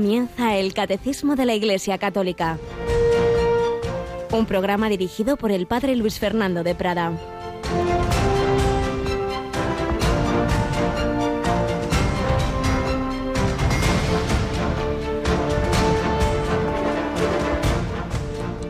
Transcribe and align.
Comienza 0.00 0.56
el 0.56 0.72
Catecismo 0.72 1.36
de 1.36 1.44
la 1.44 1.52
Iglesia 1.52 1.98
Católica, 1.98 2.58
un 4.32 4.46
programa 4.46 4.88
dirigido 4.88 5.36
por 5.36 5.52
el 5.52 5.66
Padre 5.66 5.94
Luis 5.94 6.18
Fernando 6.18 6.64
de 6.64 6.74
Prada. 6.74 7.12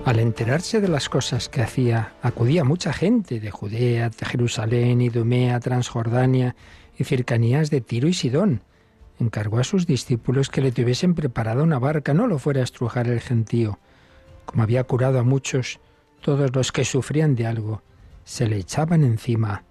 Al 0.05 0.19
enterarse 0.19 0.81
de 0.81 0.89
las 0.89 1.09
cosas 1.09 1.49
que 1.49 1.63
hacía, 1.63 2.15
acudía 2.23 2.65
mucha 2.65 2.93
gente 2.93 3.39
de 3.39 3.53
Judea, 3.53 4.11
de 4.11 4.27
Jerusalén, 4.27 5.01
Idumea, 5.01 5.61
Transjordania 5.61 6.57
y 6.99 7.05
cercanías 7.05 7.71
de 7.71 7.81
Tiro 7.81 8.09
y 8.09 8.15
Sidón. 8.15 8.63
Encargó 9.21 9.59
a 9.59 9.65
sus 9.65 9.87
discípulos 9.87 10.49
que 10.49 10.63
le 10.63 10.73
tuviesen 10.73 11.15
preparada 11.15 11.63
una 11.63 11.79
barca, 11.79 12.15
no 12.15 12.27
lo 12.27 12.39
fuera 12.39 12.63
a 12.63 12.65
estrujar 12.65 13.07
el 13.07 13.21
gentío. 13.21 13.79
Como 14.47 14.63
había 14.63 14.83
curado 14.85 15.19
a 15.19 15.25
muchos, 15.25 15.79
todos 16.23 16.55
los 16.55 16.73
que 16.73 16.87
sufrían 16.87 17.35
de 17.35 17.47
algo 17.47 17.83
se 18.25 18.49
le 18.49 18.57
echaban 18.57 19.05
encima 19.05 19.63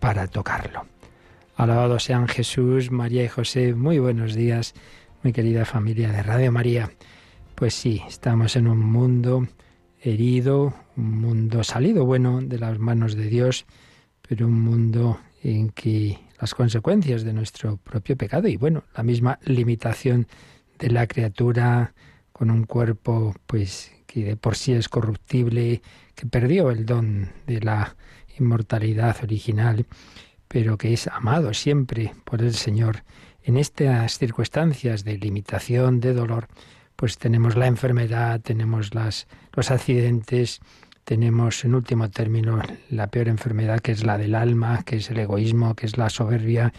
para 0.00 0.26
tocarlo. 0.26 0.86
Alabado 1.56 1.98
sean 1.98 2.26
Jesús, 2.26 2.90
María 2.90 3.22
y 3.22 3.28
José. 3.28 3.74
Muy 3.74 3.98
buenos 3.98 4.34
días, 4.34 4.74
mi 5.22 5.32
querida 5.32 5.66
familia 5.66 6.10
de 6.10 6.22
Radio 6.22 6.50
María. 6.50 6.90
Pues 7.54 7.74
sí, 7.74 8.02
estamos 8.08 8.56
en 8.56 8.66
un 8.66 8.78
mundo 8.78 9.46
herido, 10.00 10.72
un 10.96 11.20
mundo 11.20 11.64
salido 11.64 12.06
bueno 12.06 12.40
de 12.40 12.58
las 12.58 12.78
manos 12.78 13.14
de 13.14 13.26
Dios, 13.26 13.66
pero 14.26 14.46
un 14.46 14.60
mundo 14.60 15.18
en 15.42 15.68
que 15.70 16.18
las 16.40 16.54
consecuencias 16.54 17.24
de 17.24 17.32
nuestro 17.32 17.76
propio 17.78 18.16
pecado 18.16 18.48
y 18.48 18.56
bueno, 18.56 18.84
la 18.96 19.02
misma 19.02 19.38
limitación 19.44 20.26
de 20.78 20.90
la 20.90 21.06
criatura 21.06 21.94
con 22.32 22.50
un 22.50 22.64
cuerpo 22.64 23.34
pues 23.46 23.92
que 24.06 24.24
de 24.24 24.36
por 24.36 24.56
sí 24.56 24.72
es 24.72 24.88
corruptible, 24.88 25.82
que 26.14 26.26
perdió 26.26 26.70
el 26.70 26.86
don 26.86 27.30
de 27.46 27.60
la 27.60 27.96
inmortalidad 28.38 29.16
original, 29.22 29.86
pero 30.48 30.78
que 30.78 30.92
es 30.92 31.06
amado 31.08 31.54
siempre 31.54 32.14
por 32.24 32.42
el 32.42 32.54
Señor. 32.54 33.04
En 33.42 33.56
estas 33.56 34.18
circunstancias 34.18 35.04
de 35.04 35.18
limitación, 35.18 36.00
de 36.00 36.12
dolor, 36.12 36.48
pues 36.96 37.18
tenemos 37.18 37.56
la 37.56 37.66
enfermedad, 37.66 38.40
tenemos 38.40 38.94
las, 38.94 39.26
los 39.52 39.70
accidentes, 39.70 40.60
tenemos 41.06 41.64
en 41.64 41.76
último 41.76 42.10
término 42.10 42.60
la 42.90 43.06
peor 43.06 43.28
enfermedad 43.28 43.78
que 43.78 43.92
es 43.92 44.04
la 44.04 44.18
del 44.18 44.34
alma, 44.34 44.82
que 44.82 44.96
es 44.96 45.08
el 45.08 45.20
egoísmo, 45.20 45.76
que 45.76 45.86
es 45.86 45.96
la 45.96 46.10
soberbia, 46.10 46.72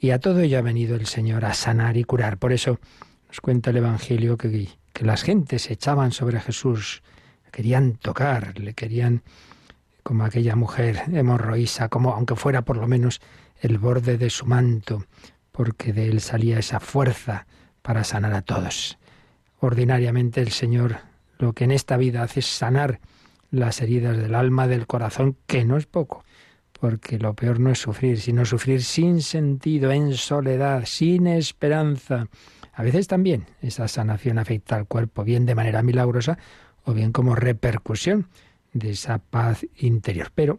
y 0.00 0.10
a 0.10 0.18
todo 0.18 0.40
ello 0.40 0.58
ha 0.58 0.62
venido 0.62 0.96
el 0.96 1.04
Señor 1.04 1.44
a 1.44 1.52
sanar 1.52 1.98
y 1.98 2.04
curar. 2.04 2.38
Por 2.38 2.54
eso 2.54 2.80
nos 3.28 3.42
cuenta 3.42 3.68
el 3.68 3.76
Evangelio 3.76 4.38
que, 4.38 4.68
que 4.94 5.04
las 5.04 5.22
gentes 5.22 5.62
se 5.62 5.74
echaban 5.74 6.12
sobre 6.12 6.40
Jesús, 6.40 7.02
querían 7.52 7.96
tocar, 7.96 8.58
le 8.58 8.72
querían 8.72 9.22
como 10.02 10.24
aquella 10.24 10.56
mujer 10.56 11.02
hemorroísa, 11.12 11.90
como 11.90 12.14
aunque 12.14 12.36
fuera 12.36 12.62
por 12.62 12.78
lo 12.78 12.88
menos 12.88 13.20
el 13.60 13.76
borde 13.76 14.16
de 14.16 14.30
su 14.30 14.46
manto, 14.46 15.04
porque 15.52 15.92
de 15.92 16.08
él 16.08 16.22
salía 16.22 16.58
esa 16.58 16.80
fuerza 16.80 17.46
para 17.82 18.02
sanar 18.02 18.32
a 18.32 18.40
todos. 18.40 18.96
Ordinariamente 19.60 20.40
el 20.40 20.52
Señor 20.52 21.00
lo 21.38 21.52
que 21.52 21.64
en 21.64 21.72
esta 21.72 21.98
vida 21.98 22.22
hace 22.22 22.40
es 22.40 22.46
sanar 22.46 22.98
las 23.50 23.80
heridas 23.80 24.16
del 24.16 24.34
alma, 24.34 24.66
del 24.66 24.86
corazón, 24.86 25.36
que 25.46 25.64
no 25.64 25.76
es 25.76 25.86
poco, 25.86 26.24
porque 26.72 27.18
lo 27.18 27.34
peor 27.34 27.60
no 27.60 27.70
es 27.70 27.78
sufrir, 27.78 28.20
sino 28.20 28.44
sufrir 28.44 28.82
sin 28.82 29.22
sentido, 29.22 29.90
en 29.90 30.14
soledad, 30.14 30.84
sin 30.86 31.26
esperanza. 31.26 32.26
A 32.72 32.82
veces 32.82 33.08
también 33.08 33.46
esa 33.60 33.88
sanación 33.88 34.38
afecta 34.38 34.76
al 34.76 34.86
cuerpo, 34.86 35.24
bien 35.24 35.46
de 35.46 35.54
manera 35.54 35.82
milagrosa 35.82 36.38
o 36.84 36.92
bien 36.92 37.12
como 37.12 37.34
repercusión 37.34 38.28
de 38.72 38.90
esa 38.90 39.18
paz 39.18 39.66
interior. 39.76 40.30
Pero 40.34 40.58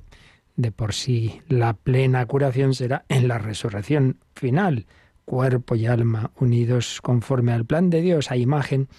de 0.55 0.71
por 0.71 0.93
sí 0.93 1.41
la 1.47 1.73
plena 1.73 2.25
curación 2.25 2.73
será 2.73 3.05
en 3.07 3.27
la 3.29 3.37
resurrección 3.37 4.17
final, 4.35 4.87
cuerpo 5.23 5.75
y 5.75 5.85
alma 5.85 6.31
unidos 6.35 6.99
conforme 7.01 7.53
al 7.53 7.65
plan 7.65 7.89
de 7.89 8.01
Dios, 8.01 8.31
a 8.31 8.35
imagen 8.35 8.89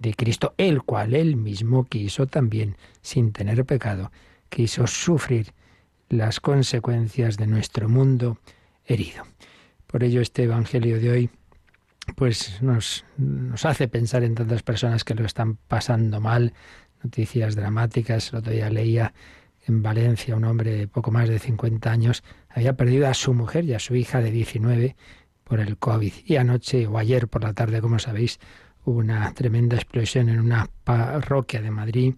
de 0.00 0.14
Cristo, 0.14 0.54
el 0.58 0.82
cual 0.82 1.14
él 1.14 1.36
mismo 1.36 1.84
quiso 1.84 2.26
también, 2.26 2.76
sin 3.02 3.32
tener 3.32 3.64
pecado, 3.64 4.10
quiso 4.48 4.86
sufrir 4.86 5.52
las 6.08 6.40
consecuencias 6.40 7.36
de 7.36 7.46
nuestro 7.46 7.88
mundo 7.88 8.38
herido. 8.84 9.24
Por 9.86 10.02
ello 10.02 10.20
este 10.20 10.44
Evangelio 10.44 10.98
de 10.98 11.10
hoy 11.10 11.30
pues 12.16 12.60
nos, 12.60 13.04
nos 13.18 13.64
hace 13.64 13.86
pensar 13.86 14.24
en 14.24 14.34
tantas 14.34 14.62
personas 14.62 15.04
que 15.04 15.14
lo 15.14 15.24
están 15.24 15.56
pasando 15.56 16.20
mal, 16.20 16.54
noticias 17.04 17.54
dramáticas. 17.54 18.32
El 18.32 18.40
otro 18.40 18.52
día 18.52 18.70
leía 18.70 19.12
en 19.66 19.82
Valencia 19.82 20.34
un 20.34 20.44
hombre 20.44 20.72
de 20.72 20.88
poco 20.88 21.10
más 21.10 21.28
de 21.28 21.38
50 21.38 21.90
años 21.90 22.24
había 22.48 22.74
perdido 22.74 23.06
a 23.06 23.14
su 23.14 23.34
mujer 23.34 23.64
y 23.64 23.74
a 23.74 23.78
su 23.78 23.94
hija 23.94 24.20
de 24.20 24.30
19 24.30 24.96
por 25.44 25.60
el 25.60 25.76
COVID. 25.76 26.12
Y 26.24 26.36
anoche 26.36 26.86
o 26.86 26.98
ayer 26.98 27.28
por 27.28 27.42
la 27.44 27.52
tarde, 27.52 27.80
como 27.80 27.98
sabéis, 27.98 28.40
una 28.84 29.32
tremenda 29.32 29.76
explosión 29.76 30.28
en 30.28 30.40
una 30.40 30.68
parroquia 30.84 31.60
de 31.60 31.70
Madrid, 31.70 32.14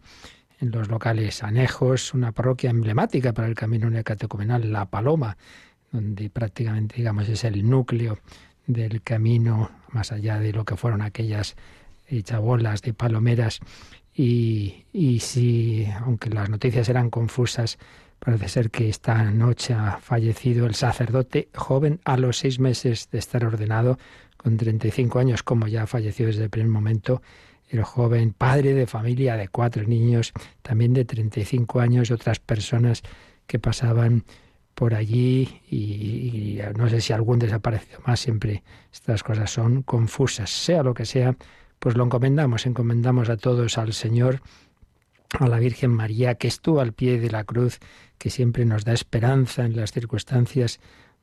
en 0.61 0.71
los 0.71 0.89
locales 0.89 1.43
anejos, 1.43 2.15
una 2.15 2.33
parroquia 2.33 2.71
emblemática 2.71 3.33
para 3.33 3.49
el 3.49 3.55
camino 3.55 3.91
neocatecumenal, 3.91 4.73
La 4.73 4.87
Paloma, 4.87 5.37
donde 5.91 6.31
prácticamente, 6.31 6.97
digamos, 6.97 7.29
es 7.29 7.45
el 7.45 7.69
núcleo 7.69 8.19
del 8.67 9.03
camino, 9.03 9.71
más 9.91 10.13
allá 10.13 10.39
de 10.39 10.53
lo 10.53 10.65
que 10.65 10.77
fueron 10.77 11.03
aquellas 11.03 11.57
chabolas 12.23 12.83
de 12.83 12.95
palomeras. 12.95 13.61
Y, 14.15 14.85
y 14.93 15.21
si, 15.21 15.87
aunque 16.01 16.31
las 16.31 16.49
noticias 16.49 16.89
eran 16.89 17.11
confusas, 17.11 17.79
Parece 18.25 18.49
ser 18.49 18.71
que 18.71 18.89
esta 18.89 19.25
noche 19.33 19.75
ha 19.75 19.99
fallecido 19.99 20.67
el 20.67 20.77
sacerdote 20.77 21.49
joven 21.57 21.99
a 22.05 22.17
los 22.17 22.37
seis 22.37 22.61
meses 22.61 23.09
de 23.11 23.19
estar 23.19 23.45
ordenado, 23.45 23.99
con 24.43 24.57
35 24.57 25.19
años, 25.19 25.43
como 25.43 25.69
ya 25.69 25.87
falleció 25.87 26.27
desde 26.27 26.45
el 26.45 26.51
primer 26.51 26.71
momento, 26.71 27.23
el 27.69 27.83
joven 27.83 28.33
padre 28.33 28.75
de 28.75 28.87
familia 28.87 29.37
de 29.37 29.49
cuatro 29.49 29.85
niños, 29.85 30.33
también 30.63 30.93
de 30.93 31.05
35 31.05 31.81
años, 31.81 32.11
otras 32.11 32.39
personas 32.39 33.03
que 33.47 33.59
pasaban 33.59 34.25
por 34.75 34.95
allí 34.95 35.61
y, 35.71 36.59
no 36.77 36.89
sé 36.89 37.01
si 37.01 37.13
algún 37.13 37.39
desaparecido 37.39 38.01
más, 38.07 38.21
siempre 38.21 38.63
estas 38.93 39.23
cosas 39.23 39.51
son 39.51 39.83
confusas. 39.83 40.51
Sea 40.51 40.83
lo 40.83 40.95
que 40.95 41.07
sea, 41.07 41.37
pues 41.79 41.97
lo 41.97 42.05
encomendamos, 42.05 42.67
encomendamos 42.67 43.29
a 43.29 43.37
todos 43.37 43.79
al 43.79 43.93
Señor 43.93 44.41
a 45.39 45.49
la 45.49 45.59
Virgen 45.59 45.91
María, 45.93 46.35
que 46.35 46.49
estuvo 46.49 46.81
al 46.81 46.93
pie 46.93 47.19
de 47.19 47.31
la 47.31 47.45
cruz, 47.45 47.79
que 48.19 48.29
siempre 48.29 48.65
nos 48.67 48.85
da 48.85 48.93
esperanza 48.93 49.65
en 49.65 49.77
las 49.77 49.93
circunstancias 49.93 50.79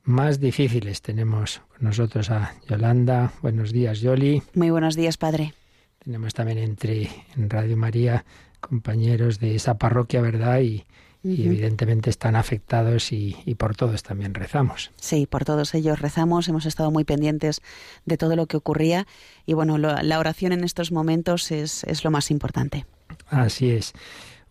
más 0.10 0.40
difíciles. 0.40 1.02
Tenemos 1.02 1.62
con 1.70 1.88
nosotros 1.88 2.32
a 2.32 2.56
Yolanda. 2.68 3.32
Buenos 3.42 3.72
días, 3.72 4.02
Yoli. 4.02 4.42
Muy 4.56 4.72
buenos 4.72 4.96
días, 4.96 5.18
Padre. 5.18 5.54
Tenemos 6.00 6.34
también 6.34 6.58
entre 6.58 7.10
en 7.38 7.50
Radio 7.50 7.78
María 7.78 8.26
compañeros 8.60 9.40
de 9.40 9.56
esa 9.56 9.78
parroquia, 9.78 10.22
¿verdad? 10.22 10.60
Y, 10.62 10.84
y 11.24 11.46
evidentemente 11.46 12.10
están 12.10 12.36
afectados 12.36 13.12
y, 13.12 13.38
y, 13.46 13.56
por 13.56 13.76
todos 13.76 14.04
también 14.04 14.34
rezamos. 14.34 14.92
Sí, 14.96 15.28
por 15.28 15.46
todos 15.46 15.74
ellos 15.76 16.00
rezamos, 16.00 16.48
hemos 16.48 16.66
estado 16.66 16.92
muy 16.92 17.04
pendientes 17.04 17.62
de 18.06 18.18
todo 18.18 18.36
lo 18.36 18.48
que 18.48 18.58
ocurría 18.58 19.06
y 19.46 19.54
bueno, 19.54 19.78
lo, 19.78 19.96
la 20.02 20.20
oración 20.20 20.54
en 20.54 20.64
estos 20.64 20.92
momentos 20.92 21.52
es, 21.52 21.84
es 21.84 22.04
lo 22.04 22.12
más 22.12 22.32
importante. 22.32 22.86
Así 23.30 23.70
es. 23.70 23.94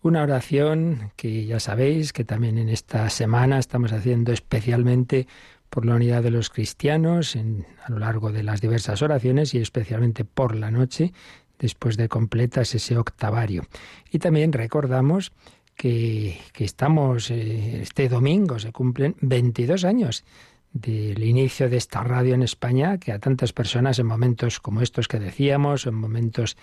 Una 0.01 0.23
oración 0.23 1.13
que 1.17 1.45
ya 1.45 1.59
sabéis 1.59 2.13
que 2.13 2.25
también 2.25 2.57
en 2.59 2.69
esta 2.69 3.11
semana 3.11 3.59
estamos 3.59 3.93
haciendo 3.93 4.33
especialmente 4.33 5.27
por 5.71 5.85
la 5.85 5.97
unidad 5.97 6.23
de 6.23 6.31
los 6.31 6.51
cristianos 6.51 7.37
en, 7.37 7.67
a 7.85 7.91
lo 7.91 7.99
largo 7.99 8.33
de 8.33 8.43
las 8.43 8.61
diversas 8.61 9.03
oraciones 9.03 9.55
y 9.55 9.59
especialmente 9.59 10.25
por 10.25 10.55
la 10.55 10.71
noche 10.71 11.13
después 11.59 11.97
de 11.97 12.09
completas 12.09 12.75
ese 12.75 12.97
octavario. 12.97 13.67
Y 14.11 14.21
también 14.21 14.53
recordamos 14.53 15.33
que, 15.75 16.39
que 16.53 16.65
estamos, 16.65 17.31
eh, 17.31 17.83
este 17.83 18.09
domingo 18.09 18.59
se 18.59 18.73
cumplen 18.73 19.17
22 19.21 19.85
años 19.85 20.25
del 20.73 21.25
inicio 21.25 21.69
de 21.69 21.77
esta 21.77 22.05
radio 22.05 22.35
en 22.35 22.43
España, 22.43 22.99
que 22.99 23.13
a 23.13 23.19
tantas 23.19 23.53
personas 23.53 23.99
en 23.99 24.07
momentos 24.07 24.61
como 24.61 24.81
estos 24.81 25.09
que 25.09 25.19
decíamos, 25.19 25.87
en 25.87 25.95
momentos 25.95 26.57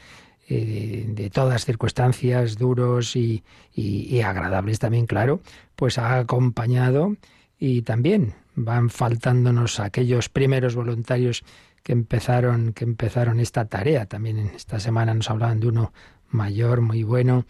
eh, 0.47 1.05
de 1.07 1.29
todas 1.31 1.65
circunstancias 1.65 2.57
duros 2.57 3.15
y, 3.15 3.43
y, 3.73 4.21
agradables 4.21 4.77
también, 4.77 5.07
claro, 5.07 5.41
pues 5.75 5.97
ha 5.97 6.19
acompañado 6.19 7.15
y 7.57 7.81
también 7.81 8.35
van 8.53 8.91
faltándonos 8.91 9.79
aquellos 9.79 10.29
primeros 10.29 10.75
voluntarios 10.75 11.43
que 11.81 11.93
empezaron, 11.93 12.73
que 12.73 12.83
empezaron 12.83 13.39
esta 13.39 13.65
tarea. 13.65 14.05
También 14.05 14.37
esta 14.55 14.79
semana 14.79 15.15
nos 15.15 15.31
hablaban 15.31 15.59
de 15.59 15.67
uno 15.67 15.93
mayor, 16.29 16.81
muy 16.81 17.03
bueno, 17.03 17.45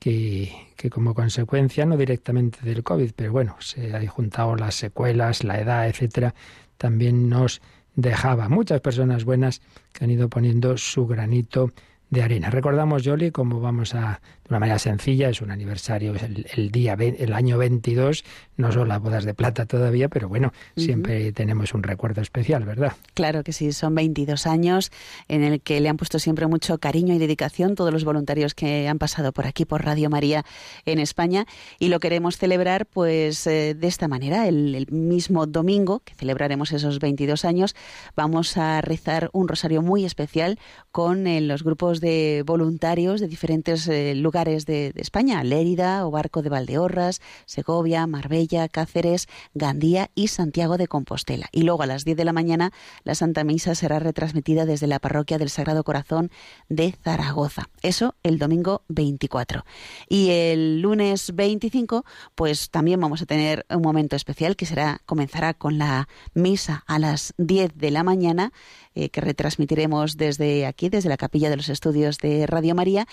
que, 0.00 0.50
que, 0.76 0.90
como 0.90 1.14
consecuencia, 1.14 1.86
no 1.86 1.96
directamente 1.96 2.58
del 2.62 2.82
COVID, 2.82 3.12
pero 3.14 3.30
bueno, 3.30 3.56
se 3.60 3.94
han 3.94 4.06
juntado 4.08 4.56
las 4.56 4.74
secuelas, 4.74 5.44
la 5.44 5.60
edad, 5.60 5.88
etcétera, 5.88 6.34
también 6.78 7.28
nos 7.28 7.62
dejaba. 7.94 8.48
Muchas 8.48 8.80
personas 8.80 9.24
buenas 9.24 9.60
que 9.92 10.04
han 10.04 10.10
ido 10.10 10.28
poniendo 10.28 10.76
su 10.76 11.06
granito 11.06 11.72
de 12.10 12.22
arena. 12.22 12.50
Recordamos, 12.50 13.02
Jolly, 13.04 13.30
cómo 13.30 13.60
vamos 13.60 13.94
a, 13.94 14.20
de 14.50 14.56
una 14.56 14.60
manera 14.60 14.80
sencilla, 14.80 15.28
es 15.28 15.42
un 15.42 15.52
aniversario, 15.52 16.12
es 16.12 16.24
el, 16.24 16.72
día, 16.72 16.94
el 16.98 17.32
año 17.34 17.56
22, 17.56 18.24
no 18.56 18.72
son 18.72 18.88
las 18.88 19.00
bodas 19.00 19.24
de 19.24 19.32
plata 19.32 19.64
todavía, 19.64 20.08
pero 20.08 20.28
bueno, 20.28 20.52
siempre 20.76 21.30
tenemos 21.30 21.72
un 21.72 21.84
recuerdo 21.84 22.20
especial, 22.20 22.64
¿verdad? 22.64 22.94
Claro 23.14 23.44
que 23.44 23.52
sí, 23.52 23.70
son 23.70 23.94
22 23.94 24.48
años 24.48 24.90
en 25.28 25.44
el 25.44 25.60
que 25.60 25.80
le 25.80 25.88
han 25.88 25.96
puesto 25.96 26.18
siempre 26.18 26.48
mucho 26.48 26.78
cariño 26.78 27.14
y 27.14 27.18
dedicación 27.18 27.76
todos 27.76 27.92
los 27.92 28.02
voluntarios 28.02 28.54
que 28.54 28.88
han 28.88 28.98
pasado 28.98 29.30
por 29.30 29.46
aquí, 29.46 29.66
por 29.66 29.84
Radio 29.84 30.10
María 30.10 30.44
en 30.84 30.98
España, 30.98 31.46
y 31.78 31.86
lo 31.86 32.00
queremos 32.00 32.36
celebrar 32.36 32.86
pues 32.86 33.46
eh, 33.46 33.76
de 33.78 33.86
esta 33.86 34.08
manera, 34.08 34.48
el, 34.48 34.88
mismo 34.90 35.46
domingo, 35.46 36.00
que 36.00 36.14
celebraremos 36.14 36.72
esos 36.72 36.98
22 36.98 37.44
años, 37.44 37.76
vamos 38.16 38.56
a 38.56 38.80
rezar 38.80 39.30
un 39.32 39.46
rosario 39.46 39.80
muy 39.80 40.04
especial 40.04 40.58
con 40.90 41.28
eh, 41.28 41.40
los 41.40 41.62
grupos 41.62 42.00
de 42.00 42.42
voluntarios 42.44 43.20
de 43.20 43.28
diferentes 43.28 43.86
eh, 43.86 44.16
lugares 44.16 44.39
de, 44.44 44.92
de 44.92 45.00
España, 45.00 45.42
Lérida, 45.44 46.04
Barco 46.04 46.42
de 46.42 46.48
Valdeorras, 46.48 47.20
Segovia, 47.46 48.06
Marbella, 48.06 48.68
Cáceres, 48.68 49.28
Gandía 49.54 50.10
y 50.14 50.28
Santiago 50.28 50.78
de 50.78 50.88
Compostela. 50.88 51.48
Y 51.52 51.62
luego 51.62 51.82
a 51.82 51.86
las 51.86 52.04
10 52.04 52.16
de 52.16 52.24
la 52.24 52.32
mañana 52.32 52.72
la 53.04 53.14
Santa 53.14 53.44
Misa 53.44 53.74
será 53.74 53.98
retransmitida 53.98 54.66
desde 54.66 54.86
la 54.86 54.98
parroquia 54.98 55.38
del 55.38 55.50
Sagrado 55.50 55.84
Corazón 55.84 56.30
de 56.68 56.92
Zaragoza. 56.92 57.68
Eso 57.82 58.14
el 58.22 58.38
domingo 58.38 58.82
24. 58.88 59.64
Y 60.08 60.30
el 60.30 60.80
lunes 60.80 61.34
25, 61.34 62.04
pues 62.34 62.70
también 62.70 63.00
vamos 63.00 63.22
a 63.22 63.26
tener 63.26 63.66
un 63.70 63.82
momento 63.82 64.16
especial 64.16 64.56
que 64.56 64.66
será 64.66 65.00
comenzará 65.06 65.54
con 65.54 65.78
la 65.78 66.08
misa 66.34 66.84
a 66.86 66.98
las 66.98 67.34
10 67.38 67.76
de 67.76 67.90
la 67.90 68.02
mañana 68.02 68.52
eh, 68.96 69.08
que 69.10 69.20
retransmitiremos 69.20 70.16
desde 70.16 70.66
aquí, 70.66 70.88
desde 70.88 71.08
la 71.08 71.16
capilla 71.16 71.48
de 71.48 71.56
los 71.56 71.68
estudios 71.68 72.18
de 72.18 72.46
Radio 72.46 72.74
María. 72.74 73.06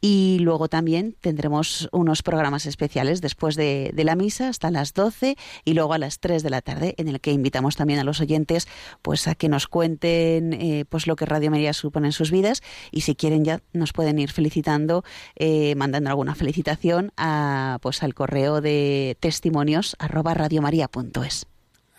Y 0.00 0.38
luego 0.40 0.68
también 0.68 1.16
tendremos 1.20 1.88
unos 1.90 2.22
programas 2.22 2.66
especiales 2.66 3.20
después 3.20 3.56
de, 3.56 3.92
la 3.96 4.14
misa 4.14 4.48
hasta 4.48 4.70
las 4.70 4.94
12 4.94 5.36
y 5.64 5.74
luego 5.74 5.94
a 5.94 5.98
las 5.98 6.20
3 6.20 6.42
de 6.42 6.50
la 6.50 6.60
tarde, 6.60 6.94
en 6.98 7.08
el 7.08 7.20
que 7.20 7.32
invitamos 7.32 7.74
también 7.74 7.98
a 7.98 8.04
los 8.04 8.20
oyentes 8.20 8.68
pues 9.02 9.26
a 9.26 9.34
que 9.34 9.48
nos 9.48 9.66
cuenten 9.66 10.52
eh, 10.52 10.84
pues 10.88 11.06
lo 11.06 11.16
que 11.16 11.26
Radio 11.26 11.50
María 11.50 11.72
supone 11.72 12.08
en 12.08 12.12
sus 12.12 12.30
vidas 12.30 12.62
y 12.92 13.00
si 13.00 13.16
quieren 13.16 13.44
ya 13.44 13.60
nos 13.72 13.92
pueden 13.92 14.18
ir 14.18 14.30
felicitando, 14.30 15.04
eh, 15.36 15.74
mandando 15.74 16.10
alguna 16.10 16.34
felicitación 16.34 17.12
a, 17.16 17.78
pues 17.82 18.02
al 18.02 18.14
correo 18.14 18.60
de 18.60 19.16
testimonios 19.18 19.96
arroba 19.98 20.34
radiomaria.es. 20.34 21.46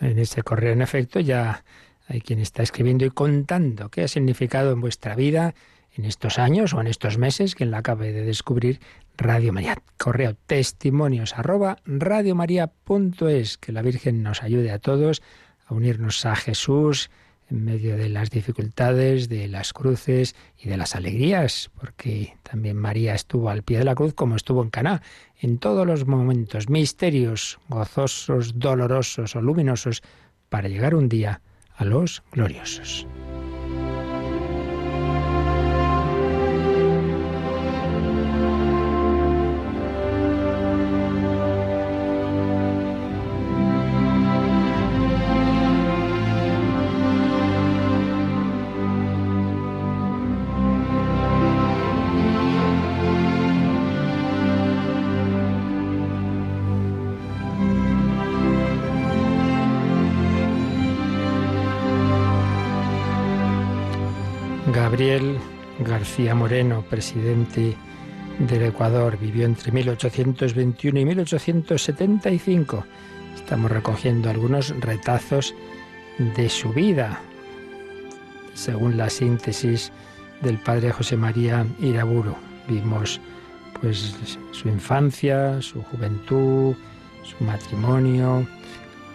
En 0.00 0.18
ese 0.18 0.42
correo, 0.42 0.72
en 0.72 0.82
efecto, 0.82 1.20
ya 1.20 1.64
hay 2.06 2.20
quien 2.20 2.38
está 2.38 2.62
escribiendo 2.62 3.04
y 3.04 3.10
contando 3.10 3.88
qué 3.90 4.04
ha 4.04 4.08
significado 4.08 4.72
en 4.72 4.80
vuestra 4.80 5.14
vida 5.14 5.54
en 5.94 6.04
estos 6.04 6.38
años 6.38 6.74
o 6.74 6.80
en 6.80 6.86
estos 6.86 7.18
meses 7.18 7.54
que 7.54 7.66
la 7.66 7.78
acabe 7.78 8.12
de 8.12 8.24
descubrir 8.24 8.80
Radio 9.16 9.52
María. 9.52 9.82
Correo 9.98 10.36
testimonios 10.46 11.36
arroba. 11.38 11.78
Que 11.84 13.72
la 13.72 13.82
Virgen 13.82 14.22
nos 14.22 14.42
ayude 14.42 14.70
a 14.70 14.78
todos 14.78 15.22
a 15.66 15.74
unirnos 15.74 16.24
a 16.26 16.36
Jesús 16.36 17.10
en 17.48 17.64
medio 17.64 17.96
de 17.96 18.08
las 18.08 18.30
dificultades, 18.30 19.28
de 19.28 19.46
las 19.48 19.72
cruces 19.72 20.34
y 20.58 20.68
de 20.68 20.76
las 20.76 20.96
alegrías, 20.96 21.70
porque 21.78 22.36
también 22.42 22.76
María 22.76 23.14
estuvo 23.14 23.50
al 23.50 23.62
pie 23.62 23.78
de 23.78 23.84
la 23.84 23.94
cruz 23.94 24.14
como 24.14 24.34
estuvo 24.34 24.62
en 24.62 24.70
Caná, 24.70 25.00
en 25.40 25.58
todos 25.58 25.86
los 25.86 26.06
momentos, 26.06 26.68
misterios, 26.68 27.58
gozosos, 27.68 28.58
dolorosos 28.58 29.36
o 29.36 29.40
luminosos, 29.40 30.02
para 30.48 30.68
llegar 30.68 30.94
un 30.94 31.08
día 31.08 31.40
los 31.84 32.22
gloriosos. 32.32 33.06
Gabriel 64.86 65.36
García 65.80 66.36
Moreno, 66.36 66.84
presidente 66.88 67.76
del 68.38 68.62
Ecuador, 68.62 69.18
vivió 69.18 69.44
entre 69.44 69.72
1821 69.72 71.00
y 71.00 71.04
1875. 71.04 72.86
Estamos 73.34 73.68
recogiendo 73.68 74.30
algunos 74.30 74.68
retazos 74.78 75.56
de 76.36 76.48
su 76.48 76.72
vida, 76.72 77.20
según 78.54 78.96
la 78.96 79.10
síntesis 79.10 79.90
del 80.40 80.56
padre 80.58 80.92
José 80.92 81.16
María 81.16 81.66
Iraburu. 81.80 82.36
Vimos 82.68 83.20
pues 83.80 84.14
su 84.52 84.68
infancia, 84.68 85.60
su 85.62 85.82
juventud, 85.82 86.76
su 87.24 87.42
matrimonio, 87.42 88.46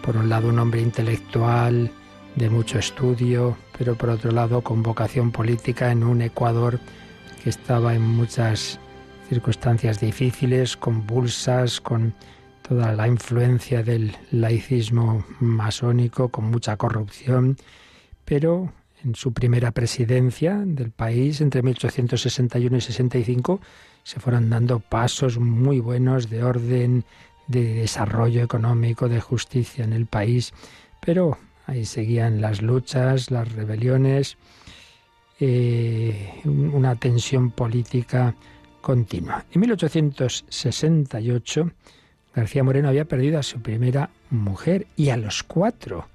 por 0.01 0.17
un 0.17 0.27
lado 0.27 0.49
un 0.49 0.59
hombre 0.59 0.81
intelectual 0.81 1.89
de 2.35 2.49
mucho 2.49 2.77
estudio, 2.77 3.55
pero 3.81 3.95
por 3.95 4.11
otro 4.11 4.29
lado 4.29 4.61
con 4.61 4.83
vocación 4.83 5.31
política 5.31 5.91
en 5.91 6.03
un 6.03 6.21
Ecuador 6.21 6.79
que 7.43 7.49
estaba 7.49 7.95
en 7.95 8.03
muchas 8.03 8.79
circunstancias 9.27 9.99
difíciles, 9.99 10.77
convulsas, 10.77 11.81
con 11.81 12.13
toda 12.61 12.93
la 12.93 13.07
influencia 13.07 13.81
del 13.81 14.15
laicismo 14.29 15.25
masónico, 15.39 16.29
con 16.29 16.51
mucha 16.51 16.77
corrupción, 16.77 17.57
pero 18.23 18.71
en 19.03 19.15
su 19.15 19.33
primera 19.33 19.71
presidencia 19.71 20.61
del 20.63 20.91
país, 20.91 21.41
entre 21.41 21.63
1861 21.63 22.77
y 22.77 22.81
65, 22.81 23.61
se 24.03 24.19
fueron 24.19 24.51
dando 24.51 24.79
pasos 24.79 25.39
muy 25.39 25.79
buenos 25.79 26.29
de 26.29 26.43
orden, 26.43 27.03
de 27.47 27.73
desarrollo 27.81 28.43
económico, 28.43 29.09
de 29.09 29.21
justicia 29.21 29.83
en 29.83 29.93
el 29.93 30.05
país, 30.05 30.53
pero 31.03 31.39
Ahí 31.71 31.85
seguían 31.85 32.41
las 32.41 32.61
luchas, 32.61 33.31
las 33.31 33.49
rebeliones, 33.49 34.37
eh, 35.39 36.41
una 36.43 36.97
tensión 36.97 37.51
política 37.51 38.35
continua. 38.81 39.45
En 39.53 39.61
1868, 39.61 41.71
García 42.35 42.65
Moreno 42.65 42.89
había 42.89 43.05
perdido 43.05 43.39
a 43.39 43.43
su 43.43 43.61
primera 43.61 44.09
mujer 44.29 44.85
y 44.97 45.11
a 45.11 45.17
los 45.17 45.43
cuatro 45.43 46.09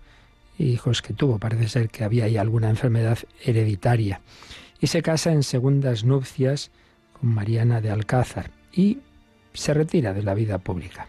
hijos 0.58 1.00
que 1.00 1.14
tuvo. 1.14 1.38
Parece 1.38 1.70
ser 1.70 1.88
que 1.88 2.04
había 2.04 2.26
ahí 2.26 2.36
alguna 2.36 2.68
enfermedad 2.68 3.20
hereditaria. 3.42 4.20
Y 4.78 4.88
se 4.88 5.00
casa 5.00 5.32
en 5.32 5.42
segundas 5.42 6.04
nupcias 6.04 6.70
con 7.18 7.30
Mariana 7.30 7.80
de 7.80 7.88
Alcázar 7.88 8.50
y 8.74 8.98
se 9.54 9.72
retira 9.72 10.12
de 10.12 10.22
la 10.22 10.34
vida 10.34 10.58
pública. 10.58 11.08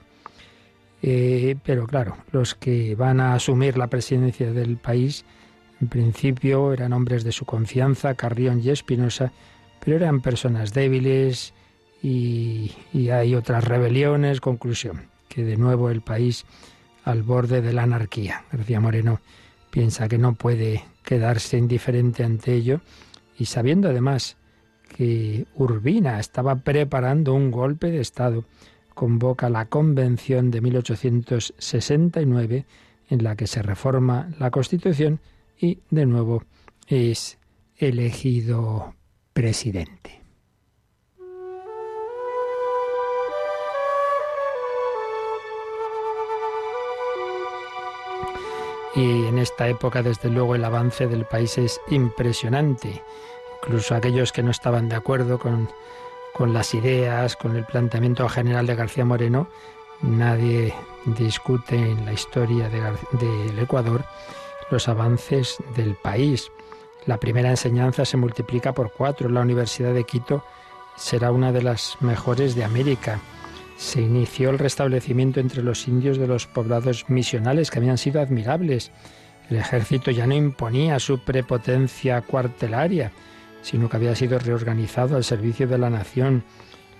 Eh, 1.02 1.56
pero 1.64 1.86
claro, 1.86 2.18
los 2.32 2.56
que 2.56 2.96
van 2.96 3.20
a 3.20 3.34
asumir 3.34 3.78
la 3.78 3.88
presidencia 3.88 4.52
del 4.52 4.78
país, 4.78 5.26
en 5.80 5.88
principio 5.90 6.74
eran 6.74 6.94
hombres 6.94 7.24
de 7.24 7.32
su 7.32 7.46
confianza, 7.46 8.16
Carrión 8.16 8.62
y 8.64 8.70
Espinosa, 8.70 9.32
pero 9.84 9.98
eran 9.98 10.22
personas 10.22 10.74
débiles 10.74 11.54
y, 12.02 12.72
y 12.94 13.10
hay 13.10 13.36
otras 13.36 13.64
rebeliones. 13.64 14.42
Conclusión, 14.42 15.04
que 15.30 15.44
de 15.44 15.56
nuevo 15.58 15.90
el 15.90 16.02
país 16.02 16.46
al 17.04 17.24
borde 17.24 17.62
de 17.62 17.74
la 17.74 17.84
anarquía. 17.84 18.44
García 18.52 18.80
Moreno 18.80 19.22
piensa 19.70 20.08
que 20.08 20.18
no 20.18 20.34
puede 20.34 20.84
quedarse 21.04 21.58
indiferente 21.58 22.24
ante 22.24 22.54
ello 22.54 22.82
y 23.38 23.46
sabiendo 23.46 23.88
además 23.88 24.36
que 24.96 25.46
Urbina 25.56 26.20
estaba 26.20 26.56
preparando 26.56 27.34
un 27.34 27.52
golpe 27.52 27.92
de 27.92 28.02
Estado 28.02 28.46
convoca 28.98 29.50
la 29.50 29.66
Convención 29.66 30.50
de 30.50 30.60
1869 30.60 32.66
en 33.10 33.24
la 33.24 33.36
que 33.36 33.46
se 33.46 33.62
reforma 33.62 34.32
la 34.40 34.50
Constitución 34.50 35.20
y 35.58 35.82
de 35.92 36.08
nuevo 36.08 36.44
es 36.88 37.38
elegido 37.78 38.96
presidente. 39.34 40.20
Y 48.96 49.28
en 49.28 49.38
esta 49.38 49.70
época, 49.70 50.02
desde 50.02 50.32
luego, 50.32 50.56
el 50.56 50.66
avance 50.66 51.06
del 51.06 51.26
país 51.26 51.60
es 51.60 51.80
impresionante. 51.90 53.04
Incluso 53.62 53.94
aquellos 53.94 54.32
que 54.32 54.42
no 54.42 54.50
estaban 54.50 54.90
de 54.90 54.96
acuerdo 54.96 55.38
con 55.38 55.70
con 56.38 56.54
las 56.54 56.74
ideas, 56.74 57.36
con 57.36 57.56
el 57.56 57.66
planteamiento 57.66 58.28
general 58.30 58.68
de 58.68 58.76
García 58.76 59.06
Moreno, 59.06 59.50
nadie 60.02 60.74
discute 61.06 61.76
en 61.76 62.06
la 62.06 62.14
historia 62.14 62.70
del 62.70 63.60
Ecuador 63.60 64.06
los 64.70 64.88
avances 64.88 65.58
del 65.76 65.96
país. 65.96 66.52
La 67.06 67.20
primera 67.20 67.50
enseñanza 67.50 68.06
se 68.06 68.18
multiplica 68.18 68.74
por 68.74 68.92
cuatro. 68.92 69.30
La 69.30 69.42
Universidad 69.42 69.94
de 69.94 70.04
Quito 70.04 70.44
será 70.98 71.32
una 71.32 71.52
de 71.52 71.64
las 71.64 71.98
mejores 72.02 72.56
de 72.56 72.64
América. 72.64 73.20
Se 73.78 74.02
inició 74.02 74.50
el 74.50 74.60
restablecimiento 74.60 75.40
entre 75.40 75.64
los 75.64 75.88
indios 75.88 76.18
de 76.18 76.28
los 76.28 76.48
poblados 76.48 77.06
misionales 77.08 77.72
que 77.72 77.80
habían 77.80 77.98
sido 77.98 78.22
admirables. 78.22 78.92
El 79.50 79.58
ejército 79.58 80.12
ya 80.12 80.28
no 80.28 80.36
imponía 80.36 81.00
su 81.00 81.20
prepotencia 81.20 82.22
cuartelaria, 82.22 83.12
sino 83.68 83.90
que 83.90 83.98
había 83.98 84.16
sido 84.16 84.40
reorganizado 84.40 85.18
al 85.18 85.26
servicio 85.26 85.68
de 85.68 85.78
la 85.78 85.90
nación. 85.90 86.46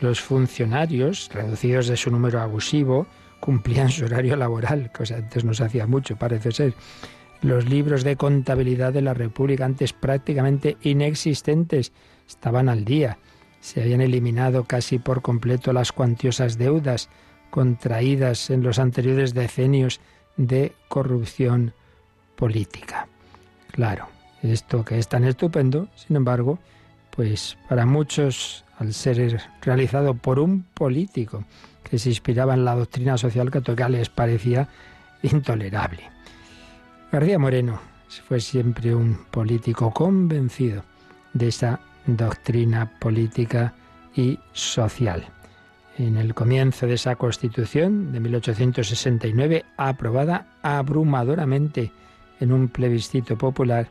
Los 0.02 0.20
funcionarios, 0.20 1.30
reducidos 1.34 1.88
de 1.88 1.96
su 1.96 2.12
número 2.12 2.42
abusivo, 2.42 3.08
cumplían 3.40 3.90
su 3.90 4.04
horario 4.04 4.36
laboral, 4.36 4.92
cosa 4.92 5.16
antes 5.16 5.46
no 5.46 5.54
se 5.54 5.64
hacía 5.64 5.88
mucho, 5.88 6.18
parece 6.18 6.52
ser. 6.52 6.74
Los 7.42 7.70
libros 7.70 8.04
de 8.04 8.18
contabilidad 8.18 8.92
de 8.92 9.02
la 9.02 9.14
República, 9.14 9.64
antes 9.64 9.94
prácticamente 9.94 10.76
inexistentes, 10.82 11.94
estaban 12.28 12.68
al 12.68 12.84
día. 12.84 13.18
Se 13.62 13.82
habían 13.82 14.02
eliminado 14.02 14.66
casi 14.66 15.00
por 15.00 15.22
completo 15.22 15.72
las 15.72 15.94
cuantiosas 15.94 16.58
deudas 16.58 17.10
contraídas 17.50 18.50
en 18.50 18.62
los 18.62 18.78
anteriores 18.78 19.34
decenios 19.34 20.02
de 20.36 20.74
corrupción 20.90 21.74
política. 22.36 23.08
Claro, 23.72 24.10
esto 24.44 24.86
que 24.86 25.00
es 25.00 25.08
tan 25.08 25.24
estupendo, 25.24 25.88
sin 25.96 26.16
embargo, 26.16 26.60
pues 27.12 27.58
para 27.68 27.86
muchos, 27.86 28.64
al 28.78 28.94
ser 28.94 29.42
realizado 29.62 30.14
por 30.14 30.40
un 30.40 30.64
político 30.74 31.44
que 31.84 31.98
se 31.98 32.10
inspiraba 32.10 32.54
en 32.54 32.66
la 32.66 32.76
doctrina 32.76 33.18
social 33.18 33.50
católica, 33.50 33.90
les 33.90 34.10
parecía 34.10 34.68
intolerable. 35.24 36.04
García 37.12 37.40
Moreno 37.40 37.80
fue 38.28 38.40
siempre 38.40 38.94
un 38.94 39.26
político 39.32 39.92
convencido 39.92 40.84
de 41.34 41.48
esa 41.48 41.80
doctrina 42.06 42.92
política 43.00 43.74
y 44.16 44.40
social. 44.54 45.26
En 45.98 46.18
el 46.18 46.34
comienzo 46.34 46.86
de 46.86 46.94
esa 46.94 47.16
constitución 47.16 48.12
de 48.12 48.20
1869, 48.20 49.66
aprobada 49.78 50.48
abrumadoramente 50.62 51.92
en 52.40 52.52
un 52.52 52.68
plebiscito 52.68 53.38
popular, 53.38 53.90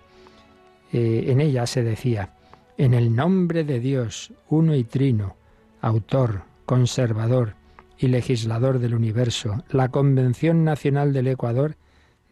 eh, 0.93 1.25
en 1.29 1.41
ella 1.41 1.67
se 1.67 1.83
decía, 1.83 2.35
en 2.79 2.95
el 2.95 3.15
nombre 3.15 3.65
de 3.65 3.81
Dios, 3.81 4.33
uno 4.49 4.75
y 4.75 4.85
trino, 4.85 5.37
autor, 5.81 6.43
conservador 6.67 7.55
y 7.99 8.09
legislador 8.09 8.79
del 8.79 8.95
universo, 8.95 9.65
la 9.71 9.89
Convención 9.89 10.65
Nacional 10.65 11.13
del 11.13 11.29
Ecuador 11.29 11.77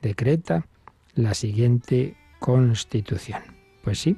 decreta 0.02 0.66
la 1.14 1.34
siguiente 1.34 2.16
constitución. 2.38 3.40
Pues 3.82 3.98
sí, 4.00 4.16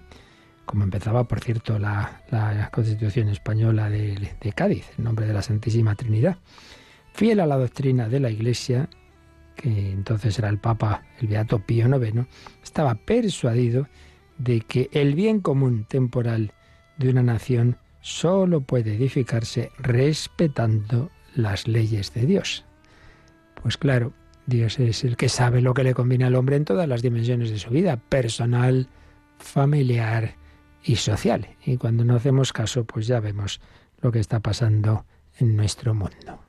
como 0.64 0.82
empezaba, 0.82 1.24
por 1.24 1.40
cierto, 1.40 1.78
la, 1.78 2.22
Constitución 2.72 3.28
Española 3.28 3.88
de, 3.88 4.34
de, 4.40 4.52
Cádiz, 4.52 4.86
en 4.98 5.04
nombre 5.04 5.26
de 5.26 5.32
la 5.32 5.42
Santísima 5.42 5.94
Trinidad. 5.94 6.38
Fiel 7.12 7.40
a 7.40 7.46
la 7.46 7.56
doctrina 7.56 8.08
de 8.08 8.20
la 8.20 8.30
Iglesia, 8.30 8.88
que 9.54 9.92
entonces 9.92 10.38
era 10.38 10.48
el 10.48 10.58
Papa, 10.58 11.04
el 11.20 11.28
Beato 11.28 11.60
Pío 11.60 11.86
IX, 11.86 12.26
estaba 12.62 12.94
persuadido 12.96 13.86
de 14.38 14.60
que 14.60 14.90
el 14.92 15.14
bien 15.14 15.40
común 15.40 15.84
temporal 15.88 16.52
de 16.98 17.10
una 17.10 17.22
nación 17.22 17.76
sólo 18.00 18.60
puede 18.60 18.94
edificarse 18.94 19.72
respetando 19.78 21.10
las 21.34 21.66
leyes 21.66 22.14
de 22.14 22.26
Dios. 22.26 22.64
Pues 23.60 23.76
claro, 23.76 24.12
Dios 24.46 24.78
es 24.78 25.04
el 25.04 25.16
que 25.16 25.28
sabe 25.28 25.60
lo 25.60 25.74
que 25.74 25.84
le 25.84 25.94
conviene 25.94 26.24
al 26.24 26.36
hombre 26.36 26.56
en 26.56 26.64
todas 26.64 26.88
las 26.88 27.02
dimensiones 27.02 27.50
de 27.50 27.58
su 27.58 27.70
vida, 27.70 27.96
personal, 27.96 28.88
familiar 29.38 30.36
y 30.84 30.96
social. 30.96 31.48
Y 31.64 31.76
cuando 31.76 32.04
no 32.04 32.14
hacemos 32.14 32.52
caso, 32.52 32.84
pues 32.84 33.06
ya 33.06 33.20
vemos 33.20 33.60
lo 34.00 34.12
que 34.12 34.20
está 34.20 34.40
pasando 34.40 35.04
en 35.38 35.56
nuestro 35.56 35.94
mundo. 35.94 36.45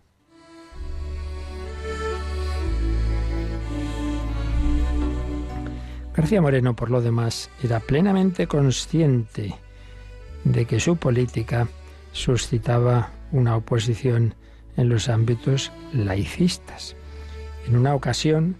García 6.17 6.41
Moreno, 6.41 6.75
por 6.75 6.89
lo 6.89 6.99
demás, 6.99 7.51
era 7.63 7.79
plenamente 7.79 8.47
consciente 8.47 9.53
de 10.45 10.65
que 10.65 10.79
su 10.79 10.97
política 10.97 11.67
suscitaba 12.11 13.11
una 13.31 13.55
oposición 13.55 14.33
en 14.77 14.89
los 14.89 15.09
ámbitos 15.09 15.71
laicistas. 15.93 16.95
En 17.67 17.77
una 17.77 17.93
ocasión 17.93 18.55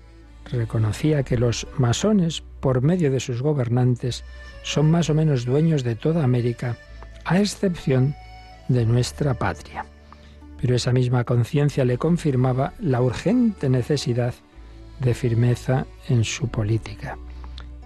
reconocía 0.45 1.23
que 1.23 1.39
los 1.39 1.65
masones, 1.79 2.43
por 2.59 2.83
medio 2.83 3.09
de 3.09 3.19
sus 3.19 3.41
gobernantes, 3.41 4.23
son 4.61 4.91
más 4.91 5.09
o 5.09 5.15
menos 5.15 5.43
dueños 5.43 5.83
de 5.83 5.95
toda 5.95 6.23
América, 6.23 6.77
a 7.25 7.39
excepción 7.39 8.13
de 8.67 8.85
nuestra 8.85 9.33
patria. 9.33 9.83
Pero 10.61 10.75
esa 10.75 10.93
misma 10.93 11.23
conciencia 11.23 11.85
le 11.85 11.97
confirmaba 11.97 12.73
la 12.79 13.01
urgente 13.01 13.67
necesidad 13.67 14.35
de 14.99 15.15
firmeza 15.15 15.87
en 16.07 16.23
su 16.23 16.49
política. 16.49 17.17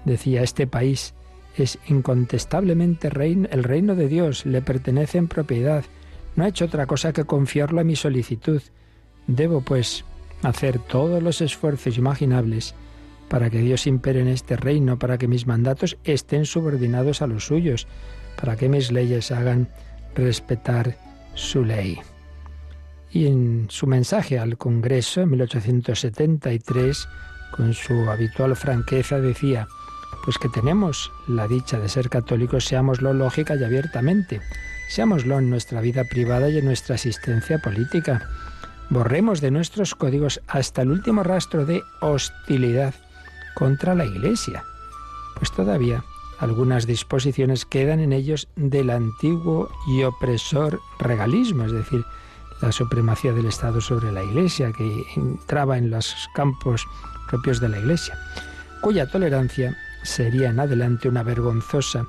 Decía, 0.05 0.41
este 0.41 0.67
país 0.67 1.13
es 1.57 1.77
incontestablemente 1.87 3.07
el 3.07 3.63
reino 3.63 3.95
de 3.95 4.07
Dios, 4.07 4.45
le 4.45 4.61
pertenece 4.61 5.17
en 5.17 5.27
propiedad. 5.27 5.83
No 6.35 6.43
ha 6.43 6.47
hecho 6.47 6.65
otra 6.65 6.85
cosa 6.85 7.13
que 7.13 7.25
confiarlo 7.25 7.81
a 7.81 7.83
mi 7.83 7.95
solicitud. 7.95 8.61
Debo, 9.27 9.61
pues, 9.61 10.05
hacer 10.43 10.79
todos 10.79 11.21
los 11.21 11.41
esfuerzos 11.41 11.97
imaginables 11.97 12.73
para 13.29 13.49
que 13.49 13.59
Dios 13.59 13.87
impere 13.87 14.21
en 14.21 14.27
este 14.27 14.57
reino, 14.57 14.99
para 14.99 15.17
que 15.17 15.27
mis 15.27 15.47
mandatos 15.47 15.97
estén 16.03 16.45
subordinados 16.45 17.21
a 17.21 17.27
los 17.27 17.45
suyos, 17.45 17.87
para 18.39 18.55
que 18.55 18.67
mis 18.67 18.91
leyes 18.91 19.31
hagan 19.31 19.69
respetar 20.15 20.97
su 21.33 21.63
ley. 21.63 21.99
Y 23.11 23.27
en 23.27 23.67
su 23.69 23.87
mensaje 23.87 24.39
al 24.39 24.57
Congreso 24.57 25.21
en 25.21 25.31
1873, 25.31 27.07
con 27.55 27.73
su 27.73 28.09
habitual 28.09 28.55
franqueza, 28.55 29.19
decía, 29.19 29.67
pues 30.23 30.37
que 30.37 30.49
tenemos 30.49 31.11
la 31.27 31.47
dicha 31.47 31.79
de 31.79 31.89
ser 31.89 32.09
católicos, 32.09 32.65
seámoslo 32.65 33.13
lógica 33.13 33.55
y 33.55 33.63
abiertamente, 33.63 34.41
seámoslo 34.89 35.39
en 35.39 35.49
nuestra 35.49 35.81
vida 35.81 36.03
privada 36.03 36.49
y 36.49 36.57
en 36.57 36.65
nuestra 36.65 36.95
asistencia 36.95 37.59
política. 37.59 38.29
Borremos 38.89 39.41
de 39.41 39.51
nuestros 39.51 39.95
códigos 39.95 40.41
hasta 40.47 40.81
el 40.81 40.91
último 40.91 41.23
rastro 41.23 41.65
de 41.65 41.81
hostilidad 42.01 42.93
contra 43.55 43.95
la 43.95 44.05
Iglesia, 44.05 44.63
pues 45.35 45.51
todavía 45.51 46.03
algunas 46.39 46.87
disposiciones 46.87 47.65
quedan 47.65 47.99
en 47.99 48.13
ellos 48.13 48.47
del 48.55 48.89
antiguo 48.89 49.69
y 49.87 50.03
opresor 50.03 50.81
regalismo, 50.99 51.65
es 51.65 51.71
decir, 51.71 52.03
la 52.61 52.71
supremacía 52.71 53.31
del 53.31 53.45
Estado 53.45 53.79
sobre 53.79 54.11
la 54.11 54.23
Iglesia, 54.23 54.71
que 54.71 55.05
entraba 55.15 55.77
en 55.77 55.89
los 55.89 56.15
campos 56.33 56.85
propios 57.29 57.59
de 57.59 57.69
la 57.69 57.79
Iglesia, 57.79 58.17
cuya 58.81 59.07
tolerancia 59.07 59.77
sería 60.03 60.49
en 60.49 60.59
adelante 60.59 61.09
una 61.09 61.23
vergonzosa 61.23 62.05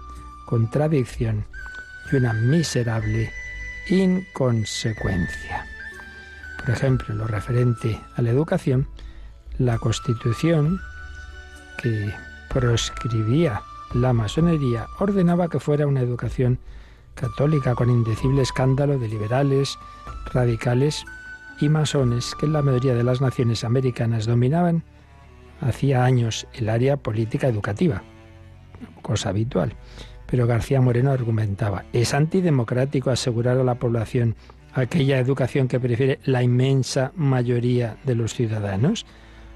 contradicción 0.47 1.45
y 2.11 2.17
una 2.17 2.33
miserable 2.33 3.33
inconsecuencia. 3.89 5.67
Por 6.59 6.71
ejemplo, 6.71 7.15
lo 7.15 7.27
referente 7.27 8.01
a 8.17 8.23
la 8.23 8.31
educación, 8.31 8.87
la 9.59 9.79
Constitución 9.79 10.81
que 11.79 12.13
proscribía 12.49 13.63
la 13.95 14.13
masonería 14.13 14.87
ordenaba 14.99 15.49
que 15.49 15.61
fuera 15.61 15.87
una 15.87 16.01
educación 16.01 16.59
católica 17.15 17.75
con 17.75 17.91
indecible 17.91 18.43
escándalo 18.43 18.99
de 18.99 19.09
liberales, 19.09 19.79
radicales 20.33 21.05
y 21.61 21.69
masones 21.69 22.35
que 22.35 22.47
en 22.47 22.55
la 22.55 22.63
mayoría 22.63 22.95
de 22.95 23.05
las 23.05 23.21
naciones 23.21 23.65
americanas 23.65 24.27
dominaban 24.27 24.85
hacía 25.63 26.05
años 26.05 26.47
el 26.53 26.69
área 26.69 26.97
política 26.97 27.49
educativa, 27.49 28.03
cosa 29.01 29.31
habitual. 29.31 29.75
Pero 30.27 30.47
García 30.47 30.81
Moreno 30.81 31.11
argumentaba, 31.11 31.85
es 31.93 32.15
antidemocrático 32.15 33.11
asegurar 33.11 33.59
a 33.59 33.65
la 33.65 33.77
población 33.77 34.35
aquella 34.75 35.19
educación 35.19 35.69
que 35.69 35.81
prefiere 35.81 36.19
la 36.25 36.43
inmensa 36.43 37.13
mayoría 37.15 37.97
de 38.05 38.15
los 38.15 38.35
ciudadanos. 38.35 39.07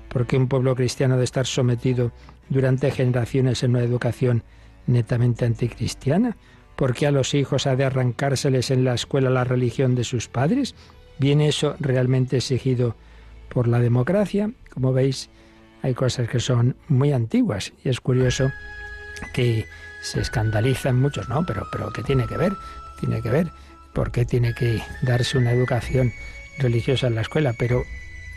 porque 0.09 0.37
un 0.37 0.49
pueblo 0.49 0.75
cristiano 0.75 1.15
debe 1.15 1.25
estar 1.25 1.47
sometido 1.47 2.13
durante 2.49 2.91
generaciones 2.91 3.63
en 3.63 3.71
una 3.73 3.83
educación 3.83 4.45
netamente 4.87 5.45
anticristiana? 5.45 6.37
¿Por 6.77 6.95
qué 6.95 7.07
a 7.07 7.11
los 7.11 7.35
hijos 7.35 7.67
ha 7.67 7.77
de 7.77 7.85
arrancárseles 7.85 8.71
en 8.71 8.85
la 8.85 8.95
escuela 8.95 9.31
la 9.31 9.45
religión 9.45 9.95
de 9.95 10.05
sus 10.05 10.29
padres? 10.29 10.75
¿Viene 11.19 11.49
eso 11.49 11.75
realmente 11.81 12.37
exigido 12.37 12.97
por 13.49 13.69
la 13.69 13.79
democracia? 13.79 14.53
Como 14.73 14.93
veis, 14.93 15.29
hay 15.83 15.95
cosas 15.95 16.29
que 16.29 16.41
son 16.41 16.77
muy 16.89 17.13
antiguas 17.13 17.73
y 17.85 17.89
es 17.89 18.01
curioso 18.01 18.51
que 19.33 19.67
se 20.03 20.21
escandalizan 20.21 21.01
muchos, 21.01 21.29
no, 21.29 21.45
pero, 21.47 21.67
pero 21.73 21.93
¿qué 21.93 22.03
tiene 22.03 22.27
que 22.27 22.37
ver? 22.37 22.53
Tiene 23.01 23.23
que 23.23 23.31
ver, 23.31 23.51
¿por 23.93 24.13
qué 24.13 24.25
tiene 24.25 24.55
que 24.55 24.83
darse 25.03 25.39
una 25.39 25.53
educación 25.53 26.13
religiosa 26.59 27.07
en 27.07 27.15
la 27.15 27.23
escuela? 27.23 27.55
Pero 27.59 27.83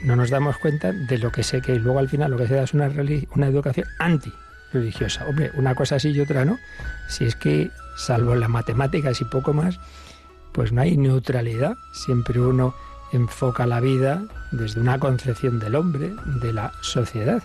no 0.04 0.16
nos 0.16 0.30
damos 0.30 0.58
cuenta 0.58 0.92
de 0.92 1.18
lo 1.18 1.32
que 1.32 1.44
sé 1.44 1.62
que 1.62 1.76
luego 1.76 2.00
al 2.00 2.10
final 2.10 2.32
lo 2.32 2.38
que 2.38 2.48
se 2.48 2.56
da 2.56 2.64
es 2.64 2.74
una, 2.74 2.90
una 3.36 3.48
educación 3.48 3.88
anti-religiosa. 4.00 5.26
Hombre, 5.28 5.52
una 5.56 5.76
cosa 5.76 5.96
así 5.96 6.10
y 6.10 6.20
otra 6.22 6.46
no. 6.46 6.58
Si 7.08 7.26
es 7.26 7.36
que, 7.36 7.72
salvo 7.98 8.36
las 8.36 8.50
matemáticas 8.50 9.20
y 9.22 9.26
poco 9.26 9.54
más, 9.54 9.80
pues 10.54 10.72
no 10.72 10.82
hay 10.82 10.98
neutralidad. 10.98 11.76
Siempre 11.94 12.40
uno 12.40 12.74
enfoca 13.12 13.66
la 13.66 13.80
vida 13.80 14.24
desde 14.52 14.82
una 14.82 15.00
concepción 15.00 15.60
del 15.60 15.76
hombre, 15.76 16.14
de 16.42 16.54
la 16.54 16.72
sociedad. 16.82 17.44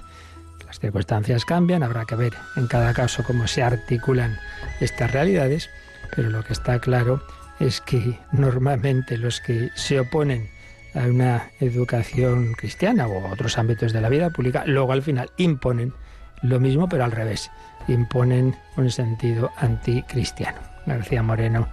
Las 0.66 0.80
circunstancias 0.80 1.44
cambian, 1.44 1.82
habrá 1.82 2.04
que 2.04 2.16
ver 2.16 2.34
en 2.56 2.66
cada 2.66 2.92
caso 2.94 3.22
cómo 3.24 3.46
se 3.46 3.62
articulan 3.62 4.38
estas 4.80 5.12
realidades, 5.12 5.70
pero 6.14 6.30
lo 6.30 6.42
que 6.42 6.52
está 6.52 6.78
claro 6.78 7.22
es 7.60 7.80
que 7.80 8.18
normalmente 8.32 9.16
los 9.18 9.40
que 9.40 9.70
se 9.74 10.00
oponen 10.00 10.48
a 10.94 11.06
una 11.06 11.50
educación 11.60 12.52
cristiana 12.54 13.06
o 13.06 13.26
a 13.26 13.32
otros 13.32 13.58
ámbitos 13.58 13.92
de 13.92 14.00
la 14.00 14.08
vida 14.08 14.30
pública, 14.30 14.64
luego 14.66 14.92
al 14.92 15.02
final 15.02 15.30
imponen 15.36 15.92
lo 16.42 16.60
mismo, 16.60 16.88
pero 16.88 17.04
al 17.04 17.12
revés, 17.12 17.50
imponen 17.88 18.54
un 18.76 18.90
sentido 18.90 19.50
anticristiano. 19.56 20.58
García 20.86 21.22
Moreno, 21.22 21.68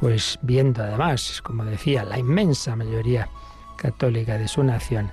pues 0.00 0.38
viendo 0.42 0.82
además, 0.82 1.42
como 1.42 1.64
decía, 1.64 2.04
la 2.04 2.18
inmensa 2.18 2.76
mayoría 2.76 3.28
católica 3.76 4.38
de 4.38 4.48
su 4.48 4.62
nación, 4.62 5.10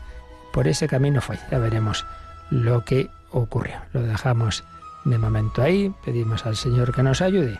por 0.53 0.67
ese 0.67 0.87
camino 0.87 1.21
fue. 1.21 1.37
Ya 1.51 1.59
veremos 1.59 2.05
lo 2.49 2.85
que 2.85 3.09
ocurrió. 3.31 3.75
Lo 3.93 4.01
dejamos 4.01 4.63
de 5.03 5.17
momento 5.17 5.61
ahí, 5.61 5.93
pedimos 6.03 6.45
al 6.45 6.55
Señor 6.55 6.93
que 6.93 7.03
nos 7.03 7.21
ayude 7.21 7.59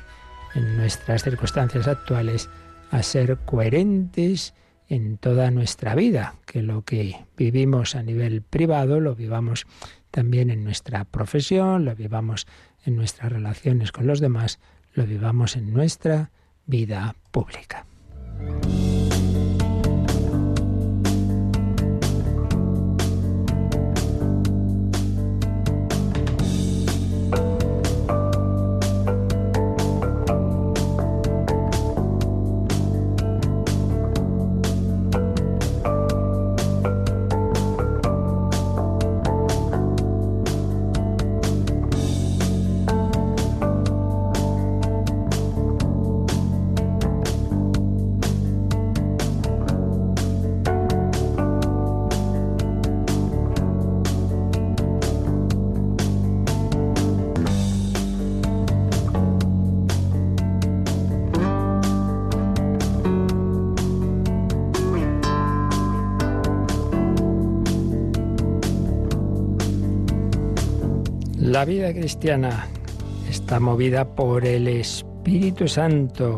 en 0.56 0.78
nuestras 0.78 1.24
circunstancias 1.24 1.88
actuales 1.88 2.50
a 2.92 3.04
ser 3.04 3.38
coherentes 3.46 4.54
en 4.88 5.18
toda 5.18 5.52
nuestra 5.52 5.96
vida, 5.96 6.36
que 6.46 6.62
lo 6.62 6.84
que 6.84 7.26
vivimos 7.36 7.96
a 7.96 8.04
nivel 8.04 8.42
privado 8.42 9.00
lo 9.00 9.16
vivamos 9.16 9.66
también 10.12 10.50
en 10.50 10.64
nuestra 10.64 11.06
profesión, 11.06 11.86
lo 11.86 11.96
vivamos 11.96 12.48
en 12.86 12.96
nuestras 12.96 13.32
relaciones 13.32 13.92
con 13.92 14.08
los 14.08 14.20
demás, 14.20 14.60
lo 14.94 15.06
vivamos 15.06 15.56
en 15.56 15.74
nuestra 15.74 16.32
vida 16.68 17.16
pública. 17.32 17.86
La 71.56 71.64
vida 71.64 71.94
cristiana 71.94 72.68
está 73.30 73.62
movida 73.62 74.14
por 74.14 74.46
el 74.46 74.68
Espíritu 74.68 75.70
Santo 75.70 76.36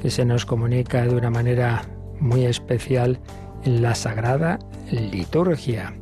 que 0.00 0.10
se 0.10 0.24
nos 0.24 0.46
comunica 0.46 1.06
de 1.06 1.14
una 1.14 1.28
manera 1.28 1.86
muy 2.20 2.46
especial 2.46 3.20
en 3.64 3.82
la 3.82 3.94
Sagrada 3.94 4.58
Liturgia. 4.90 5.94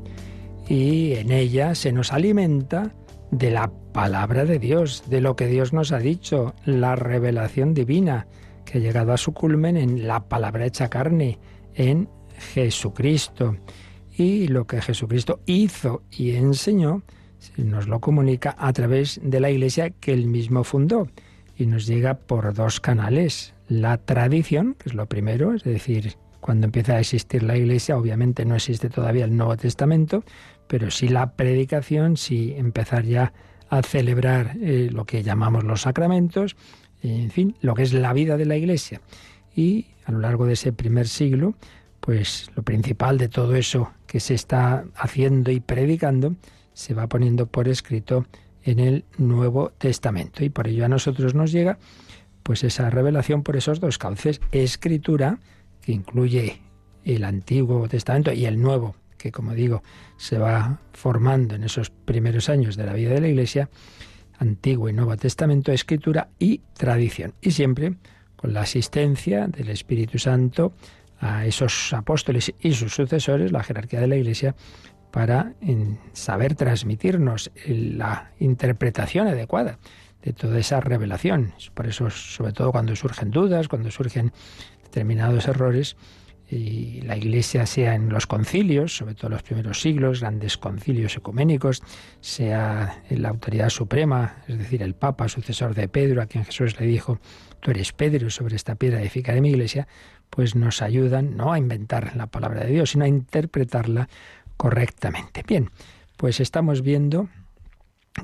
Y 0.69 1.15
en 1.15 1.33
ella 1.33 1.75
se 1.75 1.91
nos 1.91 2.13
alimenta 2.13 2.95
de 3.33 3.51
la 3.51 3.73
palabra 3.93 4.45
de 4.45 4.61
Dios, 4.61 5.03
de 5.11 5.21
lo 5.21 5.35
que 5.35 5.49
Dios 5.49 5.73
nos 5.73 5.91
ha 5.91 5.99
dicho, 5.99 6.55
la 6.65 6.95
revelación 6.95 7.75
divina, 7.75 8.29
que 8.65 8.79
ha 8.79 8.81
llegado 8.81 9.13
a 9.13 9.17
su 9.19 9.33
culmen 9.33 9.77
en 9.77 10.07
la 10.07 10.29
palabra 10.29 10.65
hecha 10.65 10.89
carne, 10.89 11.41
en 11.75 12.09
Jesucristo. 12.55 13.57
Y 14.17 14.47
lo 14.47 14.69
que 14.69 14.81
Jesucristo 14.81 15.41
hizo 15.45 16.05
y 16.09 16.37
enseñó 16.37 17.03
nos 17.57 17.89
lo 17.89 18.01
comunica 18.01 18.55
a 18.59 18.73
través 18.73 19.21
de 19.23 19.41
la 19.41 19.51
Iglesia 19.51 19.91
que 19.91 20.13
él 20.13 20.27
mismo 20.27 20.65
fundó 20.65 21.09
y 21.57 21.67
nos 21.67 21.87
llega 21.87 22.15
por 22.15 22.53
dos 22.55 22.81
canales. 22.81 23.55
La 23.69 23.99
tradición, 23.99 24.75
que 24.75 24.91
es 24.91 24.95
lo 24.95 25.07
primero, 25.07 25.55
es 25.55 25.65
decir, 25.65 26.15
cuando 26.41 26.67
empieza 26.67 26.97
a 26.97 27.01
existir 27.01 27.43
la 27.43 27.57
Iglesia, 27.57 27.97
obviamente 27.97 28.45
no 28.45 28.55
existe 28.55 28.91
todavía 28.91 29.25
el 29.25 29.37
Nuevo 29.37 29.57
Testamento, 29.57 30.25
pero 30.67 30.91
sí 30.91 31.09
la 31.09 31.33
predicación, 31.33 32.17
sí 32.17 32.55
empezar 32.57 33.05
ya 33.05 33.33
a 33.71 33.83
celebrar 33.83 34.57
eh, 34.61 34.91
lo 34.93 35.05
que 35.05 35.23
llamamos 35.23 35.65
los 35.65 35.83
sacramentos, 35.83 36.57
en 37.03 37.31
fin, 37.31 37.57
lo 37.61 37.75
que 37.75 37.83
es 37.83 37.93
la 37.93 38.13
vida 38.13 38.37
de 38.37 38.47
la 38.47 38.57
Iglesia. 38.57 39.01
Y 39.55 39.87
a 40.05 40.13
lo 40.13 40.21
largo 40.21 40.47
de 40.47 40.55
ese 40.55 40.73
primer 40.73 41.09
siglo, 41.09 41.55
pues 42.01 42.51
lo 42.55 42.63
principal 42.63 43.17
de 43.19 43.29
todo 43.29 43.55
eso 43.55 43.93
que 44.07 44.21
se 44.21 44.35
está 44.35 44.85
haciendo 44.97 45.51
y 45.51 45.61
predicando 45.61 46.35
se 46.75 46.93
va 46.93 47.09
poniendo 47.09 47.47
por 47.47 47.69
escrito 47.69 48.27
en 48.63 48.79
el 48.79 49.05
Nuevo 49.17 49.71
Testamento. 49.79 50.45
Y 50.45 50.51
por 50.51 50.69
ello 50.69 50.85
a 50.85 50.89
nosotros 50.89 51.35
nos 51.35 51.53
llega 51.53 51.79
pues 52.43 52.63
esa 52.63 52.91
revelación 52.91 53.43
por 53.43 53.57
esos 53.57 53.81
dos 53.81 53.97
cauces, 53.97 54.41
escritura, 54.53 55.39
que 55.81 55.93
incluye 55.93 56.61
el 57.05 57.25
Antiguo 57.25 57.89
Testamento 57.89 58.33
y 58.33 58.45
el 58.45 58.61
Nuevo, 58.61 58.97
que 59.17 59.33
como 59.33 59.55
digo, 59.55 59.83
se 60.19 60.39
va 60.39 60.81
formando 60.93 61.55
en 61.55 61.65
esos 61.65 61.91
primeros 61.91 62.51
años 62.51 62.77
de 62.77 62.85
la 62.85 62.93
vida 62.93 63.11
de 63.15 63.23
la 63.23 63.29
Iglesia, 63.29 63.71
Antiguo 64.39 64.89
y 64.89 64.93
Nuevo 64.93 65.17
Testamento, 65.17 65.73
escritura 65.73 66.29
y 66.39 66.59
tradición. 66.75 67.33
Y 67.41 67.53
siempre 67.53 67.95
con 68.37 68.53
la 68.53 68.63
asistencia 68.63 69.47
del 69.47 69.71
Espíritu 69.71 70.19
Santo 70.19 70.75
a 71.21 71.47
esos 71.47 71.95
apóstoles 71.95 72.53
y 72.61 72.73
sus 72.73 72.95
sucesores, 72.95 73.53
la 73.53 73.63
jerarquía 73.63 74.01
de 74.01 74.09
la 74.09 74.17
Iglesia, 74.17 74.55
para 75.15 75.53
saber 76.13 76.57
transmitirnos 76.57 77.53
la 77.69 78.33
interpretación 78.41 79.29
adecuada 79.29 79.79
de 80.25 80.33
toda 80.33 80.59
esa 80.59 80.81
revelación. 80.81 81.55
Por 81.73 81.87
eso, 81.87 82.11
sobre 82.11 82.53
todo 82.53 82.73
cuando 82.73 82.97
surgen 82.97 83.31
dudas, 83.31 83.69
cuando 83.69 83.93
surgen 83.93 84.33
determinados 84.83 85.47
errores, 85.47 85.97
y 86.51 87.01
la 87.03 87.17
Iglesia 87.17 87.65
sea 87.65 87.95
en 87.95 88.09
los 88.09 88.27
concilios, 88.27 88.97
sobre 88.97 89.15
todo 89.15 89.29
en 89.29 89.33
los 89.35 89.45
primeros 89.45 89.81
siglos, 89.81 90.21
grandes 90.21 90.59
concilios 90.59 91.17
ecuménicos, 91.17 91.81
sea 92.21 93.01
en 93.09 93.23
la 93.23 93.29
autoridad 93.29 93.71
suprema, 93.71 94.43
es 94.49 94.59
decir, 94.59 94.83
el 94.83 94.97
Papa, 94.97 95.29
sucesor 95.29 95.77
de 95.77 95.87
Pedro, 95.87 96.23
a 96.23 96.27
quien 96.27 96.45
Jesús 96.45 96.81
le 96.81 96.87
dijo, 96.87 97.21
tú 97.61 97.71
eres 97.71 97.93
Pedro, 97.93 98.31
sobre 98.31 98.57
esta 98.57 98.75
piedra 98.75 99.01
edificaré 99.01 99.41
mi 99.41 99.51
Iglesia, 99.51 99.87
pues 100.29 100.57
nos 100.57 100.83
ayudan 100.83 101.37
no 101.37 101.53
a 101.53 101.59
inventar 101.59 102.17
la 102.17 102.27
palabra 102.27 102.65
de 102.65 102.73
Dios, 102.73 102.91
sino 102.91 103.05
a 103.05 103.09
interpretarla 103.09 104.09
correctamente. 104.57 105.43
Bien, 105.47 105.71
pues 106.17 106.41
estamos 106.41 106.83
viendo 106.83 107.29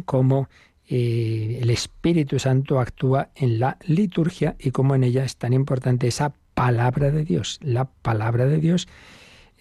cómo 0.04 0.48
eh, 0.88 1.58
el 1.62 1.70
Espíritu 1.70 2.38
Santo 2.38 2.80
actúa 2.80 3.30
en 3.34 3.60
la 3.60 3.76
liturgia 3.86 4.56
y 4.58 4.70
cómo 4.70 4.94
en 4.94 5.04
ella 5.04 5.24
es 5.24 5.36
tan 5.36 5.52
importante 5.52 6.08
esa 6.08 6.34
palabra 6.54 7.10
de 7.10 7.24
Dios, 7.24 7.58
la 7.62 7.86
palabra 7.86 8.46
de 8.46 8.58
Dios 8.58 8.88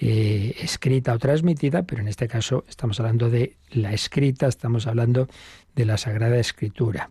eh, 0.01 0.55
escrita 0.61 1.13
o 1.13 1.19
transmitida, 1.19 1.83
pero 1.83 2.01
en 2.01 2.07
este 2.07 2.27
caso 2.27 2.63
estamos 2.69 2.99
hablando 2.99 3.29
de 3.29 3.57
la 3.71 3.91
escrita, 3.91 4.47
estamos 4.47 4.87
hablando 4.87 5.27
de 5.75 5.85
la 5.85 5.97
Sagrada 5.97 6.39
Escritura. 6.39 7.09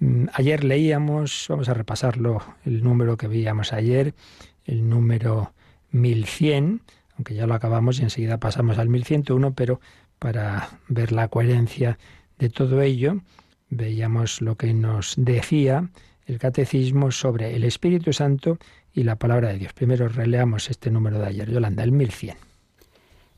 Mm, 0.00 0.26
ayer 0.32 0.64
leíamos, 0.64 1.46
vamos 1.48 1.68
a 1.68 1.74
repasarlo, 1.74 2.42
el 2.64 2.82
número 2.82 3.16
que 3.16 3.28
veíamos 3.28 3.72
ayer, 3.72 4.14
el 4.64 4.88
número 4.88 5.52
1100, 5.92 6.82
aunque 7.18 7.34
ya 7.34 7.46
lo 7.46 7.54
acabamos 7.54 7.98
y 7.98 8.04
enseguida 8.04 8.38
pasamos 8.38 8.78
al 8.78 8.88
1101, 8.88 9.52
pero 9.54 9.80
para 10.20 10.78
ver 10.88 11.12
la 11.12 11.28
coherencia 11.28 11.98
de 12.38 12.48
todo 12.48 12.80
ello, 12.80 13.20
veíamos 13.68 14.40
lo 14.40 14.56
que 14.56 14.72
nos 14.72 15.14
decía 15.16 15.90
el 16.26 16.38
catecismo 16.38 17.10
sobre 17.10 17.56
el 17.56 17.64
Espíritu 17.64 18.12
Santo 18.12 18.58
y 18.92 19.02
la 19.02 19.16
palabra 19.16 19.48
de 19.48 19.58
Dios. 19.58 19.72
Primero 19.72 20.08
releamos 20.08 20.70
este 20.70 20.90
número 20.90 21.18
de 21.18 21.26
ayer, 21.26 21.50
Yolanda, 21.50 21.82
el 21.82 21.90
1100. 21.90 22.36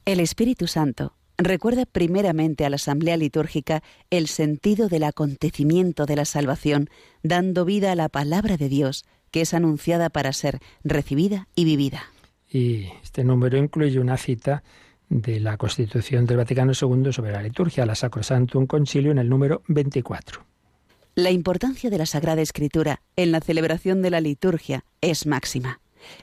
El 0.04 0.20
Espíritu 0.20 0.66
Santo 0.66 1.14
recuerda 1.38 1.86
primeramente 1.86 2.66
a 2.66 2.70
la 2.70 2.76
asamblea 2.76 3.16
litúrgica 3.16 3.82
el 4.10 4.26
sentido 4.26 4.88
del 4.88 5.04
acontecimiento 5.04 6.04
de 6.04 6.16
la 6.16 6.26
salvación, 6.26 6.90
dando 7.22 7.64
vida 7.64 7.92
a 7.92 7.96
la 7.96 8.10
palabra 8.10 8.58
de 8.58 8.68
Dios, 8.68 9.06
que 9.30 9.42
es 9.42 9.54
anunciada 9.54 10.10
para 10.10 10.32
ser 10.32 10.58
recibida 10.84 11.48
y 11.54 11.64
vivida 11.64 12.02
y 12.50 12.88
este 13.02 13.24
número 13.24 13.56
incluye 13.58 13.98
una 14.00 14.16
cita 14.16 14.62
de 15.08 15.40
la 15.40 15.56
Constitución 15.56 16.26
del 16.26 16.36
Vaticano 16.36 16.72
II 16.72 17.12
sobre 17.12 17.32
la 17.32 17.42
liturgia, 17.42 17.86
la 17.86 17.94
Sacrosanctum 17.94 18.66
Concilio, 18.66 19.10
en 19.12 19.18
el 19.18 19.28
número 19.28 19.62
24. 19.68 20.44
La 21.16 21.30
importancia 21.30 21.90
de 21.90 21.98
la 21.98 22.06
Sagrada 22.06 22.40
Escritura 22.40 23.02
en 23.16 23.32
la 23.32 23.40
celebración 23.40 24.02
de 24.02 24.10
la 24.10 24.20
liturgia 24.20 24.84
es 25.00 25.26
máxima. 25.26 25.80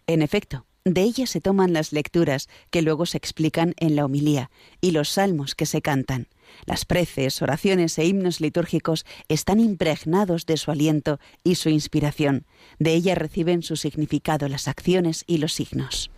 En 0.08 0.22
efecto, 0.22 0.66
de 0.86 1.02
ella 1.02 1.28
se 1.28 1.42
toman 1.42 1.74
las 1.74 1.92
lecturas 1.92 2.48
que 2.72 2.82
luego 2.82 3.06
se 3.06 3.18
explican 3.18 3.74
en 3.78 3.98
la 3.98 4.06
homilía 4.06 4.50
y 4.80 4.92
los 4.92 5.10
salmos 5.10 5.54
que 5.54 5.66
se 5.66 5.82
cantan. 5.82 6.28
Las 6.66 6.86
preces, 6.86 7.42
oraciones 7.42 7.98
e 8.00 8.06
himnos 8.06 8.40
litúrgicos 8.40 9.06
están 9.28 9.60
impregnados 9.60 10.46
de 10.46 10.56
su 10.56 10.72
aliento 10.72 11.20
y 11.44 11.56
su 11.56 11.68
inspiración. 11.68 12.46
De 12.80 12.94
ella 12.94 13.16
reciben 13.16 13.64
su 13.64 13.76
significado 13.76 14.48
las 14.48 14.70
acciones 14.70 15.26
y 15.28 15.40
los 15.40 15.54
signos. 15.54 16.10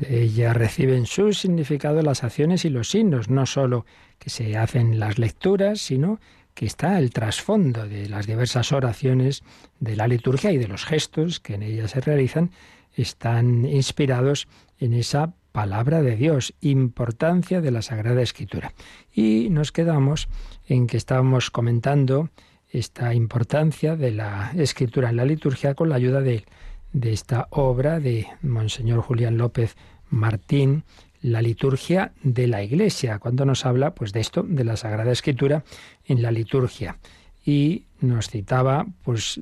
De 0.00 0.22
ella 0.22 0.54
reciben 0.54 1.04
su 1.04 1.34
significado 1.34 2.00
las 2.00 2.24
acciones 2.24 2.64
y 2.64 2.70
los 2.70 2.88
signos, 2.88 3.28
no 3.28 3.44
solo 3.44 3.84
que 4.18 4.30
se 4.30 4.56
hacen 4.56 4.98
las 4.98 5.18
lecturas, 5.18 5.78
sino 5.82 6.20
que 6.54 6.64
está 6.64 6.98
el 6.98 7.10
trasfondo 7.10 7.86
de 7.86 8.08
las 8.08 8.26
diversas 8.26 8.72
oraciones 8.72 9.42
de 9.78 9.96
la 9.96 10.08
liturgia 10.08 10.52
y 10.52 10.56
de 10.56 10.68
los 10.68 10.86
gestos 10.86 11.38
que 11.38 11.54
en 11.54 11.62
ella 11.62 11.86
se 11.86 12.00
realizan, 12.00 12.50
están 12.96 13.66
inspirados 13.66 14.48
en 14.78 14.94
esa 14.94 15.34
palabra 15.52 16.00
de 16.00 16.16
Dios, 16.16 16.54
importancia 16.62 17.60
de 17.60 17.70
la 17.70 17.82
Sagrada 17.82 18.22
Escritura. 18.22 18.72
Y 19.12 19.48
nos 19.50 19.70
quedamos 19.70 20.28
en 20.66 20.86
que 20.86 20.96
estábamos 20.96 21.50
comentando 21.50 22.30
esta 22.70 23.12
importancia 23.12 23.96
de 23.96 24.12
la 24.12 24.52
escritura 24.56 25.10
en 25.10 25.16
la 25.16 25.26
liturgia 25.26 25.74
con 25.74 25.90
la 25.90 25.96
ayuda 25.96 26.22
de, 26.22 26.46
de 26.92 27.12
esta 27.12 27.48
obra 27.50 28.00
de 28.00 28.26
Monseñor 28.42 29.02
Julián 29.02 29.36
López 29.36 29.76
Martín, 30.10 30.84
la 31.22 31.42
liturgia 31.42 32.12
de 32.22 32.46
la 32.46 32.62
Iglesia, 32.62 33.18
cuando 33.18 33.44
nos 33.44 33.66
habla 33.66 33.94
pues 33.94 34.12
de 34.12 34.20
esto, 34.20 34.42
de 34.42 34.64
la 34.64 34.76
Sagrada 34.76 35.12
Escritura 35.12 35.64
en 36.04 36.22
la 36.22 36.30
liturgia. 36.30 36.98
Y 37.44 37.86
nos 38.00 38.28
citaba 38.28 38.86
pues 39.02 39.40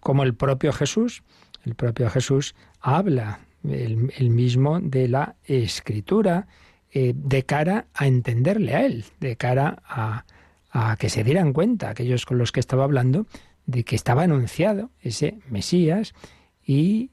como 0.00 0.22
el 0.22 0.34
propio 0.34 0.72
Jesús, 0.72 1.22
el 1.64 1.74
propio 1.74 2.10
Jesús 2.10 2.54
habla 2.80 3.40
el, 3.64 4.30
mismo 4.30 4.80
de 4.80 5.08
la 5.08 5.36
escritura 5.44 6.46
eh, 6.92 7.12
de 7.16 7.44
cara 7.44 7.86
a 7.94 8.06
entenderle 8.06 8.74
a 8.74 8.84
él, 8.84 9.04
de 9.20 9.36
cara 9.36 9.82
a, 9.86 10.24
a 10.70 10.96
que 10.96 11.08
se 11.08 11.24
dieran 11.24 11.52
cuenta 11.52 11.90
aquellos 11.90 12.26
con 12.26 12.36
los 12.36 12.52
que 12.52 12.60
estaba 12.60 12.84
hablando 12.84 13.26
de 13.66 13.84
que 13.84 13.96
estaba 13.96 14.24
anunciado 14.24 14.90
ese 15.00 15.38
Mesías 15.48 16.14
y 16.66 17.10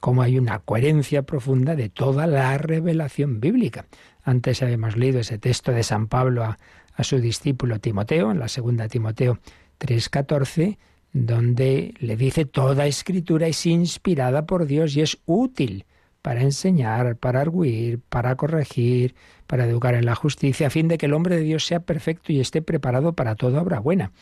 cómo 0.00 0.22
hay 0.22 0.38
una 0.38 0.58
coherencia 0.60 1.22
profunda 1.22 1.74
de 1.76 1.88
toda 1.88 2.26
la 2.26 2.56
revelación 2.58 3.40
bíblica. 3.40 3.86
Antes 4.22 4.62
habíamos 4.62 4.96
leído 4.96 5.20
ese 5.20 5.38
texto 5.38 5.72
de 5.72 5.82
San 5.82 6.06
Pablo 6.06 6.44
a, 6.44 6.58
a 6.94 7.04
su 7.04 7.18
discípulo 7.18 7.80
Timoteo, 7.80 8.30
en 8.30 8.38
la 8.38 8.48
segunda 8.48 8.88
Timoteo 8.88 9.38
3:14, 9.78 10.78
donde 11.12 11.94
le 11.98 12.16
dice 12.16 12.44
toda 12.44 12.86
escritura 12.86 13.46
es 13.46 13.66
inspirada 13.66 14.46
por 14.46 14.66
Dios 14.66 14.96
y 14.96 15.02
es 15.02 15.18
útil 15.26 15.84
para 16.22 16.42
enseñar, 16.42 17.16
para 17.16 17.40
arguir, 17.40 18.00
para 18.08 18.36
corregir, 18.36 19.14
para 19.46 19.66
educar 19.66 19.94
en 19.94 20.06
la 20.06 20.14
justicia, 20.14 20.68
a 20.68 20.70
fin 20.70 20.88
de 20.88 20.96
que 20.96 21.06
el 21.06 21.14
hombre 21.14 21.36
de 21.36 21.42
Dios 21.42 21.66
sea 21.66 21.80
perfecto 21.80 22.32
y 22.32 22.40
esté 22.40 22.62
preparado 22.62 23.12
para 23.12 23.34
toda 23.34 23.60
obra 23.60 23.80
buena. 23.80 24.12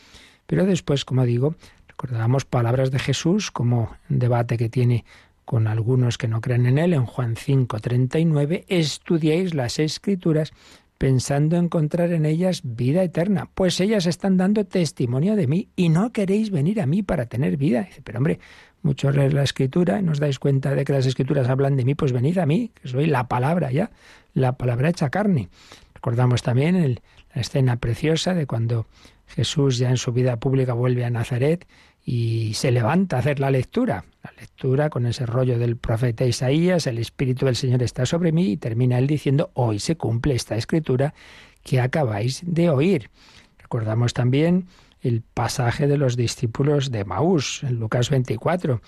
Pero 0.47 0.65
después, 0.65 1.05
como 1.05 1.25
digo, 1.25 1.55
recordábamos 2.01 2.45
palabras 2.45 2.89
de 2.89 2.97
Jesús 2.97 3.51
como 3.51 3.95
debate 4.09 4.57
que 4.57 4.69
tiene 4.69 5.05
con 5.45 5.67
algunos 5.67 6.17
que 6.17 6.27
no 6.27 6.41
creen 6.41 6.65
en 6.65 6.79
él 6.79 6.93
en 6.93 7.05
Juan 7.05 7.35
5:39, 7.35 8.65
estudiéis 8.69 9.53
las 9.53 9.77
escrituras 9.77 10.51
pensando 10.97 11.57
encontrar 11.57 12.11
en 12.11 12.25
ellas 12.25 12.61
vida 12.63 13.03
eterna, 13.03 13.49
pues 13.53 13.79
ellas 13.79 14.07
están 14.07 14.37
dando 14.37 14.65
testimonio 14.65 15.35
de 15.35 15.45
mí 15.45 15.67
y 15.75 15.89
no 15.89 16.11
queréis 16.11 16.49
venir 16.49 16.81
a 16.81 16.87
mí 16.87 17.03
para 17.03 17.27
tener 17.27 17.55
vida. 17.55 17.87
Pero 18.03 18.17
hombre, 18.17 18.39
muchos 18.81 19.15
leer 19.15 19.33
la 19.33 19.43
escritura 19.43 19.99
y 19.99 20.03
nos 20.03 20.19
dais 20.19 20.39
cuenta 20.39 20.73
de 20.73 20.85
que 20.85 20.93
las 20.93 21.05
escrituras 21.05 21.49
hablan 21.49 21.77
de 21.77 21.85
mí, 21.85 21.93
pues 21.93 22.13
venid 22.13 22.39
a 22.39 22.47
mí, 22.47 22.71
que 22.81 22.87
soy 22.87 23.05
la 23.05 23.27
palabra 23.27 23.71
ya, 23.71 23.91
la 24.33 24.53
palabra 24.53 24.89
hecha 24.89 25.11
carne. 25.11 25.49
Recordamos 25.93 26.41
también 26.41 26.99
la 27.35 27.41
escena 27.41 27.75
preciosa 27.75 28.33
de 28.33 28.47
cuando 28.47 28.87
Jesús 29.27 29.77
ya 29.77 29.89
en 29.89 29.97
su 29.97 30.11
vida 30.11 30.39
pública 30.39 30.73
vuelve 30.73 31.05
a 31.05 31.09
Nazaret 31.09 31.67
y 32.05 32.53
se 32.55 32.71
levanta 32.71 33.17
a 33.17 33.19
hacer 33.19 33.39
la 33.39 33.51
lectura. 33.51 34.05
La 34.23 34.31
lectura 34.39 34.89
con 34.89 35.05
ese 35.05 35.25
rollo 35.25 35.57
del 35.57 35.77
profeta 35.77 36.25
Isaías, 36.25 36.87
el 36.87 36.97
Espíritu 36.97 37.45
del 37.45 37.55
Señor 37.55 37.83
está 37.83 38.05
sobre 38.05 38.31
mí 38.31 38.51
y 38.51 38.57
termina 38.57 38.97
él 38.97 39.07
diciendo, 39.07 39.51
hoy 39.53 39.79
se 39.79 39.95
cumple 39.97 40.35
esta 40.35 40.55
escritura 40.55 41.13
que 41.63 41.79
acabáis 41.79 42.41
de 42.45 42.69
oír. 42.69 43.09
Recordamos 43.59 44.13
también 44.13 44.67
el 45.01 45.21
pasaje 45.21 45.87
de 45.87 45.97
los 45.97 46.15
discípulos 46.15 46.91
de 46.91 47.05
Maús, 47.05 47.63
en 47.63 47.79
Lucas 47.79 48.09
24, 48.09 48.81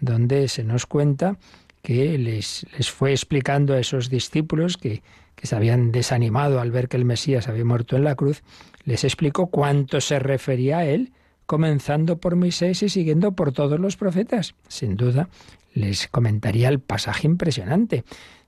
donde 0.00 0.48
se 0.48 0.64
nos 0.64 0.86
cuenta 0.86 1.38
que 1.82 2.18
les, 2.18 2.66
les 2.76 2.90
fue 2.90 3.12
explicando 3.12 3.74
a 3.74 3.78
esos 3.78 4.10
discípulos 4.10 4.76
que, 4.76 5.02
que 5.34 5.46
se 5.46 5.56
habían 5.56 5.92
desanimado 5.92 6.60
al 6.60 6.70
ver 6.70 6.88
que 6.88 6.96
el 6.96 7.04
Mesías 7.04 7.48
había 7.48 7.64
muerto 7.64 7.96
en 7.96 8.04
la 8.04 8.14
cruz, 8.14 8.42
les 8.84 9.04
explicó 9.04 9.46
cuánto 9.46 10.00
se 10.00 10.18
refería 10.18 10.78
a 10.78 10.86
él 10.86 11.12
comenzando 11.50 12.18
por 12.18 12.36
Moisés 12.36 12.80
y 12.84 12.88
siguiendo 12.88 13.32
por 13.32 13.50
todos 13.50 13.80
los 13.80 13.96
profetas. 13.96 14.54
Sin 14.68 14.94
duda, 14.94 15.28
les 15.74 16.06
comentaría 16.06 16.68
el 16.68 16.78
pasaje 16.78 17.26
impresionante 17.26 18.04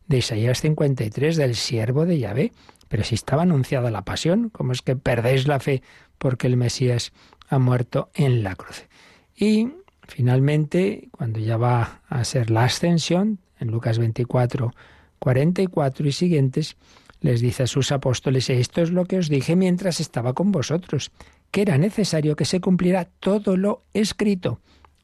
de 0.07 0.19
Isaías 0.19 0.61
53 0.61 1.35
del 1.35 1.57
siervo 1.57 2.07
de 2.07 2.21
Yahvé. 2.21 2.53
Pero 2.87 3.03
si 3.03 3.17
estaba 3.17 3.43
anunciada 3.43 3.91
la 3.91 4.05
pasión, 4.05 4.51
¿cómo 4.51 4.71
es 4.71 4.83
que 4.83 4.95
perdéis 4.95 5.49
la 5.49 5.59
fe 5.59 5.83
porque 6.17 6.47
el 6.47 6.57
Mesías 6.57 7.13
ha 7.49 7.59
muerto 7.59 8.09
en 8.15 8.45
la 8.45 8.55
cruz? 8.55 8.87
Y 9.35 9.73
finalmente, 10.07 11.09
cuando 11.11 11.41
ya 11.41 11.57
va 11.57 12.03
a 12.09 12.23
ser 12.23 12.51
la 12.51 12.67
ascensión, 12.67 13.41
en 13.59 13.73
Lucas 13.73 13.99
24, 13.99 14.73
44 15.19 16.07
y 16.07 16.13
siguientes, 16.13 16.77
les 17.21 17.41
dice 17.41 17.65
a 17.65 17.67
sus 17.67 17.91
apóstoles, 17.91 18.49
esto 18.49 18.81
es 18.81 18.93
lo 18.93 19.07
que 19.07 19.19
os 19.19 19.29
dije 19.29 19.57
mientras 19.57 19.99
estaba 19.99 20.35
con 20.35 20.53
vosotros, 20.53 21.11
que 21.53 21.63
era 21.63 21.79
necesario 21.79 22.35
que 22.35 22.47
se 22.47 22.61
cumpliera 22.61 23.05
todo 23.05 23.57
lo 23.57 23.85
escrito 23.93 24.61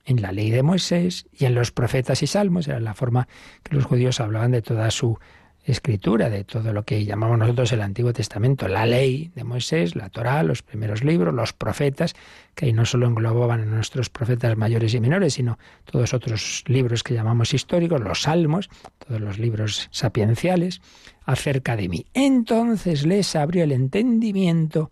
en 0.07 0.23
la 0.23 0.33
ley 0.33 0.51
de 0.51 0.63
Moisés 0.63 1.27
y 1.39 1.45
en 1.45 1.55
los 1.55 1.71
profetas 1.71 2.23
y 2.23 2.27
salmos. 2.27 2.67
Era 2.67 2.81
la 2.81 2.95
forma 2.95 3.29
que 3.63 3.77
los 3.77 3.85
judíos 3.85 4.19
hablaban 4.19 4.51
de 4.51 4.63
toda 4.63 4.91
su 4.91 5.19
escritura, 5.65 6.31
de 6.31 6.45
todo 6.45 6.73
lo 6.73 6.85
que 6.85 7.05
llamamos 7.05 7.39
nosotros 7.39 7.71
el 7.73 7.83
Antiguo 7.83 8.15
Testamento, 8.15 8.67
la 8.67 8.87
ley 8.87 9.31
de 9.35 9.45
Moisés, 9.45 9.95
la 9.95 10.09
Torá, 10.09 10.43
los 10.43 10.63
primeros 10.63 11.05
libros, 11.05 11.35
los 11.35 11.53
profetas, 11.53 12.15
que 12.55 12.65
ahí 12.65 12.73
no 12.73 12.87
solo 12.87 13.07
englobaban 13.07 13.61
a 13.61 13.67
nuestros 13.67 14.09
profetas 14.09 14.57
mayores 14.57 14.95
y 14.95 15.01
menores, 15.01 15.35
sino 15.35 15.59
todos 15.85 16.15
otros 16.15 16.65
libros 16.67 17.03
que 17.03 17.13
llamamos 17.13 17.53
históricos, 17.53 18.01
los 18.01 18.23
salmos, 18.23 18.71
todos 19.07 19.21
los 19.21 19.39
libros 19.39 19.89
sapienciales, 19.91 20.81
acerca 21.27 21.77
de 21.77 21.91
mí. 21.91 22.07
Entonces 22.15 23.05
les 23.05 23.37
abrió 23.37 23.65
el 23.65 23.73
entendimiento 23.73 24.91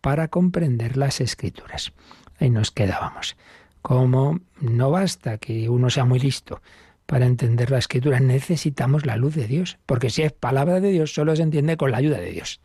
para 0.00 0.28
comprender 0.28 0.96
las 0.96 1.20
escrituras. 1.20 1.92
Ahí 2.38 2.50
nos 2.50 2.70
quedábamos. 2.70 3.36
Como 3.82 4.40
no 4.60 4.90
basta 4.90 5.38
que 5.38 5.68
uno 5.68 5.90
sea 5.90 6.04
muy 6.04 6.18
listo 6.18 6.60
para 7.06 7.26
entender 7.26 7.70
la 7.70 7.78
escritura, 7.78 8.20
necesitamos 8.20 9.06
la 9.06 9.16
luz 9.16 9.34
de 9.34 9.46
Dios, 9.46 9.78
porque 9.86 10.10
si 10.10 10.22
es 10.22 10.32
palabra 10.32 10.80
de 10.80 10.90
Dios, 10.90 11.14
solo 11.14 11.34
se 11.34 11.42
entiende 11.42 11.76
con 11.76 11.90
la 11.90 11.98
ayuda 11.98 12.18
de 12.18 12.30
Dios. 12.30 12.60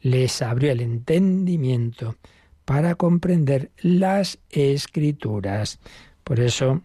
Les 0.00 0.42
abrió 0.42 0.70
el 0.70 0.80
entendimiento 0.80 2.16
para 2.64 2.94
comprender 2.94 3.70
las 3.78 4.38
escrituras. 4.50 5.80
Por 6.22 6.40
eso, 6.40 6.82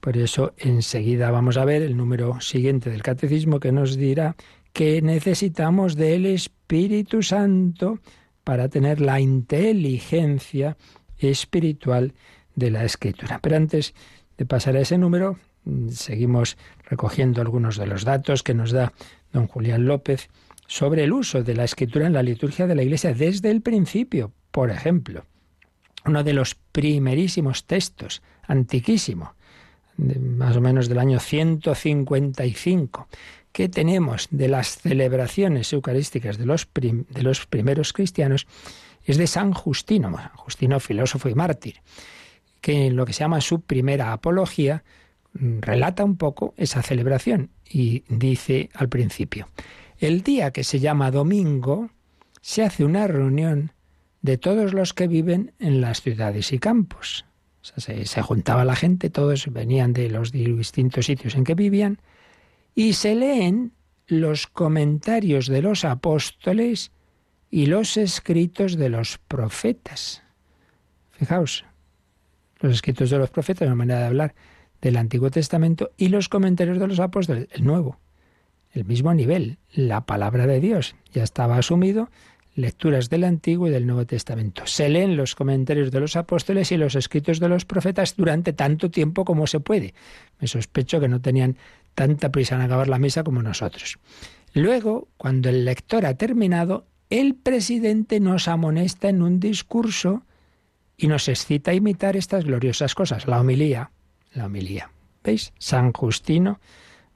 por 0.00 0.16
eso 0.16 0.54
enseguida 0.56 1.30
vamos 1.30 1.56
a 1.56 1.64
ver 1.64 1.82
el 1.82 1.96
número 1.96 2.40
siguiente 2.40 2.90
del 2.90 3.02
catecismo 3.02 3.60
que 3.60 3.72
nos 3.72 3.96
dirá 3.96 4.36
que 4.72 5.02
necesitamos 5.02 5.96
del 5.96 6.26
Espíritu 6.26 7.22
Santo 7.22 7.98
para 8.44 8.68
tener 8.68 9.00
la 9.00 9.20
inteligencia 9.20 10.76
espiritual 11.18 12.14
de 12.54 12.70
la 12.70 12.84
escritura. 12.84 13.38
Pero 13.42 13.56
antes 13.56 13.94
de 14.36 14.46
pasar 14.46 14.76
a 14.76 14.80
ese 14.80 14.98
número, 14.98 15.38
mm, 15.64 15.88
seguimos 15.90 16.56
recogiendo 16.84 17.40
algunos 17.40 17.76
de 17.76 17.86
los 17.86 18.04
datos 18.04 18.42
que 18.42 18.54
nos 18.54 18.72
da 18.72 18.92
don 19.32 19.46
Julián 19.46 19.86
López 19.86 20.28
sobre 20.66 21.04
el 21.04 21.12
uso 21.12 21.42
de 21.42 21.54
la 21.54 21.64
escritura 21.64 22.06
en 22.06 22.12
la 22.12 22.22
liturgia 22.22 22.66
de 22.66 22.74
la 22.74 22.82
Iglesia 22.82 23.14
desde 23.14 23.50
el 23.50 23.62
principio. 23.62 24.32
Por 24.50 24.70
ejemplo, 24.70 25.24
uno 26.04 26.24
de 26.24 26.32
los 26.32 26.54
primerísimos 26.54 27.66
textos, 27.66 28.22
antiquísimo, 28.46 29.34
más 29.96 30.56
o 30.56 30.60
menos 30.60 30.88
del 30.88 30.98
año 30.98 31.20
155, 31.20 33.08
que 33.52 33.68
tenemos 33.68 34.28
de 34.30 34.48
las 34.48 34.78
celebraciones 34.78 35.72
eucarísticas 35.72 36.38
de 36.38 36.46
los, 36.46 36.68
de 36.74 37.22
los 37.22 37.46
primeros 37.46 37.92
cristianos 37.92 38.46
es 39.04 39.18
de 39.18 39.26
San 39.26 39.52
Justino, 39.52 40.16
Justino 40.34 40.80
filósofo 40.80 41.28
y 41.28 41.34
mártir, 41.34 41.80
que 42.60 42.86
en 42.86 42.96
lo 42.96 43.04
que 43.04 43.12
se 43.12 43.20
llama 43.20 43.40
su 43.40 43.60
primera 43.60 44.12
apología 44.12 44.84
mm, 45.34 45.60
relata 45.60 46.04
un 46.04 46.16
poco 46.16 46.54
esa 46.56 46.82
celebración 46.82 47.50
y 47.68 48.04
dice 48.08 48.70
al 48.74 48.88
principio, 48.88 49.48
el 49.98 50.22
día 50.22 50.50
que 50.50 50.64
se 50.64 50.80
llama 50.80 51.10
domingo, 51.10 51.90
se 52.40 52.64
hace 52.64 52.84
una 52.84 53.06
reunión 53.06 53.72
de 54.20 54.38
todos 54.38 54.72
los 54.72 54.94
que 54.94 55.08
viven 55.08 55.52
en 55.58 55.80
las 55.80 56.00
ciudades 56.00 56.52
y 56.52 56.58
campos. 56.58 57.24
se, 57.60 58.06
se, 58.06 58.22
juntaba 58.22 58.64
la 58.64 58.76
gente, 58.76 59.10
todos 59.10 59.52
venían 59.52 59.92
de 59.92 60.08
los 60.08 60.32
distintos 60.32 61.06
sitios 61.06 61.34
en 61.34 61.44
que 61.44 61.54
vivían, 61.54 61.98
y 62.74 62.94
se 62.94 63.14
leen 63.14 63.72
los 64.06 64.46
comentarios 64.46 65.46
de 65.46 65.62
los 65.62 65.84
apóstoles 65.84 66.92
y 67.50 67.66
los 67.66 67.96
escritos 67.96 68.76
de 68.76 68.88
los 68.88 69.18
profetas. 69.18 70.22
Fijaos, 71.10 71.64
los 72.60 72.74
escritos 72.74 73.10
de 73.10 73.18
los 73.18 73.30
profetas, 73.30 73.66
una 73.66 73.74
manera 73.74 74.00
de 74.00 74.06
hablar 74.06 74.34
del 74.80 74.96
Antiguo 74.96 75.30
Testamento, 75.30 75.90
y 75.96 76.08
los 76.08 76.28
comentarios 76.28 76.78
de 76.78 76.88
los 76.88 77.00
apóstoles, 77.00 77.48
el 77.52 77.64
Nuevo. 77.64 77.98
El 78.72 78.84
mismo 78.84 79.12
nivel, 79.12 79.58
la 79.72 80.06
palabra 80.06 80.46
de 80.46 80.60
Dios 80.60 80.96
ya 81.12 81.22
estaba 81.22 81.58
asumido, 81.58 82.08
lecturas 82.54 83.08
del 83.10 83.24
Antiguo 83.24 83.68
y 83.68 83.70
del 83.70 83.86
Nuevo 83.86 84.06
Testamento. 84.06 84.66
Se 84.66 84.88
leen 84.88 85.16
los 85.16 85.34
comentarios 85.34 85.90
de 85.90 86.00
los 86.00 86.16
apóstoles 86.16 86.72
y 86.72 86.76
los 86.76 86.94
escritos 86.94 87.38
de 87.38 87.48
los 87.48 87.64
profetas 87.64 88.16
durante 88.16 88.52
tanto 88.52 88.90
tiempo 88.90 89.24
como 89.24 89.46
se 89.46 89.60
puede. 89.60 89.94
Me 90.40 90.48
sospecho 90.48 91.00
que 91.00 91.08
no 91.08 91.20
tenían 91.20 91.56
tanta 91.94 92.30
prisa 92.30 92.54
en 92.54 92.62
acabar 92.62 92.88
la 92.88 92.98
misa 92.98 93.24
como 93.24 93.42
nosotros. 93.42 93.98
Luego, 94.54 95.08
cuando 95.16 95.48
el 95.48 95.64
lector 95.64 96.06
ha 96.06 96.14
terminado, 96.14 96.86
el 97.10 97.34
presidente 97.34 98.20
nos 98.20 98.48
amonesta 98.48 99.08
en 99.08 99.22
un 99.22 99.40
discurso 99.40 100.24
y 100.96 101.08
nos 101.08 101.28
excita 101.28 101.70
a 101.70 101.74
imitar 101.74 102.16
estas 102.16 102.44
gloriosas 102.44 102.94
cosas. 102.94 103.26
La 103.26 103.40
homilía, 103.40 103.90
la 104.34 104.46
homilía. 104.46 104.90
¿Veis? 105.24 105.52
San 105.58 105.92
Justino, 105.92 106.60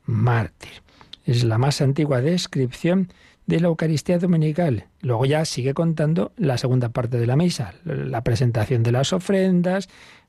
mártir. 0.04 0.82
Es 1.24 1.44
la 1.44 1.58
más 1.58 1.80
antigua 1.80 2.20
descripción 2.20 3.12
de 3.46 3.60
la 3.60 3.68
Eucaristía 3.68 4.18
Dominical. 4.18 4.86
Luego 5.00 5.24
ya 5.24 5.44
sigue 5.44 5.74
contando 5.74 6.32
la 6.36 6.58
segunda 6.58 6.90
parte 6.90 7.18
de 7.18 7.26
la 7.26 7.36
misa, 7.36 7.74
la 7.84 8.22
presentación 8.22 8.82
de 8.82 8.92
las 8.92 9.12
ofrendas, 9.12 9.88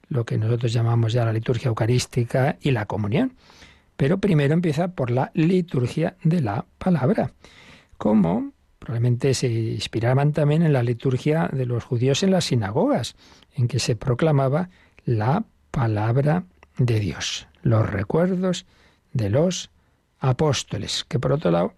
lo 0.09 0.25
que 0.25 0.37
nosotros 0.37 0.71
llamamos 0.73 1.13
ya 1.13 1.25
la 1.25 1.33
liturgia 1.33 1.69
eucarística 1.69 2.57
y 2.61 2.71
la 2.71 2.85
comunión. 2.85 3.33
Pero 3.97 4.19
primero 4.19 4.53
empieza 4.53 4.89
por 4.89 5.11
la 5.11 5.31
liturgia 5.33 6.15
de 6.23 6.41
la 6.41 6.65
palabra, 6.77 7.33
como 7.97 8.53
probablemente 8.79 9.33
se 9.33 9.47
inspiraban 9.49 10.31
también 10.31 10.61
en 10.61 10.71
la 10.71 10.83
liturgia 10.83 11.49
de 11.51 11.65
los 11.65 11.83
judíos 11.83 12.23
en 12.23 12.31
las 12.31 12.45
sinagogas, 12.45 13.15
en 13.55 13.67
que 13.67 13.79
se 13.79 13.95
proclamaba 13.95 14.69
la 15.03 15.43
palabra 15.71 16.45
de 16.77 16.99
Dios, 16.99 17.47
los 17.63 17.89
recuerdos 17.89 18.65
de 19.13 19.29
los 19.29 19.71
apóstoles, 20.19 21.05
que 21.07 21.19
por 21.19 21.31
otro 21.31 21.51
lado 21.51 21.73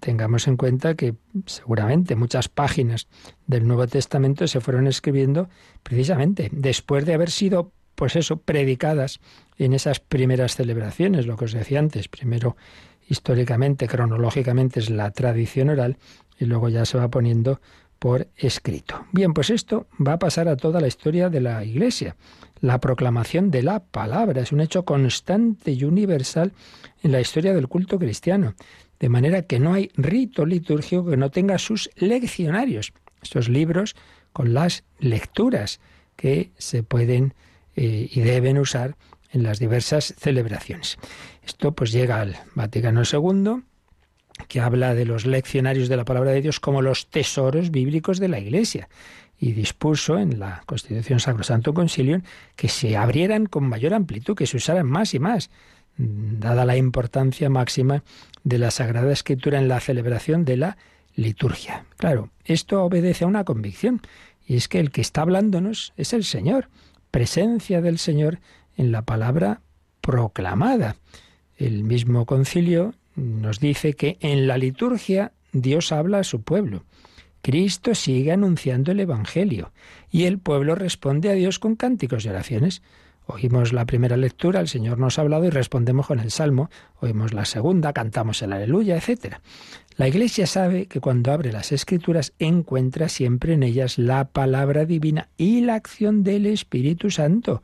tengamos 0.00 0.46
en 0.46 0.56
cuenta 0.56 0.94
que 0.94 1.14
seguramente 1.46 2.14
muchas 2.16 2.48
páginas 2.48 3.08
del 3.46 3.66
Nuevo 3.66 3.86
Testamento 3.86 4.46
se 4.46 4.60
fueron 4.60 4.86
escribiendo 4.86 5.48
precisamente 5.82 6.48
después 6.52 7.04
de 7.04 7.14
haber 7.14 7.30
sido, 7.30 7.72
pues 8.02 8.16
eso, 8.16 8.38
predicadas 8.38 9.20
en 9.58 9.74
esas 9.74 10.00
primeras 10.00 10.56
celebraciones, 10.56 11.24
lo 11.24 11.36
que 11.36 11.44
os 11.44 11.52
decía 11.52 11.78
antes, 11.78 12.08
primero 12.08 12.56
históricamente, 13.08 13.86
cronológicamente 13.86 14.80
es 14.80 14.90
la 14.90 15.12
tradición 15.12 15.68
oral 15.68 15.98
y 16.36 16.46
luego 16.46 16.68
ya 16.68 16.84
se 16.84 16.98
va 16.98 17.06
poniendo 17.06 17.60
por 18.00 18.26
escrito. 18.34 19.06
Bien, 19.12 19.32
pues 19.32 19.50
esto 19.50 19.86
va 20.04 20.14
a 20.14 20.18
pasar 20.18 20.48
a 20.48 20.56
toda 20.56 20.80
la 20.80 20.88
historia 20.88 21.30
de 21.30 21.42
la 21.42 21.64
Iglesia. 21.64 22.16
La 22.60 22.80
proclamación 22.80 23.52
de 23.52 23.62
la 23.62 23.78
palabra 23.78 24.42
es 24.42 24.50
un 24.50 24.62
hecho 24.62 24.84
constante 24.84 25.70
y 25.70 25.84
universal 25.84 26.50
en 27.04 27.12
la 27.12 27.20
historia 27.20 27.54
del 27.54 27.68
culto 27.68 28.00
cristiano. 28.00 28.54
De 28.98 29.10
manera 29.10 29.42
que 29.42 29.60
no 29.60 29.74
hay 29.74 29.92
rito 29.94 30.44
litúrgico 30.44 31.06
que 31.06 31.16
no 31.16 31.30
tenga 31.30 31.56
sus 31.58 31.88
leccionarios, 31.94 32.94
estos 33.22 33.48
libros 33.48 33.94
con 34.32 34.54
las 34.54 34.82
lecturas 34.98 35.78
que 36.16 36.50
se 36.58 36.82
pueden 36.82 37.34
eh, 37.76 38.08
y 38.10 38.20
deben 38.20 38.58
usar 38.58 38.96
en 39.32 39.42
las 39.42 39.58
diversas 39.58 40.14
celebraciones. 40.18 40.98
Esto 41.44 41.72
pues 41.72 41.90
llega 41.92 42.20
al 42.20 42.36
Vaticano 42.54 43.02
II, 43.10 43.62
que 44.48 44.60
habla 44.60 44.94
de 44.94 45.04
los 45.04 45.26
leccionarios 45.26 45.88
de 45.88 45.96
la 45.96 46.04
palabra 46.04 46.32
de 46.32 46.42
Dios 46.42 46.60
como 46.60 46.82
los 46.82 47.08
tesoros 47.08 47.70
bíblicos 47.70 48.18
de 48.18 48.28
la 48.28 48.38
Iglesia 48.38 48.88
y 49.38 49.52
dispuso 49.52 50.18
en 50.18 50.38
la 50.38 50.62
Constitución 50.66 51.18
Sacrosanto 51.18 51.74
Concilium 51.74 52.22
que 52.54 52.68
se 52.68 52.96
abrieran 52.96 53.46
con 53.46 53.64
mayor 53.64 53.94
amplitud, 53.94 54.36
que 54.36 54.46
se 54.46 54.56
usaran 54.56 54.86
más 54.86 55.14
y 55.14 55.18
más, 55.18 55.50
dada 55.96 56.64
la 56.64 56.76
importancia 56.76 57.50
máxima 57.50 58.04
de 58.44 58.58
la 58.58 58.70
Sagrada 58.70 59.12
Escritura 59.12 59.58
en 59.58 59.68
la 59.68 59.80
celebración 59.80 60.44
de 60.44 60.56
la 60.56 60.76
liturgia. 61.14 61.84
Claro, 61.96 62.30
esto 62.44 62.84
obedece 62.84 63.24
a 63.24 63.26
una 63.26 63.44
convicción, 63.44 64.00
y 64.46 64.56
es 64.56 64.68
que 64.68 64.80
el 64.80 64.90
que 64.90 65.00
está 65.00 65.22
hablándonos 65.22 65.92
es 65.96 66.12
el 66.12 66.24
Señor, 66.24 66.68
presencia 67.12 67.80
del 67.80 67.98
Señor 67.98 68.40
en 68.76 68.90
la 68.90 69.02
palabra 69.02 69.60
proclamada. 70.00 70.96
El 71.56 71.84
mismo 71.84 72.26
concilio 72.26 72.94
nos 73.14 73.60
dice 73.60 73.92
que 73.92 74.16
en 74.20 74.48
la 74.48 74.58
liturgia 74.58 75.32
Dios 75.52 75.92
habla 75.92 76.18
a 76.18 76.24
su 76.24 76.42
pueblo. 76.42 76.84
Cristo 77.42 77.94
sigue 77.94 78.32
anunciando 78.32 78.92
el 78.92 79.00
Evangelio 79.00 79.72
y 80.10 80.24
el 80.24 80.38
pueblo 80.38 80.74
responde 80.74 81.28
a 81.28 81.34
Dios 81.34 81.58
con 81.58 81.76
cánticos 81.76 82.24
y 82.24 82.30
oraciones. 82.30 82.82
Oímos 83.26 83.72
la 83.72 83.86
primera 83.86 84.16
lectura, 84.16 84.60
el 84.60 84.68
Señor 84.68 84.98
nos 84.98 85.18
ha 85.18 85.22
hablado 85.22 85.44
y 85.44 85.50
respondemos 85.50 86.06
con 86.06 86.18
el 86.18 86.30
Salmo. 86.30 86.70
Oímos 87.00 87.32
la 87.32 87.44
segunda, 87.44 87.92
cantamos 87.92 88.42
el 88.42 88.52
Aleluya, 88.52 88.96
etc. 88.96 89.36
La 89.96 90.08
Iglesia 90.08 90.46
sabe 90.46 90.86
que 90.86 91.00
cuando 91.00 91.32
abre 91.32 91.52
las 91.52 91.70
Escrituras 91.70 92.32
encuentra 92.38 93.08
siempre 93.08 93.54
en 93.54 93.62
ellas 93.62 93.98
la 93.98 94.24
palabra 94.24 94.86
divina 94.86 95.28
y 95.36 95.60
la 95.60 95.74
acción 95.74 96.24
del 96.24 96.46
Espíritu 96.46 97.10
Santo, 97.10 97.62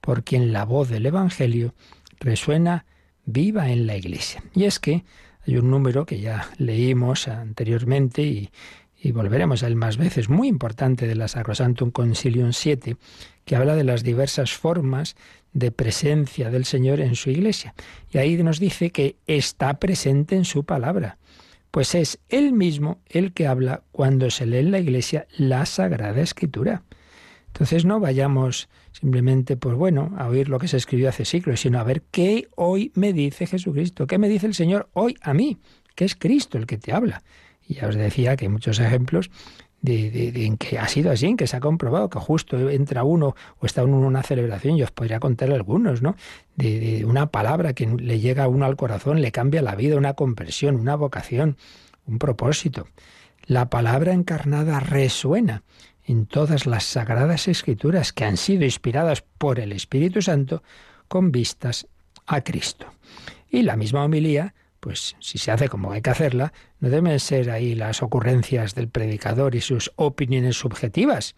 por 0.00 0.22
quien 0.22 0.52
la 0.52 0.64
voz 0.64 0.88
del 0.88 1.06
Evangelio 1.06 1.74
resuena 2.20 2.84
viva 3.24 3.70
en 3.70 3.86
la 3.86 3.96
Iglesia. 3.96 4.42
Y 4.54 4.64
es 4.64 4.78
que 4.78 5.04
hay 5.46 5.56
un 5.56 5.70
número 5.70 6.06
que 6.06 6.20
ya 6.20 6.50
leímos 6.58 7.28
anteriormente 7.28 8.22
y, 8.22 8.50
y 9.02 9.12
volveremos 9.12 9.62
a 9.62 9.66
él 9.66 9.76
más 9.76 9.96
veces, 9.96 10.28
muy 10.28 10.48
importante 10.48 11.06
de 11.06 11.14
la 11.14 11.28
Sacrosantum 11.28 11.90
Concilium 11.90 12.52
7, 12.52 12.96
que 13.44 13.56
habla 13.56 13.74
de 13.74 13.84
las 13.84 14.02
diversas 14.02 14.52
formas 14.52 15.16
de 15.52 15.72
presencia 15.72 16.50
del 16.50 16.66
Señor 16.66 17.00
en 17.00 17.16
su 17.16 17.30
iglesia. 17.30 17.74
Y 18.12 18.18
ahí 18.18 18.36
nos 18.42 18.60
dice 18.60 18.90
que 18.90 19.16
está 19.26 19.78
presente 19.78 20.36
en 20.36 20.44
su 20.44 20.64
palabra, 20.64 21.16
pues 21.70 21.94
es 21.94 22.18
Él 22.28 22.52
mismo 22.52 23.00
el 23.08 23.32
que 23.32 23.46
habla 23.46 23.82
cuando 23.90 24.30
se 24.30 24.44
lee 24.44 24.58
en 24.58 24.70
la 24.70 24.80
iglesia 24.80 25.26
la 25.36 25.64
Sagrada 25.64 26.20
Escritura. 26.20 26.82
Entonces 27.46 27.84
no 27.84 28.00
vayamos 28.00 28.68
simplemente, 28.92 29.56
pues 29.56 29.76
bueno, 29.76 30.14
a 30.18 30.28
oír 30.28 30.48
lo 30.48 30.58
que 30.58 30.68
se 30.68 30.76
escribió 30.76 31.08
hace 31.08 31.24
siglos, 31.24 31.60
sino 31.60 31.80
a 31.80 31.84
ver 31.84 32.02
qué 32.10 32.48
hoy 32.54 32.92
me 32.94 33.12
dice 33.12 33.46
Jesucristo, 33.46 34.06
qué 34.06 34.18
me 34.18 34.28
dice 34.28 34.46
el 34.46 34.54
Señor 34.54 34.88
hoy 34.92 35.16
a 35.22 35.32
mí, 35.32 35.58
que 35.94 36.04
es 36.04 36.14
Cristo 36.14 36.58
el 36.58 36.66
que 36.66 36.78
te 36.78 36.92
habla. 36.92 37.22
Ya 37.74 37.88
os 37.88 37.94
decía 37.94 38.36
que 38.36 38.46
hay 38.46 38.48
muchos 38.48 38.78
ejemplos 38.80 39.30
de, 39.82 40.44
en 40.46 40.56
que 40.56 40.78
ha 40.78 40.88
sido 40.88 41.10
así, 41.10 41.26
en 41.26 41.36
que 41.36 41.46
se 41.46 41.56
ha 41.56 41.60
comprobado 41.60 42.10
que 42.10 42.18
justo 42.18 42.68
entra 42.68 43.04
uno 43.04 43.34
o 43.58 43.66
está 43.66 43.84
uno 43.84 43.98
en 43.98 44.04
una 44.04 44.22
celebración, 44.22 44.76
yo 44.76 44.84
os 44.84 44.90
podría 44.90 45.20
contar 45.20 45.50
algunos, 45.52 46.02
¿no? 46.02 46.16
De, 46.56 47.04
una 47.04 47.26
palabra 47.30 47.72
que 47.72 47.86
le 47.86 48.20
llega 48.20 48.44
a 48.44 48.48
uno 48.48 48.66
al 48.66 48.76
corazón, 48.76 49.22
le 49.22 49.32
cambia 49.32 49.62
la 49.62 49.74
vida, 49.74 49.96
una 49.96 50.14
compresión, 50.14 50.76
una 50.76 50.96
vocación, 50.96 51.56
un 52.06 52.18
propósito. 52.18 52.88
La 53.46 53.70
palabra 53.70 54.12
encarnada 54.12 54.80
resuena 54.80 55.62
en 56.04 56.26
todas 56.26 56.66
las 56.66 56.84
sagradas 56.84 57.48
escrituras 57.48 58.12
que 58.12 58.24
han 58.24 58.36
sido 58.36 58.64
inspiradas 58.64 59.22
por 59.38 59.60
el 59.60 59.72
Espíritu 59.72 60.20
Santo 60.20 60.62
con 61.08 61.32
vistas 61.32 61.86
a 62.26 62.42
Cristo. 62.42 62.86
Y 63.48 63.62
la 63.62 63.76
misma 63.76 64.04
homilía 64.04 64.54
pues 64.80 65.16
si 65.20 65.38
se 65.38 65.50
hace 65.52 65.68
como 65.68 65.92
hay 65.92 66.00
que 66.00 66.10
hacerla, 66.10 66.52
no 66.80 66.88
deben 66.88 67.20
ser 67.20 67.50
ahí 67.50 67.74
las 67.74 68.02
ocurrencias 68.02 68.74
del 68.74 68.88
predicador 68.88 69.54
y 69.54 69.60
sus 69.60 69.92
opiniones 69.96 70.56
subjetivas. 70.56 71.36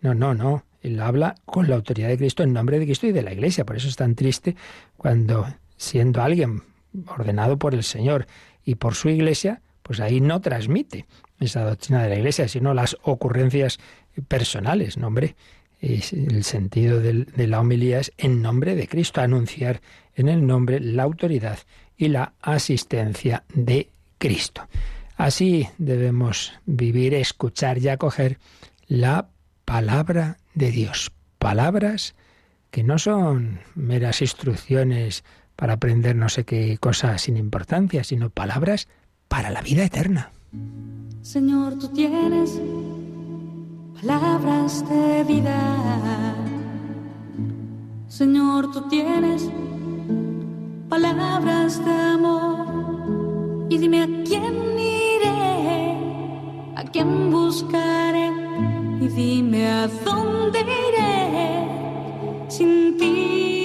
No, 0.00 0.14
no, 0.14 0.34
no. 0.34 0.64
Él 0.82 1.00
habla 1.00 1.34
con 1.44 1.68
la 1.68 1.76
autoridad 1.76 2.08
de 2.08 2.18
Cristo 2.18 2.42
en 2.42 2.52
nombre 2.52 2.78
de 2.78 2.86
Cristo 2.86 3.06
y 3.06 3.12
de 3.12 3.22
la 3.22 3.32
Iglesia. 3.32 3.64
Por 3.64 3.76
eso 3.76 3.88
es 3.88 3.96
tan 3.96 4.14
triste 4.14 4.56
cuando, 4.96 5.46
siendo 5.76 6.22
alguien 6.22 6.62
ordenado 7.06 7.58
por 7.58 7.74
el 7.74 7.84
Señor 7.84 8.26
y 8.64 8.76
por 8.76 8.94
su 8.94 9.08
Iglesia, 9.08 9.62
pues 9.82 10.00
ahí 10.00 10.20
no 10.20 10.40
transmite 10.40 11.06
esa 11.38 11.64
doctrina 11.64 12.02
de 12.02 12.08
la 12.08 12.16
Iglesia, 12.16 12.48
sino 12.48 12.74
las 12.74 12.96
ocurrencias 13.02 13.78
personales. 14.28 14.96
No, 14.96 15.08
hombre, 15.08 15.36
el 15.80 16.44
sentido 16.44 17.00
de 17.00 17.46
la 17.46 17.60
homilía 17.60 18.00
es 18.00 18.12
en 18.18 18.42
nombre 18.42 18.74
de 18.74 18.88
Cristo, 18.88 19.20
anunciar 19.20 19.80
en 20.14 20.28
el 20.28 20.46
nombre 20.46 20.80
la 20.80 21.04
autoridad 21.04 21.58
y 22.00 22.08
la 22.08 22.32
asistencia 22.40 23.44
de 23.52 23.90
Cristo. 24.16 24.66
Así 25.16 25.68
debemos 25.76 26.54
vivir, 26.64 27.12
escuchar 27.12 27.76
y 27.76 27.88
acoger 27.88 28.38
la 28.88 29.28
palabra 29.66 30.38
de 30.54 30.70
Dios. 30.70 31.12
Palabras 31.38 32.14
que 32.70 32.82
no 32.82 32.98
son 32.98 33.60
meras 33.74 34.22
instrucciones 34.22 35.24
para 35.56 35.74
aprender 35.74 36.16
no 36.16 36.30
sé 36.30 36.44
qué 36.44 36.78
cosas 36.78 37.20
sin 37.20 37.36
importancia, 37.36 38.02
sino 38.02 38.30
palabras 38.30 38.88
para 39.28 39.50
la 39.50 39.60
vida 39.60 39.84
eterna. 39.84 40.30
Señor, 41.20 41.78
tú 41.78 41.88
tienes 41.88 42.58
palabras 44.00 44.88
de 44.88 45.24
vida. 45.24 46.34
Señor, 48.08 48.72
tú 48.72 48.88
tienes 48.88 49.50
palabras 50.90 51.82
de 51.84 51.90
amor. 51.90 53.66
Y 53.70 53.78
dime 53.78 54.02
a 54.02 54.06
quién 54.24 54.56
iré, 54.78 55.96
a 56.74 56.82
quién 56.92 57.30
buscaré. 57.30 58.28
Y 59.00 59.08
dime 59.08 59.66
a 59.68 59.86
dónde 60.04 60.60
iré 60.60 62.48
sin 62.48 62.96
ti. 62.98 63.59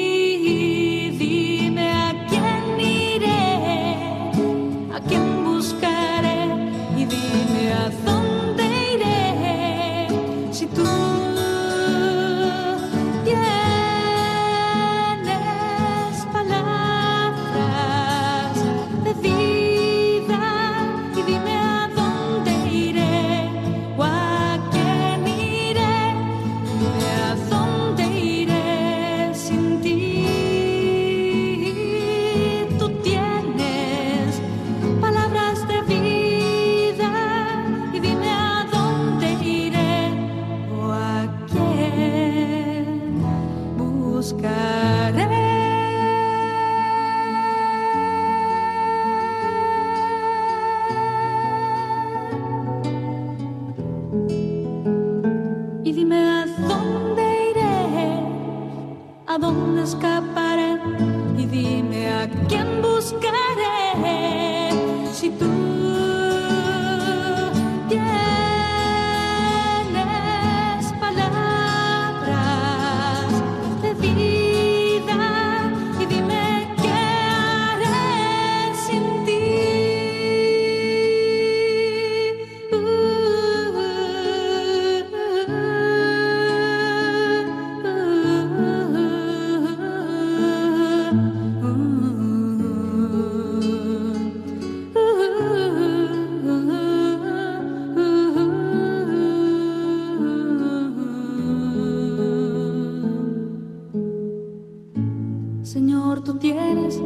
tú 106.25 106.33
tienes 106.39 106.99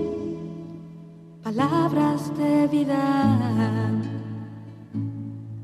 palabras 1.43 2.31
de 2.37 2.67
vida. 2.67 3.91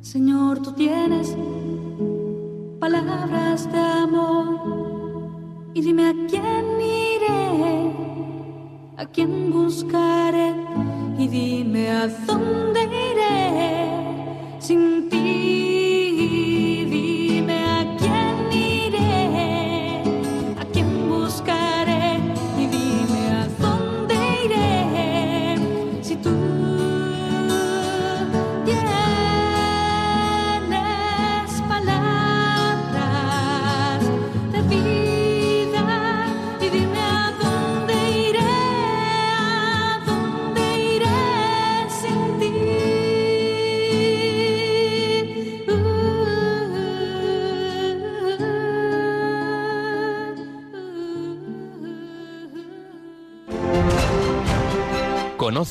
Señor, 0.02 0.62
tú 0.62 0.74
tienes 0.74 1.36
palabras 2.80 3.72
de 3.72 3.80
amor. 3.80 4.60
Y 5.74 5.82
dime 5.82 6.10
a 6.10 6.13
quién 6.28 6.65
iré, 6.82 7.94
a 8.98 9.06
quién 9.06 9.52
buscaré. 9.52 10.54
Y 11.18 11.28
dime 11.30 11.91
a 11.91 12.08
dónde 12.28 12.82
iré 12.84 14.60
sin 14.60 15.10
ti. 15.10 15.14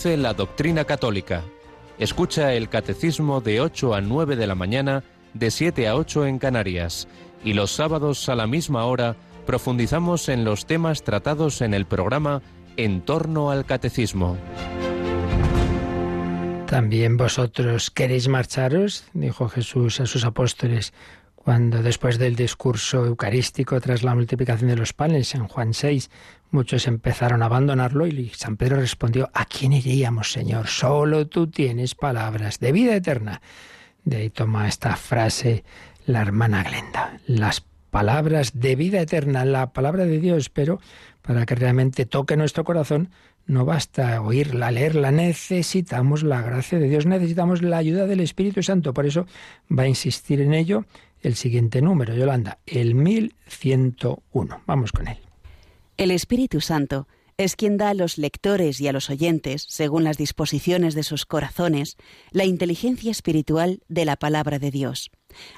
La 0.03 0.35
doctrina 0.35 0.85
católica. 0.85 1.45
Escucha 1.99 2.53
el 2.53 2.69
catecismo 2.69 3.41
de 3.41 3.61
8 3.61 3.95
a 3.95 4.01
9 4.01 4.35
de 4.35 4.47
la 4.49 4.57
mañana, 4.57 5.05
de 5.35 5.53
7 5.53 5.87
a 5.87 5.95
8 5.95 6.27
en 6.27 6.41
Canarias. 6.41 7.07
Y 7.45 7.53
los 7.53 7.71
sábados 7.71 8.29
a 8.29 8.35
la 8.35 8.49
misma 8.49 8.87
hora 8.87 9.15
profundizamos 9.47 10.29
en 10.29 10.45
los 10.45 10.67
temas 10.67 11.05
tratados 11.05 11.61
en 11.61 11.75
el 11.75 11.87
programa 11.87 12.43
En 12.77 13.03
torno 13.03 13.53
al 13.53 13.65
catecismo. 13.65 14.37
También 16.67 17.17
vosotros 17.17 17.93
queréis 17.93 18.27
marcharos, 18.27 19.05
dijo 19.13 19.49
Jesús 19.49 20.01
a 20.01 20.07
sus 20.07 20.25
apóstoles 20.25 20.93
cuando 21.45 21.83
después 21.83 22.19
del 22.19 22.37
discurso 22.37 23.05
eucarístico 23.05 23.79
tras 23.79 24.03
la 24.03 24.15
multiplicación 24.15 24.71
de 24.71 24.77
los 24.77 24.95
panes 24.95 25.35
en 25.35 25.47
Juan 25.47 25.75
6, 25.75 26.11
muchos 26.51 26.87
empezaron 26.87 27.43
a 27.43 27.47
abandonarlo 27.47 28.07
y 28.07 28.31
San 28.31 28.57
Pedro 28.57 28.77
respondió, 28.77 29.29
¿a 29.35 29.45
quién 29.45 29.75
iríamos, 29.75 30.33
Señor? 30.33 30.69
Solo 30.69 31.27
tú 31.27 31.49
tienes 31.49 31.95
palabras 31.95 32.61
de 32.61 32.73
vida 32.73 32.97
eterna. 32.97 33.43
De 34.05 34.17
ahí 34.17 34.31
toma 34.31 34.67
esta 34.67 34.97
frase 34.97 35.65
la 36.07 36.23
hermana 36.23 36.63
Glenda, 36.63 37.21
las 37.27 37.63
palabras 37.91 38.59
de 38.59 38.75
vida 38.75 39.03
eterna, 39.03 39.45
la 39.45 39.75
palabra 39.75 40.07
de 40.07 40.21
Dios, 40.21 40.49
pero 40.49 40.81
para 41.21 41.45
que 41.45 41.55
realmente 41.55 42.07
toque 42.07 42.39
nuestro 42.39 42.65
corazón, 42.65 43.11
no 43.47 43.67
basta 43.67 44.23
oírla, 44.23 44.71
leerla, 44.71 45.11
necesitamos 45.11 46.23
la 46.23 46.41
gracia 46.41 46.79
de 46.79 46.89
Dios, 46.89 47.05
necesitamos 47.05 47.61
la 47.61 47.77
ayuda 47.77 48.07
del 48.07 48.21
Espíritu 48.21 48.63
Santo. 48.63 48.95
Por 48.95 49.05
eso 49.05 49.27
va 49.71 49.83
a 49.83 49.89
insistir 49.89 50.41
en 50.41 50.55
ello 50.55 50.87
el 51.25 51.35
siguiente 51.35 51.83
número, 51.83 52.15
Yolanda, 52.15 52.59
el 52.67 52.95
1101. 52.95 54.63
Vamos 54.67 54.93
con 54.93 55.09
él. 55.09 55.19
El 55.97 56.11
Espíritu 56.11 56.61
Santo 56.61 57.09
es 57.37 57.57
quien 57.57 57.77
da 57.77 57.89
a 57.89 57.95
los 57.95 58.17
lectores 58.17 58.81
y 58.81 58.87
a 58.89 58.93
los 58.93 59.11
oyentes, 59.11 59.67
según 59.69 60.05
las 60.05 60.19
disposiciones 60.19 60.95
de 60.95 61.03
sus 61.03 61.27
corazones, 61.27 61.97
la 62.31 62.45
inteligencia 62.45 63.11
espiritual 63.11 63.81
de 63.89 64.05
la 64.05 64.17
palabra 64.17 64.59
de 64.59 64.71
Dios. 64.71 65.11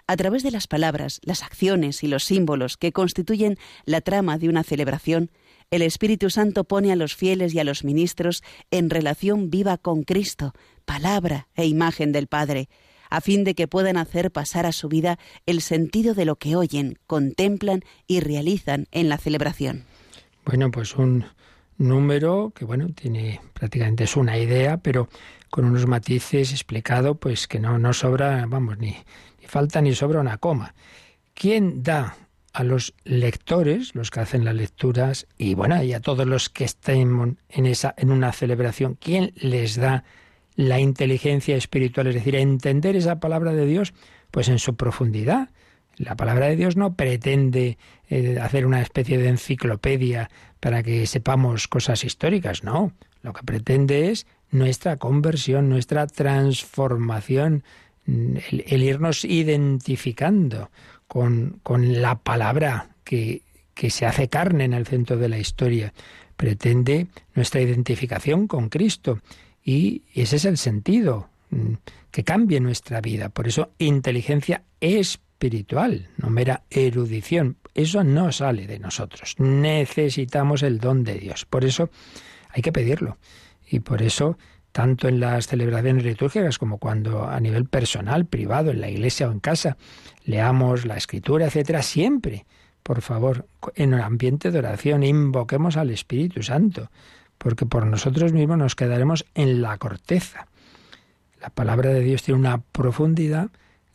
A 0.07 0.16
través 0.16 0.43
de 0.43 0.51
las 0.51 0.68
palabras, 0.68 1.20
las 1.22 1.43
acciones 1.43 2.03
y 2.03 2.09
los 2.09 2.24
símbolos 2.24 2.78
que 2.78 2.93
constituyen 2.93 3.59
la 3.84 4.01
trama 4.01 4.38
de 4.38 4.49
una 4.49 4.62
celebración, 4.62 5.30
el 5.70 5.82
Espíritu 5.82 6.30
Santo 6.30 6.64
pone 6.64 6.93
a 6.93 6.97
los 6.97 7.14
fieles 7.14 7.53
y 7.53 7.59
a 7.59 7.64
los 7.64 7.84
ministros 7.84 8.43
en 8.70 8.88
relación 8.88 9.51
viva 9.51 9.76
con 9.76 10.03
Cristo, 10.05 10.55
palabra 10.84 11.49
e 11.57 11.66
imagen 11.66 12.12
del 12.12 12.28
Padre, 12.28 12.68
a 13.11 13.20
fin 13.20 13.44
de 13.44 13.54
que 13.54 13.68
puedan 13.68 13.96
hacer 13.96 14.30
pasar 14.30 14.66
a 14.66 14.72
su 14.72 14.88
vida 14.88 15.18
el 15.46 15.61
sentido 15.61 16.14
de 16.14 16.24
lo 16.24 16.36
que 16.36 16.57
oyen, 16.57 16.98
contemplan 17.07 17.82
y 18.07 18.20
realizan 18.20 18.86
en 18.92 19.09
la 19.09 19.18
celebración. 19.18 19.84
Bueno, 20.44 20.70
pues 20.70 20.96
un 20.96 21.24
número 21.78 22.52
que 22.54 22.64
bueno, 22.64 22.88
tiene 22.94 23.40
prácticamente 23.52 24.04
es 24.04 24.16
una 24.16 24.38
idea, 24.38 24.78
pero 24.78 25.09
con 25.50 25.64
unos 25.64 25.86
matices 25.86 26.52
explicado 26.52 27.16
pues 27.16 27.46
que 27.48 27.61
no, 27.61 27.78
no 27.78 27.92
sobra, 27.92 28.46
vamos, 28.46 28.78
ni, 28.78 28.96
ni 29.40 29.46
falta 29.46 29.80
ni 29.80 29.94
sobra 29.94 30.20
una 30.20 30.38
coma. 30.38 30.74
¿Quién 31.34 31.82
da 31.82 32.16
a 32.57 32.64
los 32.64 32.94
lectores, 33.04 33.94
los 33.94 34.11
que 34.11 34.20
hacen 34.20 34.46
las 34.46 34.54
lecturas, 34.54 35.26
y 35.36 35.54
bueno, 35.54 35.82
y 35.82 35.92
a 35.92 36.00
todos 36.00 36.26
los 36.26 36.48
que 36.48 36.64
estén 36.64 37.36
en, 37.50 37.66
esa, 37.66 37.94
en 37.98 38.11
una 38.11 38.32
celebración, 38.32 38.94
¿quién 38.94 39.34
les 39.36 39.76
da 39.76 40.04
la 40.57 40.80
inteligencia 40.80 41.57
espiritual, 41.57 42.09
es 42.09 42.14
decir, 42.14 42.34
entender 42.34 42.96
esa 42.96 43.20
palabra 43.20 43.52
de 43.52 43.66
Dios 43.66 43.94
pues 44.30 44.48
en 44.48 44.59
su 44.59 44.74
profundidad. 44.74 45.50
La 45.96 46.16
palabra 46.16 46.46
de 46.46 46.57
Dios 46.57 46.76
no 46.76 46.94
pretende 46.94 47.78
eh, 48.09 48.38
hacer 48.40 48.66
una 48.66 48.82
especie 48.82 49.18
de 49.18 49.28
enciclopedia 49.28 50.30
para 50.61 50.82
que 50.82 51.07
sepamos 51.07 51.68
cosas 51.68 52.04
históricas, 52.04 52.64
no. 52.64 52.92
Lo 53.22 53.32
que 53.32 53.42
pretende 53.42 54.11
es 54.11 54.26
nuestra 54.50 54.96
conversión, 54.96 55.68
nuestra 55.68 56.07
transformación, 56.07 57.64
el, 58.07 58.82
irnos 58.82 59.24
identificando 59.24 60.70
con, 61.09 61.61
con 61.62 62.00
la 62.00 62.16
palabra 62.16 62.90
que, 63.04 63.42
que 63.74 63.90
se 63.90 64.07
hace 64.07 64.28
carne 64.28 64.64
en 64.64 64.72
el 64.72 64.86
centro 64.86 65.16
de 65.16 65.28
la 65.28 65.38
historia. 65.38 65.92
Pretende 66.36 67.07
nuestra 67.34 67.61
identificación 67.61 68.46
con 68.46 68.68
Cristo 68.68 69.20
y 69.67 70.05
ese 70.14 70.37
es 70.37 70.45
el 70.45 70.59
sentido, 70.59 71.29
mm, 71.51 71.75
que 72.12 72.23
cambie 72.23 72.61
nuestra 72.61 73.01
vida. 73.01 73.31
Por 73.31 73.49
eso, 73.49 73.73
inteligencia 73.79 74.62
espiritual, 74.81 76.09
no 76.19 76.31
mera 76.31 76.62
erudición. 76.71 77.57
Eso 77.75 78.05
no 78.05 78.31
sale 78.31 78.69
de 78.69 78.79
nosotros. 78.79 79.35
Necesitamos 79.39 80.62
el 80.62 80.79
don 80.79 81.03
de 81.03 81.19
Dios. 81.19 81.47
Por 81.47 81.64
eso 81.64 81.91
hay 82.51 82.62
que 82.62 82.71
pedirlo. 82.71 83.19
Y 83.69 83.81
por 83.81 84.03
eso, 84.03 84.39
tanto 84.71 85.09
en 85.09 85.19
las 85.19 85.49
celebraciones 85.49 86.05
litúrgicas 86.05 86.59
como 86.59 86.79
cuando 86.79 87.25
a 87.25 87.41
nivel 87.41 87.64
personal, 87.64 88.25
privado, 88.25 88.71
en 88.71 88.81
la 88.81 88.89
iglesia 88.89 89.29
o 89.29 89.33
en 89.33 89.41
casa, 89.41 89.77
leamos 90.25 90.87
la 90.87 90.97
escritura, 90.97 91.47
etcétera, 91.47 91.83
siempre, 91.83 92.47
por 92.85 93.03
favor, 93.03 93.49
en 93.75 93.95
el 93.95 94.01
ambiente 94.01 94.53
de 94.53 94.61
oración, 94.61 95.03
invoquemos 95.03 95.77
al 95.77 95.91
Espíritu 95.91 96.45
Santo 96.45 96.89
porque 97.39 97.66
por 97.66 97.87
nosotros 97.87 98.32
mismos 98.32 98.59
nos 98.59 98.74
quedaremos 98.74 99.24
en 99.34 99.62
la 99.62 99.76
corteza. 99.78 100.47
La 101.41 101.51
palabra 101.51 101.91
de 101.91 102.01
Dios 102.01 102.22
tiene 102.22 102.41
una 102.41 102.59
profundidad 102.59 103.51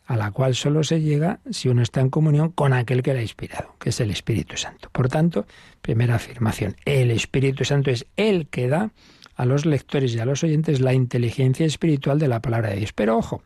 a 0.06 0.16
la 0.16 0.30
cual 0.30 0.54
solo 0.54 0.84
se 0.84 1.00
llega 1.00 1.40
si 1.50 1.68
uno 1.68 1.82
está 1.82 2.00
en 2.00 2.10
comunión 2.10 2.50
con 2.50 2.72
aquel 2.72 3.02
que 3.02 3.14
la 3.14 3.20
ha 3.20 3.22
inspirado, 3.22 3.76
que 3.78 3.90
es 3.90 4.00
el 4.00 4.10
Espíritu 4.10 4.56
Santo. 4.56 4.88
Por 4.90 5.08
tanto, 5.08 5.46
primera 5.80 6.16
afirmación, 6.16 6.76
el 6.84 7.10
Espíritu 7.10 7.64
Santo 7.64 7.90
es 7.90 8.06
el 8.16 8.46
que 8.48 8.68
da 8.68 8.90
a 9.36 9.44
los 9.46 9.64
lectores 9.64 10.14
y 10.14 10.18
a 10.18 10.26
los 10.26 10.44
oyentes 10.44 10.80
la 10.80 10.92
inteligencia 10.92 11.66
espiritual 11.66 12.18
de 12.18 12.28
la 12.28 12.40
palabra 12.40 12.70
de 12.70 12.76
Dios. 12.76 12.92
Pero 12.92 13.16
ojo, 13.16 13.42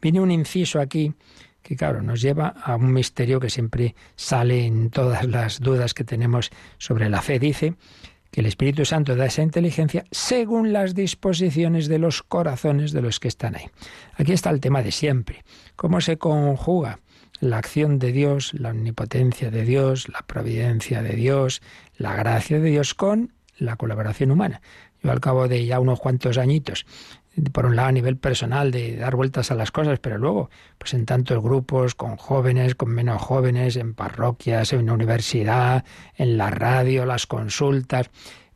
viene 0.00 0.20
un 0.20 0.30
inciso 0.30 0.80
aquí 0.80 1.14
que 1.62 1.76
claro, 1.76 2.02
nos 2.02 2.20
lleva 2.20 2.48
a 2.48 2.76
un 2.76 2.92
misterio 2.92 3.38
que 3.38 3.50
siempre 3.50 3.94
sale 4.16 4.64
en 4.64 4.90
todas 4.90 5.24
las 5.26 5.60
dudas 5.60 5.94
que 5.94 6.04
tenemos 6.04 6.50
sobre 6.78 7.08
la 7.08 7.22
fe. 7.22 7.38
Dice 7.38 7.74
que 8.30 8.40
el 8.40 8.46
Espíritu 8.46 8.84
Santo 8.84 9.16
da 9.16 9.26
esa 9.26 9.42
inteligencia 9.42 10.04
según 10.10 10.72
las 10.72 10.94
disposiciones 10.94 11.88
de 11.88 11.98
los 11.98 12.22
corazones 12.22 12.92
de 12.92 13.02
los 13.02 13.20
que 13.20 13.28
están 13.28 13.56
ahí. 13.56 13.66
Aquí 14.14 14.32
está 14.32 14.50
el 14.50 14.60
tema 14.60 14.82
de 14.82 14.92
siempre. 14.92 15.44
¿Cómo 15.76 16.00
se 16.00 16.16
conjuga 16.16 17.00
la 17.40 17.58
acción 17.58 17.98
de 17.98 18.12
Dios, 18.12 18.54
la 18.54 18.70
omnipotencia 18.70 19.50
de 19.50 19.64
Dios, 19.64 20.08
la 20.08 20.22
providencia 20.26 21.02
de 21.02 21.16
Dios, 21.16 21.62
la 21.96 22.14
gracia 22.14 22.60
de 22.60 22.70
Dios 22.70 22.94
con 22.94 23.32
la 23.58 23.76
colaboración 23.76 24.30
humana? 24.30 24.60
Yo 25.02 25.10
al 25.10 25.20
cabo 25.20 25.48
de 25.48 25.64
ya 25.64 25.80
unos 25.80 25.98
cuantos 25.98 26.38
añitos 26.38 26.86
por 27.52 27.66
un 27.66 27.76
lado 27.76 27.88
a 27.88 27.92
nivel 27.92 28.16
personal 28.16 28.70
de 28.70 28.96
dar 28.96 29.16
vueltas 29.16 29.50
a 29.50 29.54
las 29.54 29.70
cosas, 29.70 29.98
pero 29.98 30.18
luego 30.18 30.50
pues 30.78 30.94
en 30.94 31.06
tantos 31.06 31.42
grupos, 31.42 31.94
con 31.94 32.16
jóvenes, 32.16 32.74
con 32.74 32.90
menos 32.90 33.20
jóvenes, 33.20 33.76
en 33.76 33.94
parroquias, 33.94 34.72
en 34.72 34.90
universidad, 34.90 35.84
en 36.16 36.36
la 36.36 36.50
radio, 36.50 37.06
las 37.06 37.26
consultas, 37.26 38.10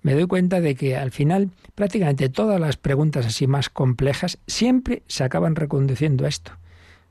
me 0.05 0.13
doy 0.13 0.27
cuenta 0.27 0.61
de 0.61 0.75
que 0.75 0.97
al 0.99 1.11
final 1.11 1.51
prácticamente 1.75 2.29
todas 2.29 2.61
las 2.61 2.77
preguntas 2.77 3.25
así 3.25 3.47
más 3.47 3.71
complejas 3.71 4.39
siempre 4.47 5.03
se 5.09 5.25
acaban 5.25 5.57
reconduciendo 5.57 6.27
a 6.27 6.29
esto. 6.29 6.53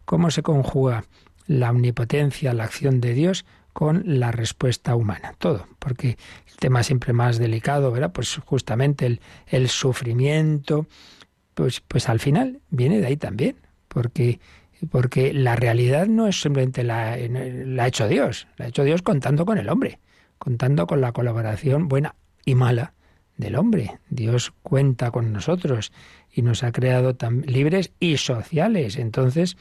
¿Cómo 0.06 0.30
se 0.30 0.44
conjuga 0.44 1.04
la 1.48 1.72
omnipotencia, 1.72 2.54
la 2.54 2.66
acción 2.66 3.02
de 3.02 3.16
Dios 3.16 3.46
con 3.74 4.04
la 4.06 4.32
respuesta 4.32 4.96
humana? 4.96 5.34
Todo, 5.40 5.68
porque 5.80 6.18
el 6.48 6.56
tema 6.60 6.84
siempre 6.84 7.14
más 7.14 7.40
delicado, 7.40 7.92
¿verdad? 7.92 8.12
Pues 8.14 8.38
justamente 8.46 9.08
el, 9.08 9.22
el 9.48 9.70
sufrimiento, 9.70 10.86
pues, 11.54 11.82
pues 11.82 12.10
al 12.10 12.20
final 12.20 12.60
viene 12.70 13.00
de 13.00 13.08
ahí 13.08 13.18
también, 13.18 13.58
porque, 13.88 14.40
porque 14.90 15.34
la 15.34 15.56
realidad 15.56 16.08
no 16.08 16.28
es 16.28 16.42
simplemente 16.42 16.84
la, 16.84 17.18
la 17.18 17.84
ha 17.84 17.88
hecho 17.88 18.08
Dios, 18.08 18.48
la 18.58 18.66
ha 18.66 18.68
hecho 18.68 18.84
Dios 18.84 19.02
contando 19.02 19.46
con 19.46 19.58
el 19.58 19.70
hombre, 19.70 20.00
contando 20.38 20.88
con 20.88 21.02
la 21.02 21.12
colaboración 21.12 21.88
buena 21.88 22.16
y 22.46 22.56
mala 22.56 22.94
del 23.38 23.56
hombre. 23.56 24.00
Dios 24.10 24.54
cuenta 24.62 25.12
con 25.12 25.32
nosotros 25.32 25.92
y 26.32 26.42
nos 26.42 26.64
ha 26.64 26.72
creado 26.72 27.16
tan 27.16 27.42
libres 27.42 27.92
y 28.00 28.18
sociales. 28.18 28.98
Entonces, 28.98 29.58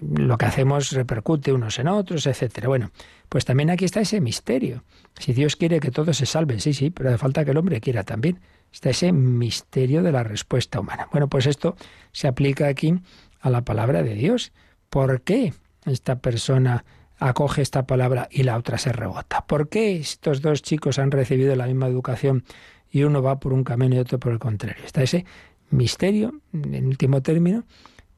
lo 0.00 0.38
que 0.38 0.46
hacemos 0.46 0.92
repercute 0.92 1.52
unos 1.52 1.78
en 1.78 1.88
otros, 1.88 2.26
etcétera. 2.26 2.68
Bueno, 2.68 2.90
pues 3.28 3.44
también 3.44 3.70
aquí 3.70 3.84
está 3.84 4.00
ese 4.00 4.20
misterio. 4.20 4.84
Si 5.18 5.32
Dios 5.32 5.56
quiere 5.56 5.80
que 5.80 5.90
todos 5.90 6.16
se 6.16 6.26
salven, 6.26 6.60
sí, 6.60 6.72
sí, 6.72 6.90
pero 6.90 7.08
hace 7.08 7.18
falta 7.18 7.44
que 7.44 7.50
el 7.50 7.56
hombre 7.56 7.80
quiera 7.80 8.04
también. 8.04 8.40
Está 8.72 8.90
ese 8.90 9.12
misterio 9.12 10.02
de 10.02 10.12
la 10.12 10.22
respuesta 10.24 10.80
humana. 10.80 11.08
Bueno, 11.12 11.28
pues 11.28 11.46
esto 11.46 11.76
se 12.12 12.28
aplica 12.28 12.68
aquí 12.68 12.94
a 13.40 13.50
la 13.50 13.62
palabra 13.62 14.02
de 14.02 14.14
Dios. 14.14 14.52
¿Por 14.88 15.22
qué 15.22 15.52
esta 15.84 16.20
persona 16.20 16.84
acoge 17.18 17.62
esta 17.62 17.86
palabra 17.86 18.28
y 18.30 18.44
la 18.44 18.56
otra 18.56 18.78
se 18.78 18.92
rebota? 18.92 19.46
¿Por 19.46 19.68
qué 19.68 19.96
estos 19.96 20.40
dos 20.40 20.62
chicos 20.62 20.98
han 20.98 21.10
recibido 21.10 21.54
la 21.54 21.66
misma 21.66 21.86
educación 21.86 22.44
y 22.90 23.04
uno 23.04 23.22
va 23.22 23.40
por 23.40 23.52
un 23.52 23.64
camino 23.64 23.96
y 23.96 23.98
otro 23.98 24.18
por 24.18 24.32
el 24.32 24.38
contrario? 24.38 24.84
Está 24.84 25.02
ese 25.02 25.26
misterio, 25.70 26.40
en 26.52 26.86
último 26.86 27.22
término, 27.22 27.64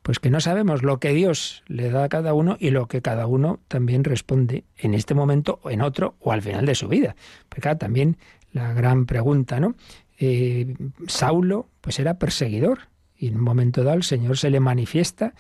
pues 0.05 0.19
que 0.19 0.29
no 0.29 0.39
sabemos 0.39 0.83
lo 0.83 1.01
que 1.01 1.15
Dios 1.15 1.63
le 1.67 1.89
da 1.89 2.05
a 2.05 2.09
cada 2.11 2.35
uno 2.35 2.59
y 2.61 2.69
lo 2.69 2.89
que 2.89 3.01
cada 3.01 3.27
uno 3.27 3.61
también 3.69 4.05
responde 4.05 4.65
en 4.77 4.93
este 4.93 5.15
momento 5.15 5.61
o 5.63 5.71
en 5.71 5.81
otro 5.81 6.15
o 6.21 6.31
al 6.31 6.43
final 6.43 6.67
de 6.67 6.75
su 6.75 6.89
vida. 6.89 7.17
Porque 7.49 7.75
también 7.77 8.19
la 8.53 8.75
gran 8.75 9.07
pregunta, 9.07 9.61
¿no? 9.61 9.77
Eh, 10.19 10.77
Saulo 11.09 11.71
pues 11.81 11.99
era 11.99 12.19
perseguidor 12.19 12.81
y 13.17 13.29
en 13.29 13.37
un 13.37 13.45
momento 13.45 13.83
dado 13.83 13.97
el 13.97 14.03
Señor 14.03 14.37
se 14.37 14.51
le 14.51 14.61
manifiesta 14.61 15.33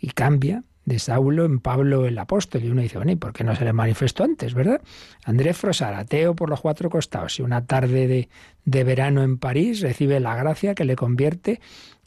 y 0.00 0.08
cambia 0.08 0.64
de 0.86 0.98
Saulo 0.98 1.44
en 1.44 1.60
Pablo 1.60 2.06
el 2.06 2.18
apóstol. 2.18 2.64
Y 2.64 2.70
uno 2.70 2.80
dice, 2.80 2.96
bueno, 2.96 3.12
¿y 3.12 3.16
por 3.16 3.34
qué 3.34 3.44
no 3.44 3.54
se 3.54 3.66
le 3.66 3.74
manifestó 3.74 4.24
antes, 4.24 4.54
verdad? 4.54 4.80
Andrés 5.26 5.58
Frosar, 5.58 5.92
ateo 5.92 6.34
por 6.34 6.48
los 6.48 6.62
cuatro 6.62 6.88
costados, 6.88 7.38
y 7.38 7.42
una 7.42 7.66
tarde 7.66 8.06
de, 8.06 8.30
de 8.64 8.84
verano 8.84 9.22
en 9.22 9.36
París 9.36 9.82
recibe 9.82 10.20
la 10.20 10.36
gracia 10.36 10.74
que 10.74 10.86
le 10.86 10.96
convierte 10.96 11.60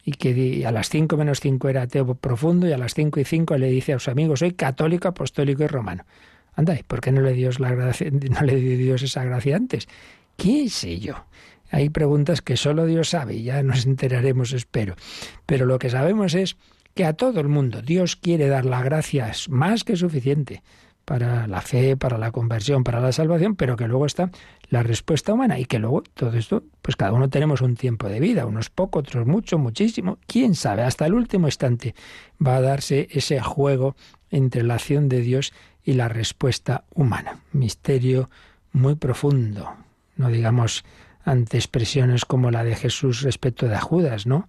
y 0.10 0.12
que 0.14 0.66
a 0.66 0.72
las 0.72 0.90
cinco 0.90 1.18
menos 1.18 1.40
cinco 1.40 1.70
era 1.70 1.84
ateo 1.84 2.16
profundo 2.16 2.68
y 2.68 2.72
a 2.72 2.80
las 2.80 2.96
cinco 2.96 3.20
y 3.20 3.26
cinco 3.26 3.56
le 3.58 3.70
dice 3.70 3.94
a 3.94 4.00
sus 4.00 4.08
amigos, 4.08 4.40
soy 4.40 4.54
católico, 4.54 5.08
apostólico 5.08 5.64
y 5.64 5.68
romano. 5.68 6.04
Anda, 6.56 6.74
¿y 6.80 6.82
por 6.82 7.00
qué 7.00 7.12
no 7.12 7.22
le, 7.22 7.34
dio 7.34 7.52
la 7.60 7.76
gracia, 7.76 8.10
no 8.12 8.42
le 8.42 8.56
dio 8.56 8.76
Dios 8.76 9.04
esa 9.04 9.24
gracia 9.24 9.56
antes? 9.56 9.88
¿Qué 10.36 10.68
sé 10.70 11.00
yo? 11.00 11.26
Hay 11.70 11.90
preguntas 11.90 12.42
que 12.42 12.58
solo 12.58 12.88
Dios 12.88 13.10
sabe 13.10 13.36
y 13.36 13.44
ya 13.44 13.62
nos 13.62 13.86
enteraremos, 13.86 14.52
espero. 14.54 14.96
Pero 15.46 15.68
lo 15.68 15.78
que 15.78 15.92
sabemos 15.92 16.34
es 16.34 16.58
que 16.96 17.06
a 17.06 17.14
todo 17.14 17.40
el 17.40 17.48
mundo 17.48 17.84
Dios 17.84 18.16
quiere 18.16 18.48
dar 18.48 18.66
la 18.66 18.82
gracia 18.82 19.32
más 19.50 19.84
que 19.84 19.96
suficiente 19.96 20.64
para 21.06 21.46
la 21.46 21.62
fe, 21.62 21.98
para 21.98 22.18
la 22.18 22.32
conversión, 22.32 22.84
para 22.84 23.00
la 23.00 23.12
salvación, 23.12 23.56
pero 23.56 23.78
que 23.78 23.88
luego 23.88 24.08
está 24.08 24.32
la 24.70 24.84
respuesta 24.84 25.34
humana 25.34 25.60
y 25.60 25.66
que 25.66 25.80
luego 25.80 26.04
todo 26.14 26.34
esto, 26.38 26.64
pues 26.82 26.96
cada 26.96 27.12
uno 27.12 27.30
tenemos 27.30 27.62
un 27.62 27.76
tiempo 27.76 28.08
de 28.08 28.20
vida, 28.20 28.46
unos 28.46 28.70
pocos, 28.70 29.02
otros 29.02 29.26
mucho, 29.26 29.58
muchísimo, 29.58 30.20
quién 30.28 30.56
sabe, 30.56 30.84
hasta 30.84 31.06
el 31.06 31.16
último 31.16 31.48
instante 31.48 31.96
va 32.46 32.58
a 32.58 32.62
darse 32.62 33.08
ese 33.12 33.40
juego 33.42 33.96
entre 34.30 34.64
la 34.64 34.76
acción 34.76 35.10
de 35.10 35.22
Dios 35.22 35.54
y 35.84 35.94
la 35.94 36.08
respuesta 36.08 36.84
humana. 36.94 37.40
Misterio 37.52 38.30
muy 38.72 38.96
profundo, 38.96 39.74
no 40.16 40.30
digamos 40.30 40.86
ante 41.24 41.58
expresiones 41.58 42.26
como 42.26 42.52
la 42.52 42.64
de 42.64 42.76
Jesús 42.76 43.22
respecto 43.22 43.68
de 43.68 43.80
Judas, 43.80 44.26
¿no? 44.26 44.48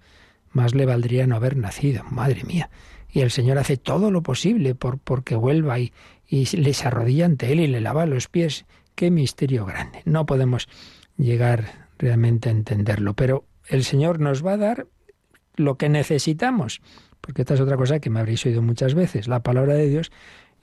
Más 0.53 0.75
le 0.75 0.87
valdría 0.87 1.27
no 1.27 1.37
haber 1.37 1.57
nacido, 1.57 2.05
madre 2.11 2.45
mía. 2.45 2.71
Y 3.11 3.21
el 3.21 3.31
Señor 3.31 3.59
hace 3.59 3.77
todo 3.77 4.11
lo 4.11 4.23
posible 4.23 4.75
por 4.75 4.99
porque 4.99 5.35
vuelva 5.35 5.79
y, 5.79 5.93
y 6.29 6.45
les 6.57 6.85
arrodilla 6.85 7.27
ante 7.27 7.53
él 7.53 7.61
y 7.61 7.67
le 7.67 7.81
lava 7.81 8.07
los 8.07 8.29
pies. 8.29 8.67
Qué 9.01 9.11
misterio 9.11 9.65
grande. 9.65 10.03
No 10.05 10.27
podemos 10.27 10.69
llegar 11.17 11.89
realmente 11.97 12.51
a 12.51 12.53
entenderlo, 12.53 13.15
pero 13.15 13.47
el 13.67 13.83
Señor 13.83 14.21
nos 14.21 14.45
va 14.45 14.53
a 14.53 14.57
dar 14.59 14.89
lo 15.57 15.79
que 15.79 15.89
necesitamos, 15.89 16.83
porque 17.23 17.41
esta 17.41 17.55
es 17.55 17.61
otra 17.63 17.79
cosa 17.79 17.99
que 17.99 18.11
me 18.11 18.21
habréis 18.21 18.45
oído 18.45 18.61
muchas 18.61 18.93
veces. 18.93 19.27
La 19.27 19.43
palabra 19.43 19.73
de 19.73 19.89
Dios 19.89 20.13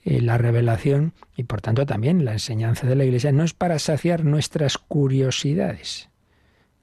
eh, 0.04 0.20
la 0.20 0.38
revelación 0.38 1.14
y 1.34 1.42
por 1.42 1.60
tanto 1.60 1.84
también 1.84 2.24
la 2.24 2.34
enseñanza 2.34 2.86
de 2.86 2.94
la 2.94 3.04
Iglesia 3.04 3.32
no 3.32 3.42
es 3.42 3.54
para 3.54 3.80
saciar 3.80 4.24
nuestras 4.24 4.78
curiosidades. 4.78 6.08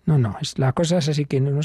No, 0.05 0.17
no, 0.17 0.35
es, 0.41 0.59
la 0.59 0.73
cosa 0.73 0.97
es 0.97 1.07
así 1.07 1.23
que 1.23 1.39
no 1.39 1.61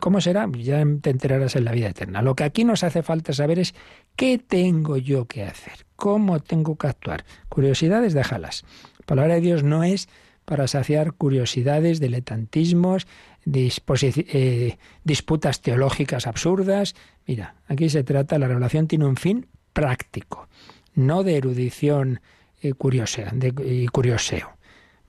¿cómo 0.00 0.22
será? 0.22 0.48
Ya 0.58 0.82
te 1.02 1.10
enterarás 1.10 1.54
en 1.54 1.66
la 1.66 1.72
vida 1.72 1.88
eterna. 1.90 2.22
Lo 2.22 2.34
que 2.34 2.44
aquí 2.44 2.64
nos 2.64 2.82
hace 2.82 3.02
falta 3.02 3.34
saber 3.34 3.58
es 3.58 3.74
qué 4.16 4.38
tengo 4.38 4.96
yo 4.96 5.26
que 5.26 5.44
hacer, 5.44 5.84
cómo 5.96 6.40
tengo 6.40 6.76
que 6.76 6.86
actuar. 6.86 7.26
Curiosidades, 7.50 8.14
déjalas. 8.14 8.64
La 9.04 9.06
palabra 9.06 9.34
de 9.34 9.40
Dios 9.40 9.62
no 9.62 9.84
es 9.84 10.08
para 10.44 10.66
saciar 10.66 11.12
curiosidades, 11.12 12.00
diletantismos, 12.00 13.06
eh, 13.46 14.76
disputas 15.04 15.60
teológicas 15.60 16.26
absurdas. 16.26 16.94
Mira, 17.26 17.56
aquí 17.66 17.88
se 17.88 18.04
trata, 18.04 18.38
la 18.38 18.48
revelación 18.48 18.86
tiene 18.86 19.06
un 19.06 19.16
fin 19.16 19.46
práctico, 19.72 20.48
no 20.94 21.22
de 21.22 21.36
erudición 21.36 22.20
eh, 22.62 22.72
y 22.72 23.86
curioseo. 23.88 24.50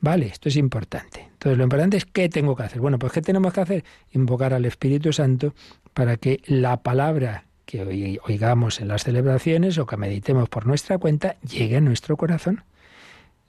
Vale, 0.01 0.27
esto 0.27 0.49
es 0.49 0.57
importante. 0.57 1.21
Entonces, 1.31 1.57
lo 1.57 1.63
importante 1.63 1.97
es 1.97 2.05
qué 2.05 2.29
tengo 2.29 2.55
que 2.55 2.63
hacer. 2.63 2.79
Bueno, 2.79 2.99
pues 2.99 3.13
¿qué 3.13 3.21
tenemos 3.21 3.53
que 3.53 3.61
hacer? 3.61 3.83
Invocar 4.11 4.53
al 4.53 4.65
Espíritu 4.65 5.13
Santo 5.13 5.53
para 5.93 6.17
que 6.17 6.41
la 6.45 6.83
palabra 6.83 7.45
que 7.65 8.19
oigamos 8.23 8.81
en 8.81 8.89
las 8.89 9.03
celebraciones 9.03 9.77
o 9.77 9.85
que 9.85 9.97
meditemos 9.97 10.49
por 10.49 10.67
nuestra 10.67 10.97
cuenta 10.97 11.37
llegue 11.41 11.77
a 11.77 11.81
nuestro 11.81 12.17
corazón. 12.17 12.63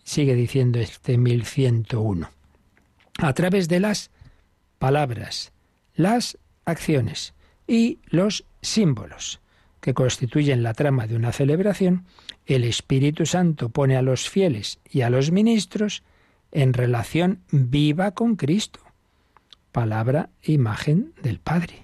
Sigue 0.07 0.37
diciendo 0.37 0.79
este 0.79 1.19
1101. 1.19 2.31
A 3.19 3.33
través 3.33 3.69
de 3.69 3.81
las 3.81 4.13
palabras, 4.79 5.53
las 5.97 6.39
acciones 6.65 7.35
y 7.67 7.99
los 8.07 8.45
símbolos 8.63 9.41
que 9.81 9.95
constituyen 9.95 10.63
la 10.63 10.75
trama 10.75 11.09
de 11.09 11.17
una 11.17 11.33
celebración, 11.33 12.07
el 12.47 12.63
Espíritu 12.63 13.27
Santo 13.27 13.71
pone 13.71 13.97
a 13.97 14.03
los 14.03 14.31
fieles 14.31 14.79
y 14.89 15.01
a 15.01 15.11
los 15.11 15.33
ministros 15.33 16.05
en 16.53 16.73
relación 16.73 17.41
viva 17.51 18.13
con 18.13 18.37
Cristo, 18.37 18.79
palabra 19.73 20.31
e 20.41 20.53
imagen 20.53 21.15
del 21.21 21.41
Padre. 21.41 21.83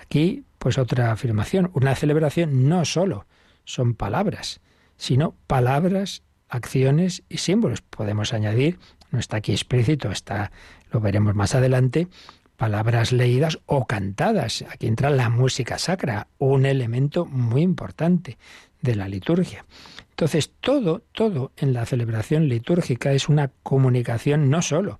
Aquí, 0.00 0.44
pues 0.60 0.78
otra 0.78 1.10
afirmación, 1.10 1.72
una 1.74 1.96
celebración 1.96 2.68
no 2.68 2.84
solo 2.84 3.26
son 3.64 3.94
palabras, 3.94 4.60
sino 4.96 5.34
palabras, 5.48 6.22
acciones 6.48 7.22
y 7.28 7.38
símbolos. 7.38 7.82
Podemos 7.82 8.32
añadir, 8.32 8.78
no 9.10 9.18
está 9.18 9.38
aquí 9.38 9.52
explícito, 9.52 10.10
está, 10.10 10.50
lo 10.90 11.00
veremos 11.00 11.34
más 11.34 11.54
adelante, 11.54 12.08
palabras 12.56 13.12
leídas 13.12 13.58
o 13.66 13.86
cantadas. 13.86 14.64
Aquí 14.70 14.86
entra 14.86 15.10
la 15.10 15.28
música 15.30 15.78
sacra, 15.78 16.28
un 16.38 16.66
elemento 16.66 17.24
muy 17.26 17.62
importante 17.62 18.38
de 18.82 18.96
la 18.96 19.08
liturgia. 19.08 19.64
Entonces, 20.10 20.52
todo, 20.60 21.02
todo 21.12 21.52
en 21.56 21.72
la 21.72 21.86
celebración 21.86 22.48
litúrgica 22.48 23.12
es 23.12 23.28
una 23.28 23.52
comunicación 23.62 24.50
no 24.50 24.62
solo 24.62 24.98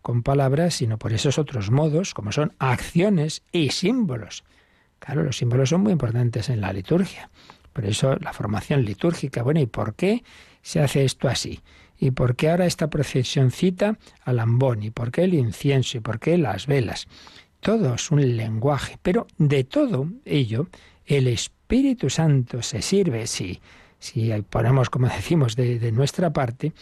con 0.00 0.22
palabras, 0.22 0.74
sino 0.74 0.98
por 0.98 1.12
esos 1.12 1.36
otros 1.36 1.70
modos, 1.70 2.14
como 2.14 2.30
son 2.30 2.54
acciones 2.58 3.42
y 3.50 3.70
símbolos. 3.70 4.44
Claro, 5.00 5.24
los 5.24 5.36
símbolos 5.36 5.70
son 5.70 5.82
muy 5.82 5.92
importantes 5.92 6.48
en 6.48 6.60
la 6.60 6.72
liturgia. 6.72 7.28
Por 7.72 7.84
eso 7.84 8.16
la 8.20 8.32
formación 8.32 8.84
litúrgica, 8.84 9.42
bueno, 9.42 9.60
¿y 9.60 9.66
por 9.66 9.94
qué 9.94 10.22
se 10.66 10.80
hace 10.80 11.04
esto 11.04 11.28
así? 11.28 11.60
¿Y 11.96 12.10
por 12.10 12.34
qué 12.34 12.50
ahora 12.50 12.66
esta 12.66 12.90
cita 13.50 13.98
al 14.24 14.40
ambón? 14.40 14.82
¿Y 14.82 14.90
por 14.90 15.12
qué 15.12 15.22
el 15.22 15.34
incienso? 15.34 15.96
¿Y 15.96 16.00
por 16.00 16.18
qué 16.18 16.36
las 16.38 16.66
velas? 16.66 17.06
Todo 17.60 17.94
es 17.94 18.10
un 18.10 18.36
lenguaje, 18.36 18.98
pero 19.00 19.28
de 19.38 19.62
todo 19.62 20.08
ello 20.24 20.66
el 21.04 21.28
Espíritu 21.28 22.10
Santo 22.10 22.62
se 22.62 22.82
sirve, 22.82 23.28
sí, 23.28 23.60
si 24.00 24.32
ponemos, 24.50 24.90
como 24.90 25.06
decimos, 25.06 25.54
de, 25.54 25.92
nuestra 25.92 26.32
parte, 26.32 26.72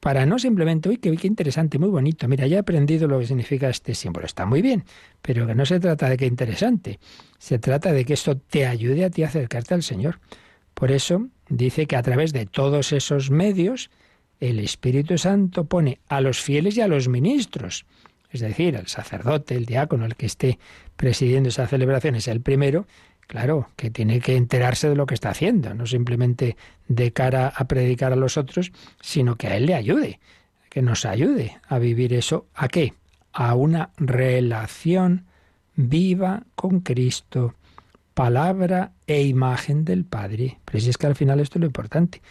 para 0.00 0.26
no 0.26 0.38
simplemente, 0.38 0.90
uy, 0.90 0.98
qué, 0.98 1.16
qué, 1.16 1.26
interesante, 1.26 1.78
muy 1.78 1.88
bonito, 1.88 2.28
mira, 2.28 2.46
ya 2.46 2.56
he 2.56 2.60
aprendido 2.60 3.08
lo 3.08 3.20
que 3.20 3.26
significa 3.26 3.70
este 3.70 3.94
símbolo, 3.94 4.26
está 4.26 4.44
muy 4.44 4.60
bien, 4.60 4.84
pero 5.22 5.46
que 5.46 5.54
no 5.54 5.64
se 5.64 5.80
trata 5.80 6.10
de 6.10 6.18
que 6.18 6.26
interesante, 6.26 7.00
se 7.38 7.58
trata 7.58 7.90
de 7.90 8.04
que 8.04 8.12
esto 8.12 8.36
te 8.36 8.66
ayude 8.66 9.06
a 9.06 9.08
ti 9.08 9.22
a 9.22 9.28
acercarte 9.28 9.72
al 9.72 9.82
Señor. 9.82 10.20
Por 10.74 10.90
eso 10.90 11.28
dice 11.48 11.86
que 11.86 11.96
a 11.96 12.02
través 12.02 12.32
de 12.32 12.46
todos 12.46 12.92
esos 12.92 13.30
medios, 13.30 13.90
el 14.40 14.58
Espíritu 14.58 15.18
Santo 15.18 15.64
pone 15.64 15.98
a 16.08 16.20
los 16.20 16.40
fieles 16.40 16.76
y 16.76 16.80
a 16.80 16.88
los 16.88 17.08
ministros, 17.08 17.86
es 18.30 18.40
decir, 18.40 18.76
al 18.76 18.88
sacerdote, 18.88 19.54
el 19.54 19.64
diácono, 19.64 20.06
el 20.06 20.16
que 20.16 20.26
esté 20.26 20.58
presidiendo 20.96 21.48
esa 21.48 21.66
celebración 21.66 22.16
es 22.16 22.26
el 22.28 22.40
primero, 22.40 22.86
Claro, 23.26 23.68
que 23.76 23.90
tiene 23.90 24.20
que 24.20 24.36
enterarse 24.36 24.88
de 24.88 24.96
lo 24.96 25.06
que 25.06 25.14
está 25.14 25.30
haciendo, 25.30 25.74
no 25.74 25.86
simplemente 25.86 26.56
de 26.88 27.12
cara 27.12 27.48
a 27.48 27.64
predicar 27.66 28.12
a 28.12 28.16
los 28.16 28.36
otros, 28.36 28.72
sino 29.00 29.36
que 29.36 29.48
a 29.48 29.56
él 29.56 29.66
le 29.66 29.74
ayude, 29.74 30.20
que 30.68 30.82
nos 30.82 31.06
ayude 31.06 31.58
a 31.66 31.78
vivir 31.78 32.12
eso. 32.12 32.46
¿A 32.54 32.68
qué? 32.68 32.94
A 33.32 33.54
una 33.54 33.90
relación 33.96 35.24
viva 35.74 36.44
con 36.54 36.80
Cristo, 36.80 37.54
palabra 38.14 38.92
e 39.06 39.22
imagen 39.22 39.84
del 39.84 40.04
Padre. 40.04 40.58
Pero 40.64 40.80
si 40.80 40.90
es 40.90 40.98
que 40.98 41.06
al 41.06 41.16
final 41.16 41.40
esto 41.40 41.58
es 41.58 41.60
lo 41.60 41.66
importante. 41.66 42.22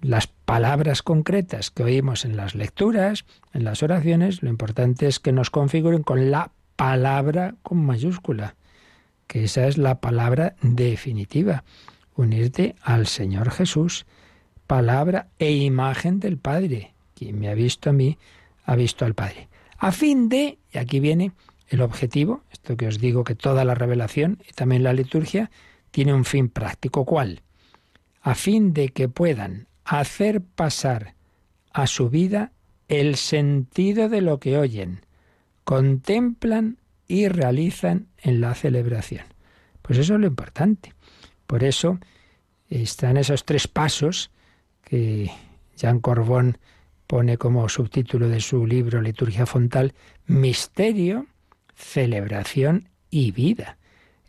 Las 0.00 0.26
palabras 0.26 1.02
concretas 1.02 1.70
que 1.70 1.84
oímos 1.84 2.24
en 2.24 2.36
las 2.36 2.54
lecturas, 2.54 3.24
en 3.52 3.64
las 3.64 3.82
oraciones, 3.82 4.42
lo 4.42 4.48
importante 4.48 5.06
es 5.06 5.20
que 5.20 5.32
nos 5.32 5.50
configuren 5.50 6.02
con 6.02 6.30
la 6.30 6.50
palabra 6.76 7.54
con 7.62 7.84
mayúscula 7.84 8.56
que 9.32 9.44
esa 9.44 9.66
es 9.66 9.78
la 9.78 9.98
palabra 9.98 10.56
definitiva, 10.60 11.64
unirte 12.16 12.74
al 12.82 13.06
Señor 13.06 13.50
Jesús, 13.50 14.04
palabra 14.66 15.28
e 15.38 15.52
imagen 15.52 16.20
del 16.20 16.36
Padre. 16.36 16.92
Quien 17.14 17.38
me 17.40 17.48
ha 17.48 17.54
visto 17.54 17.88
a 17.88 17.94
mí, 17.94 18.18
ha 18.66 18.76
visto 18.76 19.06
al 19.06 19.14
Padre. 19.14 19.48
A 19.78 19.90
fin 19.90 20.28
de, 20.28 20.58
y 20.70 20.76
aquí 20.76 21.00
viene 21.00 21.32
el 21.72 21.80
objetivo, 21.80 22.42
esto 22.52 22.76
que 22.76 22.86
os 22.86 22.98
digo 22.98 23.24
que 23.24 23.34
toda 23.34 23.64
la 23.64 23.74
revelación 23.74 24.38
y 24.46 24.52
también 24.52 24.82
la 24.82 24.92
liturgia 24.92 25.50
tiene 25.90 26.12
un 26.12 26.24
fin 26.24 26.48
práctico. 26.48 27.06
¿Cuál? 27.06 27.40
A 28.20 28.34
fin 28.34 28.74
de 28.74 28.90
que 28.90 29.08
puedan 29.08 29.68
hacer 29.84 30.42
pasar 30.42 31.14
a 31.72 31.86
su 31.86 32.10
vida 32.10 32.52
el 32.88 33.16
sentido 33.16 34.10
de 34.10 34.20
lo 34.20 34.38
que 34.38 34.58
oyen, 34.58 35.00
contemplan 35.64 36.76
y 37.08 37.28
realizan 37.28 38.08
en 38.18 38.42
la 38.42 38.54
celebración. 38.54 39.24
Pues 39.80 39.98
eso 39.98 40.14
es 40.14 40.20
lo 40.20 40.26
importante. 40.26 40.92
Por 41.46 41.64
eso 41.64 41.98
están 42.68 43.16
esos 43.16 43.44
tres 43.44 43.66
pasos 43.66 44.30
que 44.82 45.30
Jean 45.76 46.00
Corbón 46.00 46.58
pone 47.06 47.38
como 47.38 47.68
subtítulo 47.68 48.28
de 48.28 48.40
su 48.40 48.66
libro 48.66 49.00
Liturgia 49.00 49.46
Fontal, 49.46 49.94
misterio, 50.26 51.26
celebración 51.74 52.88
y 53.10 53.32
vida. 53.32 53.78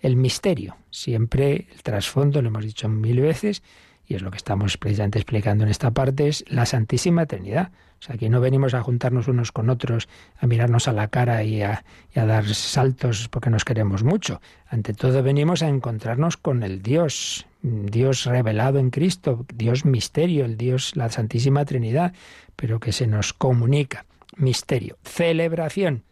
El 0.02 0.16
misterio, 0.16 0.76
siempre 0.92 1.68
el 1.72 1.84
trasfondo, 1.84 2.42
lo 2.42 2.50
hemos 2.50 2.66
dicho 2.66 2.90
mil 2.90 3.22
veces, 3.22 3.64
y 4.06 4.16
es 4.16 4.22
lo 4.22 4.32
que 4.32 4.38
estamos 4.38 4.78
precisamente 4.78 5.18
explicando 5.18 5.64
en 5.64 5.70
esta 5.70 5.92
parte, 5.92 6.28
es 6.28 6.44
la 6.48 6.66
Santísima 6.66 7.26
Trinidad. 7.26 7.72
O 8.00 8.06
sea, 8.06 8.16
aquí 8.16 8.28
no 8.28 8.42
venimos 8.42 8.74
a 8.74 8.82
juntarnos 8.82 9.30
unos 9.30 9.54
con 9.54 9.70
otros, 9.70 10.10
a 10.38 10.46
mirarnos 10.46 10.90
a 10.90 10.92
la 10.92 11.08
cara 11.08 11.44
y 11.44 11.62
a, 11.62 11.86
dar 12.14 12.46
saltos 12.54 13.30
porque 13.30 13.50
nos 13.50 13.64
queremos 13.64 14.04
mucho. 14.04 14.42
Ante 14.68 14.94
todo 14.94 15.24
venimos 15.24 15.64
a 15.64 15.70
encontrarnos 15.70 16.36
con 16.36 16.64
el 16.64 16.82
Dios, 16.82 17.46
Dios 17.62 18.26
revelado 18.26 18.80
en 18.80 18.90
Cristo, 18.90 19.46
Dios 19.54 19.86
misterio, 19.86 20.44
el 20.44 20.58
Dios, 20.58 20.98
la 20.98 21.10
Santísima 21.10 21.64
Trinidad, 21.64 22.14
pero 22.58 22.82
que 22.82 22.92
se 22.92 23.08
nos 23.08 23.32
comunica. 23.32 24.06
Misterio. 24.36 24.98
Celebración. 25.04 26.04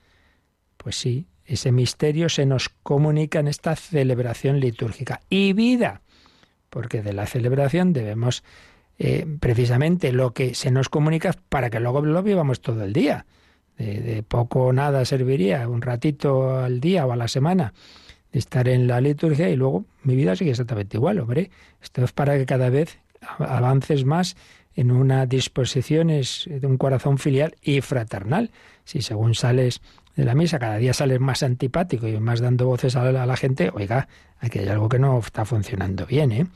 Pues 0.82 0.96
sí, 0.96 1.28
ese 1.46 1.72
misterio 1.72 2.28
se 2.28 2.48
nos 2.48 2.70
comunica 2.70 3.40
en 3.40 3.48
esta 3.48 3.76
celebración 3.76 4.60
litúrgica. 4.60 5.22
Y 5.30 5.54
vida, 5.54 6.02
porque 6.72 7.04
de 7.04 7.14
la 7.14 7.28
celebración 7.28 7.94
debemos 7.94 8.44
eh, 8.98 9.28
precisamente 9.40 10.12
lo 10.12 10.34
que 10.34 10.56
se 10.56 10.72
nos 10.72 10.90
comunica 10.90 11.36
para 11.50 11.70
que 11.70 11.80
luego 11.80 12.02
lo 12.02 12.24
vivamos 12.24 12.62
todo 12.62 12.84
el 12.84 12.94
día. 12.94 13.28
De, 13.78 14.24
poco 14.28 14.66
o 14.66 14.74
nada 14.74 15.06
serviría 15.06 15.68
un 15.68 15.82
ratito 15.82 16.60
al 16.60 16.80
día 16.80 17.08
o 17.08 17.12
a 17.12 17.16
la 17.16 17.28
semana 17.28 17.74
de 18.32 18.38
estar 18.38 18.68
en 18.68 18.86
la 18.86 19.02
liturgia 19.02 19.50
y 19.50 19.56
luego 19.56 19.86
mi 20.04 20.16
vida 20.16 20.36
sigue 20.36 20.52
exactamente 20.52 20.98
igual, 20.98 21.20
hombre. 21.20 21.50
Esto 21.82 22.04
es 22.04 22.12
para 22.12 22.38
que 22.38 22.46
cada 22.46 22.70
vez 22.70 23.00
avances 23.40 24.06
más 24.06 24.36
en 24.76 24.92
una 24.92 25.26
disposición 25.26 26.08
de 26.08 26.68
un 26.68 26.78
corazón 26.78 27.18
filial 27.18 27.56
y 27.62 27.82
fraternal. 27.82 28.52
Si 28.84 29.02
según 29.02 29.34
sales 29.34 29.82
de 30.16 30.26
la 30.26 30.36
misa 30.36 30.60
cada 30.60 30.78
día 30.78 30.94
sales 30.94 31.20
más 31.20 31.44
antipático 31.44 32.08
y 32.08 32.20
más 32.20 32.42
dando 32.42 32.66
voces 32.66 32.96
a 32.96 33.12
la, 33.12 33.38
gente, 33.38 33.72
oiga, 33.74 34.08
aquí 34.40 34.60
hay 34.60 34.68
algo 34.68 34.90
que 34.90 35.00
no 35.00 35.20
está 35.20 35.46
funcionando 35.46 36.06
bien, 36.06 36.32
¿eh? 36.32 36.48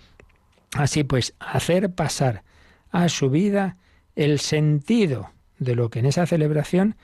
Así 0.74 1.04
pues, 1.04 1.36
hacer 1.40 1.94
pasar 1.94 2.44
a 2.92 3.08
su 3.10 3.30
vida 3.30 3.78
el 4.16 4.40
sentido 4.40 5.32
de 5.58 5.76
lo 5.76 5.90
que 5.90 6.00
en 6.00 6.06
esa 6.06 6.26
celebración 6.26 6.96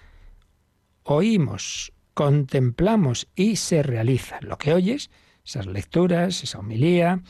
oímos, 1.04 1.94
contemplamos 2.14 3.28
y 3.36 3.56
se 3.56 3.82
realiza. 3.82 4.40
Lo 4.42 4.58
que 4.58 4.74
oyes, 4.74 5.10
esas 5.46 5.68
lecturas, 5.68 6.44
esa 6.44 6.60
homilía, 6.60 7.22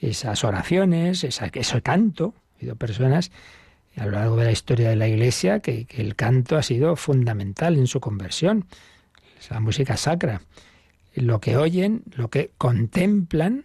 esas 0.00 0.44
oraciones, 0.44 1.24
esa, 1.24 1.46
ese 1.52 1.82
canto. 1.82 2.34
Ha 2.54 2.56
habido 2.58 2.76
personas 2.76 3.30
a 3.96 4.04
lo 4.04 4.12
largo 4.12 4.36
de 4.36 4.44
la 4.44 4.52
historia 4.52 4.88
de 4.90 4.96
la 4.96 5.08
Iglesia 5.08 5.60
que, 5.60 5.86
el 5.90 6.16
canto 6.16 6.56
ha 6.56 6.62
sido 6.62 6.96
fundamental 6.96 7.76
en 7.76 7.86
su 7.86 8.00
conversión. 8.00 8.66
La 9.50 9.60
música 9.60 9.96
sacra. 9.96 10.42
Lo 11.14 11.40
que 11.40 11.56
oyen, 11.56 12.02
lo 12.12 12.28
que 12.28 12.52
contemplan, 12.56 13.64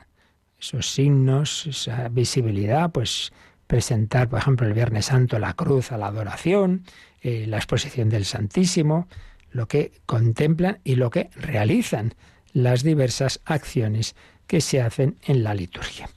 esos 0.60 0.90
signos, 0.90 1.68
esa 1.68 2.10
visibilidad, 2.10 2.92
pues 2.92 3.34
presentar, 3.68 4.30
por 4.30 4.40
ejemplo, 4.40 4.68
el 4.68 4.74
Viernes 4.74 5.06
Santo 5.06 5.38
la 5.38 5.54
cruz 5.54 5.92
a 5.92 5.98
la 5.98 6.08
adoración, 6.08 6.86
eh, 7.22 7.46
la 7.48 7.58
exposición 7.58 8.10
del 8.10 8.26
Santísimo, 8.26 9.08
lo 9.52 9.68
que 9.68 9.92
contemplan 10.06 10.80
y 10.84 10.96
lo 10.96 11.10
que 11.10 11.30
realizan 11.36 12.14
las 12.54 12.84
diversas 12.84 13.42
acciones 13.46 14.16
que 14.48 14.62
se 14.62 14.82
hacen 14.82 15.18
en 15.26 15.44
la 15.44 15.54
liturgia. 15.54 16.10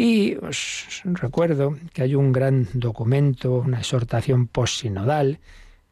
Y 0.00 0.36
os 0.36 1.02
recuerdo 1.02 1.76
que 1.92 2.02
hay 2.02 2.14
un 2.14 2.30
gran 2.30 2.68
documento, 2.72 3.54
una 3.54 3.78
exhortación 3.78 4.46
postsinodal. 4.46 5.40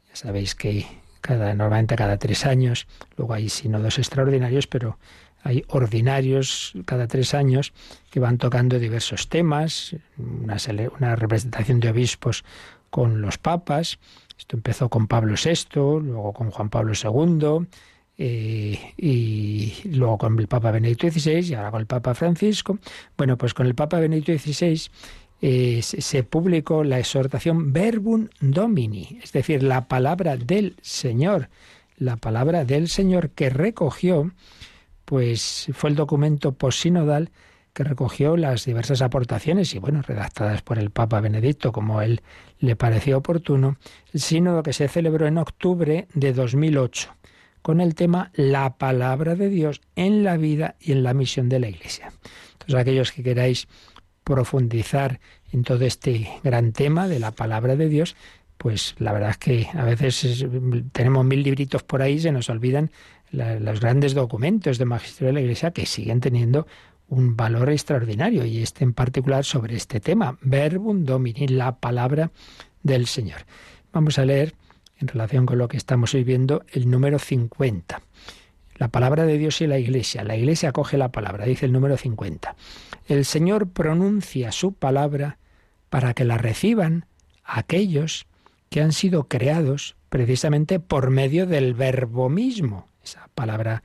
Ya 0.08 0.14
sabéis 0.14 0.54
que 0.54 0.86
cada, 1.20 1.52
normalmente 1.54 1.96
cada 1.96 2.16
tres 2.16 2.46
años, 2.46 2.86
luego 3.16 3.34
hay 3.34 3.48
sínodos 3.48 3.98
extraordinarios, 3.98 4.68
pero 4.68 4.96
hay 5.42 5.64
ordinarios 5.66 6.74
cada 6.84 7.08
tres 7.08 7.34
años 7.34 7.72
que 8.08 8.20
van 8.20 8.38
tocando 8.38 8.78
diversos 8.78 9.28
temas, 9.28 9.96
una, 10.18 10.56
una 10.96 11.16
representación 11.16 11.80
de 11.80 11.90
obispos 11.90 12.44
con 12.90 13.20
los 13.20 13.38
papas. 13.38 13.98
Esto 14.38 14.56
empezó 14.56 14.88
con 14.88 15.08
Pablo 15.08 15.34
VI, 15.34 15.80
luego 16.04 16.32
con 16.32 16.52
Juan 16.52 16.70
Pablo 16.70 16.92
II, 16.94 17.66
eh, 18.18 18.94
y 18.96 19.74
luego 19.90 20.16
con 20.16 20.38
el 20.38 20.48
Papa 20.48 20.70
Benedicto 20.70 21.10
XVI 21.10 21.50
y 21.50 21.54
ahora 21.54 21.70
con 21.70 21.80
el 21.80 21.86
Papa 21.86 22.14
Francisco. 22.14 22.78
Bueno, 23.16 23.36
pues 23.36 23.52
con 23.52 23.66
el 23.66 23.74
Papa 23.74 23.98
Benedicto 24.00 24.32
XVI 24.32 24.80
eh, 25.42 25.82
se 25.82 26.22
publicó 26.22 26.82
la 26.82 26.98
exhortación 26.98 27.72
Verbum 27.72 28.28
Domini, 28.40 29.18
es 29.22 29.32
decir, 29.32 29.62
la 29.62 29.86
palabra 29.86 30.36
del 30.36 30.76
Señor, 30.80 31.50
la 31.98 32.16
palabra 32.16 32.64
del 32.64 32.88
Señor 32.88 33.30
que 33.30 33.50
recogió, 33.50 34.32
pues 35.04 35.68
fue 35.74 35.90
el 35.90 35.96
documento 35.96 36.52
posinodal 36.52 37.30
que 37.74 37.84
recogió 37.84 38.38
las 38.38 38.64
diversas 38.64 39.02
aportaciones 39.02 39.74
y 39.74 39.78
bueno, 39.78 40.00
redactadas 40.00 40.62
por 40.62 40.78
el 40.78 40.88
Papa 40.88 41.20
Benedicto 41.20 41.72
como 41.72 42.00
él 42.00 42.22
le 42.58 42.74
pareció 42.74 43.18
oportuno, 43.18 43.76
el 44.14 44.20
sínodo 44.20 44.62
que 44.62 44.72
se 44.72 44.88
celebró 44.88 45.26
en 45.26 45.36
octubre 45.36 46.08
de 46.14 46.32
2008 46.32 47.14
con 47.66 47.80
el 47.80 47.96
tema 47.96 48.30
La 48.34 48.78
palabra 48.78 49.34
de 49.34 49.48
Dios 49.48 49.80
en 49.96 50.22
la 50.22 50.36
vida 50.36 50.76
y 50.78 50.92
en 50.92 51.02
la 51.02 51.14
misión 51.14 51.48
de 51.48 51.58
la 51.58 51.68
Iglesia. 51.68 52.12
Entonces, 52.52 52.76
aquellos 52.76 53.10
que 53.10 53.24
queráis 53.24 53.66
profundizar 54.22 55.18
en 55.50 55.64
todo 55.64 55.84
este 55.84 56.28
gran 56.44 56.70
tema 56.70 57.08
de 57.08 57.18
la 57.18 57.32
palabra 57.32 57.74
de 57.74 57.88
Dios, 57.88 58.14
pues 58.56 58.94
la 58.98 59.12
verdad 59.12 59.30
es 59.30 59.38
que 59.38 59.68
a 59.74 59.82
veces 59.82 60.46
tenemos 60.92 61.24
mil 61.24 61.42
libritos 61.42 61.82
por 61.82 62.02
ahí, 62.02 62.20
se 62.20 62.30
nos 62.30 62.48
olvidan 62.50 62.92
los 63.32 63.80
grandes 63.80 64.14
documentos 64.14 64.78
de 64.78 64.84
magisterio 64.84 65.26
de 65.30 65.32
la 65.32 65.40
Iglesia 65.40 65.72
que 65.72 65.86
siguen 65.86 66.20
teniendo 66.20 66.68
un 67.08 67.36
valor 67.36 67.68
extraordinario 67.70 68.44
y 68.44 68.62
este 68.62 68.84
en 68.84 68.92
particular 68.92 69.44
sobre 69.44 69.74
este 69.74 69.98
tema, 69.98 70.38
verbum 70.40 71.04
domini, 71.04 71.48
la 71.48 71.74
palabra 71.80 72.30
del 72.84 73.08
Señor. 73.08 73.40
Vamos 73.92 74.20
a 74.20 74.24
leer 74.24 74.54
en 74.98 75.08
relación 75.08 75.46
con 75.46 75.58
lo 75.58 75.68
que 75.68 75.76
estamos 75.76 76.12
viviendo, 76.14 76.64
el 76.72 76.90
número 76.90 77.18
50. 77.18 78.02
La 78.76 78.88
palabra 78.88 79.24
de 79.24 79.38
Dios 79.38 79.60
y 79.60 79.66
la 79.66 79.78
Iglesia. 79.78 80.24
La 80.24 80.36
Iglesia 80.36 80.70
acoge 80.70 80.98
la 80.98 81.10
palabra, 81.10 81.46
dice 81.46 81.66
el 81.66 81.72
número 81.72 81.96
50. 81.96 82.56
El 83.08 83.24
Señor 83.24 83.68
pronuncia 83.68 84.52
su 84.52 84.72
palabra 84.72 85.38
para 85.88 86.14
que 86.14 86.24
la 86.24 86.38
reciban 86.38 87.06
aquellos 87.44 88.26
que 88.68 88.80
han 88.80 88.92
sido 88.92 89.24
creados 89.24 89.96
precisamente 90.08 90.80
por 90.80 91.10
medio 91.10 91.46
del 91.46 91.74
verbo 91.74 92.28
mismo. 92.28 92.88
Esa 93.02 93.28
palabra, 93.34 93.82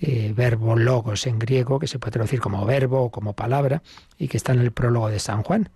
eh, 0.00 0.32
verbo 0.36 0.76
logos 0.76 1.26
en 1.26 1.38
griego, 1.38 1.78
que 1.78 1.86
se 1.86 1.98
puede 1.98 2.12
traducir 2.12 2.40
como 2.40 2.64
verbo 2.66 3.02
o 3.02 3.10
como 3.10 3.32
palabra, 3.32 3.82
y 4.18 4.28
que 4.28 4.36
está 4.36 4.52
en 4.52 4.60
el 4.60 4.72
prólogo 4.72 5.08
de 5.08 5.18
San 5.18 5.42
Juan. 5.42 5.70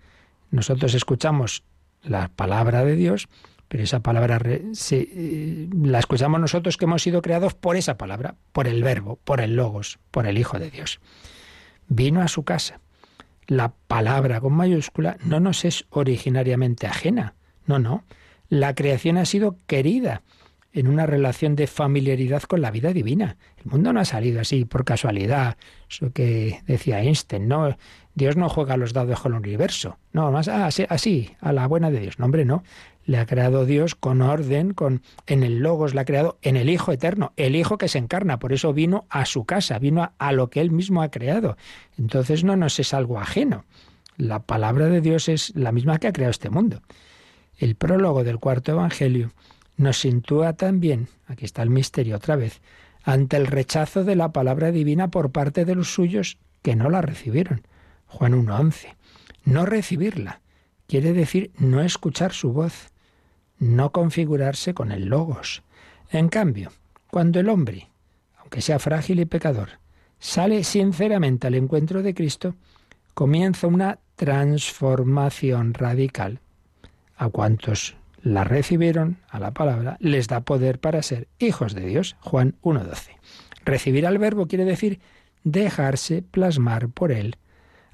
Nosotros 0.51 0.93
escuchamos 0.93 1.63
la 2.03 2.29
palabra 2.29 2.85
de 2.85 2.95
Dios 2.95 3.27
pero 3.67 3.83
esa 3.83 3.99
palabra 3.99 4.39
eh, 4.45 5.69
la 5.81 5.99
escuchamos 5.99 6.39
nosotros 6.39 6.77
que 6.77 6.85
hemos 6.85 7.01
sido 7.01 7.21
creados 7.21 7.53
por 7.53 7.75
esa 7.75 7.97
palabra, 7.97 8.35
por 8.51 8.67
el 8.67 8.83
verbo, 8.83 9.19
por 9.23 9.41
el 9.41 9.55
logos, 9.55 9.99
por 10.11 10.25
el 10.25 10.37
Hijo 10.37 10.59
de 10.59 10.71
Dios. 10.71 10.99
Vino 11.87 12.21
a 12.21 12.27
su 12.27 12.43
casa. 12.43 12.79
La 13.45 13.73
palabra 13.87 14.41
con 14.41 14.53
mayúscula 14.53 15.17
no 15.23 15.39
nos 15.39 15.65
es 15.65 15.85
originariamente 15.89 16.87
ajena. 16.87 17.33
No, 17.65 17.79
no. 17.79 18.03
La 18.49 18.75
creación 18.75 19.17
ha 19.17 19.25
sido 19.25 19.57
querida 19.67 20.21
en 20.73 20.87
una 20.87 21.05
relación 21.05 21.55
de 21.55 21.67
familiaridad 21.67 22.43
con 22.43 22.61
la 22.61 22.71
vida 22.71 22.93
divina. 22.93 23.37
El 23.57 23.71
mundo 23.71 23.93
no 23.93 23.99
ha 23.99 24.05
salido 24.05 24.39
así 24.39 24.63
por 24.63 24.85
casualidad, 24.85 25.57
eso 25.89 26.11
que 26.11 26.61
decía 26.67 27.01
Einstein, 27.01 27.47
no, 27.47 27.75
Dios 28.13 28.35
no 28.35 28.47
juega 28.47 28.77
los 28.77 28.93
dados 28.93 29.19
con 29.19 29.33
el 29.33 29.39
universo, 29.39 29.97
no, 30.11 30.31
más 30.31 30.47
así, 30.47 30.85
así, 30.87 31.31
a 31.39 31.51
la 31.51 31.67
buena 31.67 31.89
de 31.89 32.01
Dios. 32.01 32.19
No, 32.19 32.25
hombre, 32.25 32.45
no 32.45 32.63
le 33.07 33.17
ha 33.17 33.25
creado 33.25 33.65
Dios 33.65 33.95
con 33.95 34.21
orden, 34.21 34.73
con 34.73 35.01
en 35.25 35.41
el 35.41 35.59
Logos 35.59 35.95
le 35.95 36.01
ha 36.01 36.05
creado 36.05 36.37
en 36.41 36.57
el 36.57 36.69
Hijo 36.69 36.91
eterno, 36.91 37.31
el 37.37 37.55
Hijo 37.55 37.77
que 37.77 37.87
se 37.87 37.97
encarna, 37.97 38.37
por 38.37 38.51
eso 38.51 38.73
vino 38.73 39.05
a 39.09 39.25
su 39.25 39.45
casa, 39.45 39.79
vino 39.79 40.11
a, 40.17 40.31
lo 40.33 40.49
que 40.49 40.59
él 40.59 40.71
mismo 40.71 41.01
ha 41.01 41.09
creado. 41.09 41.57
Entonces 41.97 42.43
no 42.43 42.57
nos 42.57 42.79
es 42.79 42.93
algo 42.93 43.17
ajeno. 43.17 43.63
La 44.17 44.39
palabra 44.39 44.87
de 44.87 44.99
Dios 44.99 45.29
es 45.29 45.55
la 45.55 45.71
misma 45.71 45.99
que 45.99 46.07
ha 46.07 46.13
creado 46.13 46.31
este 46.31 46.49
mundo. 46.49 46.81
El 47.57 47.75
prólogo 47.75 48.25
del 48.25 48.39
cuarto 48.39 48.73
evangelio 48.73 49.31
nos 49.77 49.99
sitúa 49.99 50.53
también, 50.53 51.07
aquí 51.27 51.45
está 51.45 51.63
el 51.63 51.69
misterio 51.69 52.17
otra 52.17 52.35
vez, 52.35 52.61
ante 53.03 53.37
el 53.37 53.47
rechazo 53.47 54.03
de 54.03 54.17
la 54.17 54.33
palabra 54.33 54.71
divina 54.71 55.07
por 55.07 55.31
parte 55.31 55.63
de 55.63 55.75
los 55.75 55.93
suyos 55.93 56.37
que 56.61 56.75
no 56.75 56.89
la 56.89 57.01
recibieron. 57.01 57.61
Juan 58.07 58.33
1.11. 58.33 58.95
No 59.45 59.65
recibirla 59.65 60.41
quiere 60.87 61.13
decir 61.13 61.51
no 61.57 61.81
escuchar 61.81 62.33
su 62.33 62.51
voz 62.53 62.89
no 63.59 63.91
configurarse 63.91 64.73
con 64.73 64.91
el 64.91 65.05
logos. 65.05 65.63
En 66.11 66.29
cambio, 66.29 66.71
cuando 67.09 67.39
el 67.39 67.49
hombre, 67.49 67.89
aunque 68.37 68.61
sea 68.61 68.79
frágil 68.79 69.19
y 69.19 69.25
pecador, 69.25 69.79
sale 70.19 70.63
sinceramente 70.63 71.47
al 71.47 71.55
encuentro 71.55 72.01
de 72.01 72.13
Cristo, 72.13 72.55
comienza 73.13 73.67
una 73.67 73.99
transformación 74.15 75.73
radical. 75.73 76.39
A 77.15 77.29
cuantos 77.29 77.97
la 78.21 78.43
recibieron, 78.43 79.17
a 79.29 79.39
la 79.39 79.51
palabra, 79.51 79.97
les 79.99 80.27
da 80.27 80.41
poder 80.41 80.79
para 80.79 81.01
ser 81.01 81.27
hijos 81.39 81.73
de 81.73 81.85
Dios. 81.85 82.15
Juan 82.21 82.55
1.12. 82.61 83.17
Recibir 83.65 84.05
al 84.05 84.17
verbo 84.17 84.47
quiere 84.47 84.65
decir 84.65 84.99
dejarse 85.43 86.21
plasmar 86.21 86.89
por 86.89 87.11
él, 87.11 87.37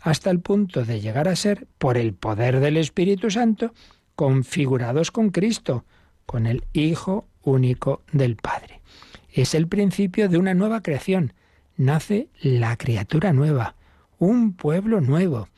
hasta 0.01 0.29
el 0.29 0.39
punto 0.39 0.83
de 0.83 0.99
llegar 0.99 1.27
a 1.27 1.35
ser, 1.35 1.67
por 1.77 1.97
el 1.97 2.13
poder 2.13 2.59
del 2.59 2.77
Espíritu 2.77 3.29
Santo, 3.29 3.73
configurados 4.15 5.11
con 5.11 5.29
Cristo, 5.29 5.85
con 6.25 6.45
el 6.45 6.63
Hijo 6.73 7.27
único 7.43 8.01
del 8.11 8.35
Padre. 8.35 8.81
Es 9.29 9.55
el 9.55 9.67
principio 9.67 10.29
de 10.29 10.37
una 10.37 10.53
nueva 10.53 10.81
creación. 10.81 11.33
Nace 11.75 12.29
la 12.41 12.77
criatura 12.77 13.33
nueva, 13.33 13.75
un 14.19 14.53
pueblo 14.53 15.01
nuevo. 15.01 15.49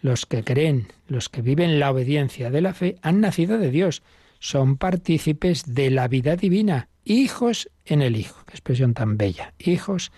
Los 0.00 0.26
que 0.26 0.42
creen, 0.42 0.88
los 1.06 1.28
que 1.28 1.42
viven 1.42 1.78
la 1.78 1.90
obediencia 1.90 2.50
de 2.50 2.60
la 2.60 2.74
fe, 2.74 2.96
han 3.02 3.20
nacido 3.20 3.58
de 3.58 3.70
Dios, 3.70 4.02
son 4.40 4.76
partícipes 4.76 5.74
de 5.74 5.90
la 5.90 6.08
vida 6.08 6.34
divina, 6.34 6.88
hijos 7.04 7.70
en 7.84 8.02
el 8.02 8.16
Hijo. 8.16 8.42
Qué 8.46 8.52
expresión 8.52 8.94
tan 8.94 9.16
bella, 9.16 9.54
hijos 9.58 10.10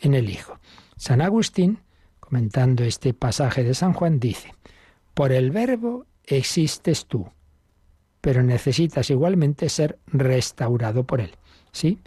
en 0.00 0.14
el 0.14 0.30
Hijo. 0.30 0.58
San 0.96 1.20
Agustín, 1.20 1.80
comentando 2.18 2.82
este 2.82 3.14
pasaje 3.14 3.62
de 3.62 3.74
San 3.74 3.92
Juan, 3.92 4.18
dice, 4.18 4.54
por 5.14 5.32
el 5.32 5.50
verbo 5.50 6.06
existes 6.30 7.06
tú, 7.06 7.30
pero 8.20 8.42
necesitas 8.42 9.10
igualmente 9.10 9.68
ser 9.68 9.98
restaurado 10.06 11.04
por 11.04 11.20
Él. 11.20 11.30
¿Sí? 11.72 11.98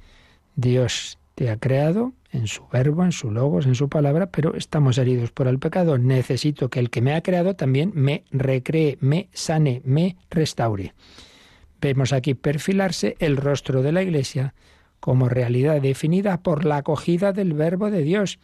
Dios 0.56 1.18
te 1.36 1.50
ha 1.50 1.58
creado 1.58 2.14
en 2.32 2.48
su 2.48 2.68
verbo, 2.68 3.04
en 3.04 3.12
su 3.12 3.32
logos, 3.32 3.66
en 3.66 3.76
su 3.76 3.90
palabra, 3.90 4.28
pero 4.28 4.56
estamos 4.56 4.98
heridos 4.98 5.32
por 5.32 5.48
el 5.48 5.60
pecado. 5.60 5.98
Necesito 5.98 6.70
que 6.70 6.80
el 6.80 6.90
que 6.90 7.02
me 7.02 7.14
ha 7.14 7.22
creado 7.22 7.56
también 7.56 7.92
me 7.94 8.24
recree, 8.32 8.98
me 9.02 9.30
sane, 9.34 9.82
me 9.84 10.18
restaure. 10.30 10.94
Vemos 11.82 12.14
aquí 12.14 12.36
perfilarse 12.36 13.16
el 13.20 13.38
rostro 13.38 13.82
de 13.82 13.92
la 13.92 14.04
Iglesia 14.04 14.54
como 15.00 15.30
realidad 15.30 15.82
definida 15.82 16.42
por 16.42 16.64
la 16.64 16.78
acogida 16.78 17.34
del 17.34 17.54
verbo 17.54 17.90
de 17.90 18.04
Dios, 18.04 18.40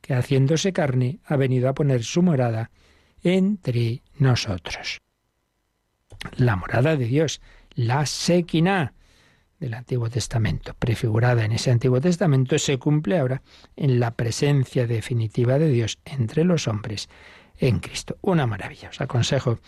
que 0.00 0.14
haciéndose 0.14 0.72
carne 0.72 1.20
ha 1.24 1.36
venido 1.36 1.68
a 1.68 1.74
poner 1.74 2.02
su 2.02 2.22
morada 2.22 2.70
entre 3.22 4.02
nosotros. 4.18 5.00
La 6.36 6.56
morada 6.56 6.96
de 6.96 7.06
Dios, 7.06 7.40
la 7.74 8.06
sequina 8.06 8.94
del 9.58 9.74
Antiguo 9.74 10.10
Testamento, 10.10 10.74
prefigurada 10.78 11.44
en 11.44 11.52
ese 11.52 11.70
Antiguo 11.70 12.00
Testamento, 12.00 12.58
se 12.58 12.78
cumple 12.78 13.18
ahora 13.18 13.42
en 13.76 14.00
la 14.00 14.12
presencia 14.12 14.86
definitiva 14.86 15.58
de 15.58 15.68
Dios 15.68 15.98
entre 16.04 16.44
los 16.44 16.66
hombres 16.68 17.08
en 17.58 17.78
Cristo. 17.78 18.18
Una 18.22 18.46
maravilla. 18.46 18.88
Os 18.88 19.00
aconsejo 19.00 19.60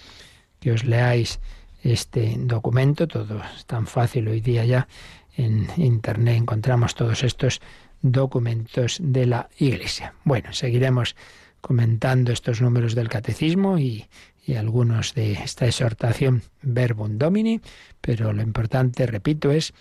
que 0.60 0.72
os 0.72 0.84
leáis 0.84 1.40
este 1.82 2.34
documento, 2.38 3.06
todo 3.06 3.42
es 3.56 3.66
tan 3.66 3.86
fácil 3.86 4.28
hoy 4.28 4.40
día 4.40 4.64
ya 4.64 4.88
en 5.36 5.68
Internet 5.76 6.36
encontramos 6.36 6.94
todos 6.94 7.22
estos 7.22 7.60
documentos 8.02 8.98
de 9.02 9.26
la 9.26 9.48
Iglesia. 9.58 10.14
Bueno, 10.24 10.52
seguiremos 10.52 11.16
comentando 11.64 12.30
estos 12.30 12.60
números 12.60 12.94
del 12.94 13.08
catecismo 13.08 13.78
y, 13.78 14.06
y 14.46 14.56
algunos 14.56 15.14
de 15.14 15.32
esta 15.32 15.64
exhortación 15.64 16.42
verbum 16.60 17.16
domini, 17.16 17.62
pero 18.02 18.34
lo 18.34 18.42
importante, 18.42 19.06
repito, 19.06 19.50
es 19.50 19.72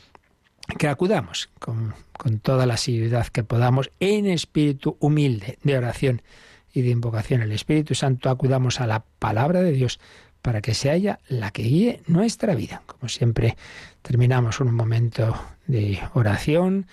que 0.79 0.87
acudamos 0.87 1.49
con, 1.59 1.93
con 2.13 2.39
toda 2.39 2.65
la 2.65 2.75
asiduidad 2.75 3.27
que 3.27 3.43
podamos 3.43 3.91
en 3.99 4.27
espíritu 4.27 4.95
humilde 5.01 5.59
de 5.63 5.77
oración 5.77 6.21
y 6.71 6.83
de 6.83 6.89
invocación 6.91 7.41
al 7.41 7.51
Espíritu 7.51 7.95
Santo, 7.95 8.29
acudamos 8.29 8.79
a 8.79 8.87
la 8.87 9.03
palabra 9.19 9.61
de 9.61 9.73
Dios 9.73 9.99
para 10.41 10.61
que 10.61 10.75
se 10.75 10.89
haya 10.89 11.19
la 11.27 11.51
que 11.51 11.63
guíe 11.63 12.01
nuestra 12.07 12.55
vida. 12.55 12.81
Como 12.85 13.09
siempre, 13.09 13.57
terminamos 14.01 14.61
un 14.61 14.73
momento 14.73 15.35
de 15.67 15.99
oración, 16.13 16.87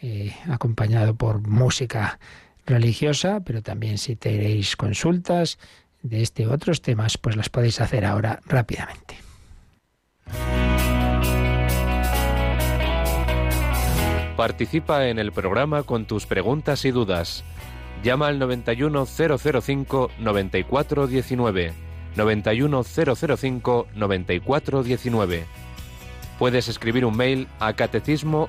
eh, 0.00 0.34
acompañado 0.48 1.14
por 1.14 1.46
música 1.46 2.18
religiosa, 2.70 3.40
pero 3.40 3.62
también 3.62 3.98
si 3.98 4.16
tenéis 4.16 4.76
consultas 4.76 5.58
de 6.02 6.22
este 6.22 6.46
u 6.46 6.52
otros 6.52 6.80
temas, 6.80 7.18
pues 7.18 7.36
las 7.36 7.50
podéis 7.50 7.80
hacer 7.80 8.06
ahora 8.06 8.40
rápidamente. 8.46 9.16
Participa 14.36 15.08
en 15.08 15.18
el 15.18 15.32
programa 15.32 15.82
con 15.82 16.06
tus 16.06 16.24
preguntas 16.24 16.86
y 16.86 16.92
dudas. 16.92 17.44
Llama 18.02 18.28
al 18.28 18.38
91005 18.38 20.10
9419. 20.18 21.74
91005 22.16 23.86
9419. 23.94 25.44
Puedes 26.38 26.68
escribir 26.68 27.04
un 27.04 27.18
mail 27.18 27.48
a 27.58 27.74
catecismo 27.74 28.48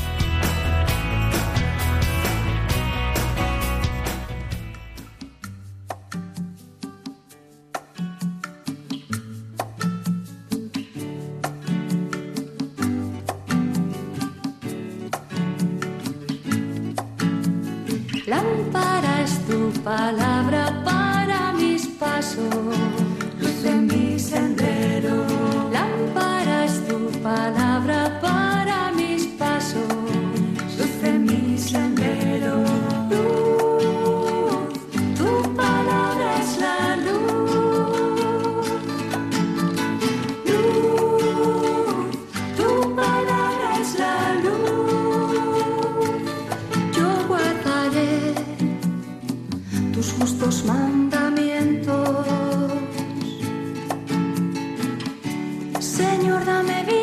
una 56.03 57.00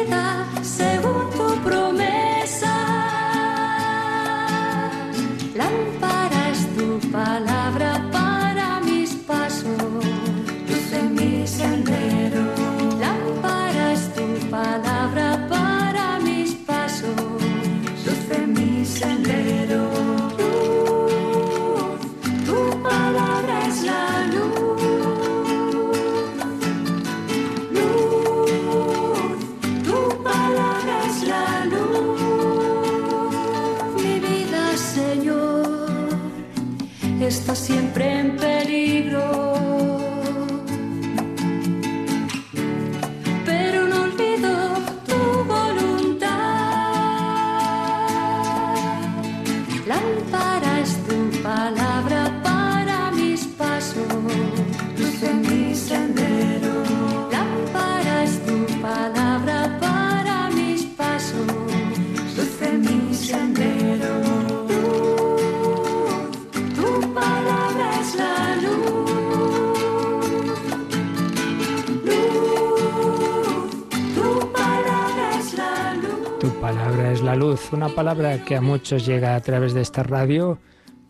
palabra 77.98 78.44
que 78.44 78.54
a 78.54 78.60
muchos 78.60 79.04
llega 79.04 79.34
a 79.34 79.40
través 79.40 79.74
de 79.74 79.80
esta 79.80 80.04
radio. 80.04 80.60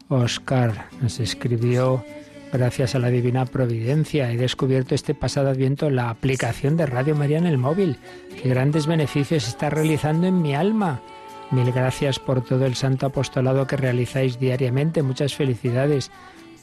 Oscar 0.08 0.86
nos 1.02 1.20
escribió, 1.20 2.02
gracias 2.50 2.94
a 2.94 2.98
la 2.98 3.10
divina 3.10 3.44
providencia, 3.44 4.32
he 4.32 4.38
descubierto 4.38 4.94
este 4.94 5.12
pasado 5.12 5.50
adviento 5.50 5.90
la 5.90 6.08
aplicación 6.08 6.78
de 6.78 6.86
Radio 6.86 7.14
María 7.14 7.36
en 7.36 7.46
el 7.46 7.58
móvil. 7.58 7.98
Qué 8.42 8.48
grandes 8.48 8.86
beneficios 8.86 9.46
está 9.46 9.68
realizando 9.68 10.28
en 10.28 10.40
mi 10.40 10.54
alma. 10.54 11.02
Mil 11.50 11.70
gracias 11.72 12.18
por 12.18 12.42
todo 12.42 12.64
el 12.64 12.74
santo 12.74 13.04
apostolado 13.04 13.66
que 13.66 13.76
realizáis 13.76 14.40
diariamente. 14.40 15.02
Muchas 15.02 15.34
felicidades 15.34 16.10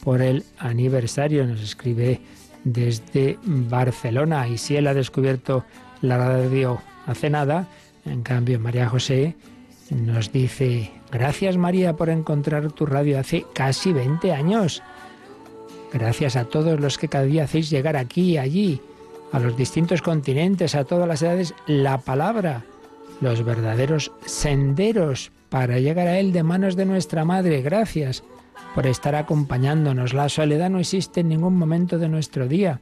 por 0.02 0.22
el 0.22 0.42
aniversario. 0.58 1.46
Nos 1.46 1.62
escribe 1.62 2.20
desde 2.64 3.38
Barcelona. 3.44 4.48
Y 4.48 4.58
si 4.58 4.74
él 4.74 4.88
ha 4.88 4.94
descubierto 4.94 5.64
la 6.00 6.18
radio 6.18 6.80
hace 7.06 7.30
nada, 7.30 7.68
en 8.04 8.22
cambio 8.22 8.58
María 8.58 8.88
José 8.88 9.36
nos 9.90 10.32
dice, 10.32 10.90
gracias 11.10 11.56
María 11.56 11.94
por 11.94 12.08
encontrar 12.08 12.72
tu 12.72 12.86
radio 12.86 13.18
hace 13.18 13.44
casi 13.52 13.92
20 13.92 14.32
años. 14.32 14.82
Gracias 15.92 16.36
a 16.36 16.44
todos 16.44 16.80
los 16.80 16.98
que 16.98 17.08
cada 17.08 17.24
día 17.24 17.44
hacéis 17.44 17.70
llegar 17.70 17.96
aquí 17.96 18.32
y 18.32 18.38
allí, 18.38 18.80
a 19.32 19.38
los 19.38 19.56
distintos 19.56 20.02
continentes, 20.02 20.74
a 20.74 20.84
todas 20.84 21.08
las 21.08 21.22
edades, 21.22 21.54
la 21.66 21.98
palabra, 21.98 22.64
los 23.20 23.44
verdaderos 23.44 24.12
senderos 24.24 25.30
para 25.48 25.78
llegar 25.78 26.08
a 26.08 26.18
Él 26.18 26.32
de 26.32 26.42
manos 26.42 26.76
de 26.76 26.84
nuestra 26.84 27.24
Madre. 27.24 27.62
Gracias 27.62 28.24
por 28.74 28.86
estar 28.86 29.14
acompañándonos. 29.14 30.12
La 30.12 30.28
soledad 30.28 30.70
no 30.70 30.80
existe 30.80 31.20
en 31.20 31.28
ningún 31.28 31.56
momento 31.56 31.98
de 31.98 32.08
nuestro 32.08 32.48
día. 32.48 32.80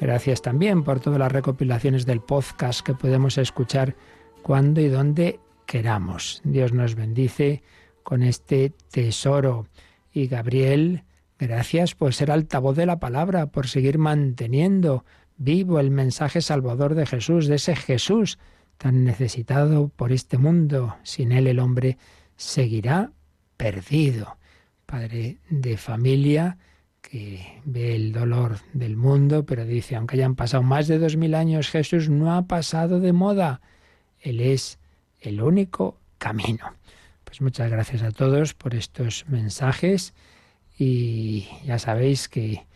Gracias 0.00 0.42
también 0.42 0.84
por 0.84 1.00
todas 1.00 1.18
las 1.18 1.32
recopilaciones 1.32 2.06
del 2.06 2.20
podcast 2.20 2.80
que 2.80 2.94
podemos 2.94 3.36
escuchar 3.36 3.96
cuando 4.42 4.80
y 4.80 4.88
dónde 4.88 5.40
queramos. 5.68 6.40
Dios 6.44 6.72
nos 6.72 6.94
bendice 6.94 7.62
con 8.02 8.22
este 8.22 8.72
tesoro. 8.90 9.68
Y 10.10 10.26
Gabriel, 10.26 11.04
gracias 11.38 11.94
por 11.94 12.14
ser 12.14 12.30
altavoz 12.30 12.74
de 12.74 12.86
la 12.86 12.98
palabra, 12.98 13.46
por 13.48 13.68
seguir 13.68 13.98
manteniendo 13.98 15.04
vivo 15.36 15.78
el 15.78 15.90
mensaje 15.90 16.40
salvador 16.40 16.94
de 16.94 17.04
Jesús, 17.04 17.46
de 17.46 17.56
ese 17.56 17.76
Jesús 17.76 18.38
tan 18.78 19.04
necesitado 19.04 19.88
por 19.88 20.10
este 20.10 20.38
mundo. 20.38 20.96
Sin 21.02 21.32
él 21.32 21.46
el 21.46 21.58
hombre 21.58 21.98
seguirá 22.34 23.12
perdido. 23.58 24.38
Padre 24.86 25.36
de 25.50 25.76
familia 25.76 26.56
que 27.02 27.60
ve 27.66 27.94
el 27.94 28.12
dolor 28.12 28.56
del 28.72 28.96
mundo, 28.96 29.44
pero 29.44 29.66
dice, 29.66 29.96
aunque 29.96 30.16
hayan 30.16 30.34
pasado 30.34 30.62
más 30.62 30.88
de 30.88 30.98
dos 30.98 31.16
mil 31.16 31.34
años, 31.34 31.68
Jesús 31.68 32.08
no 32.08 32.34
ha 32.34 32.46
pasado 32.46 33.00
de 33.00 33.12
moda. 33.12 33.60
Él 34.18 34.40
es 34.40 34.78
el 35.20 35.42
único 35.42 35.98
camino. 36.18 36.74
Pues 37.24 37.40
muchas 37.40 37.70
gracias 37.70 38.02
a 38.02 38.10
todos 38.10 38.54
por 38.54 38.74
estos 38.74 39.26
mensajes 39.28 40.14
y 40.78 41.48
ya 41.64 41.78
sabéis 41.78 42.28
que, 42.28 42.66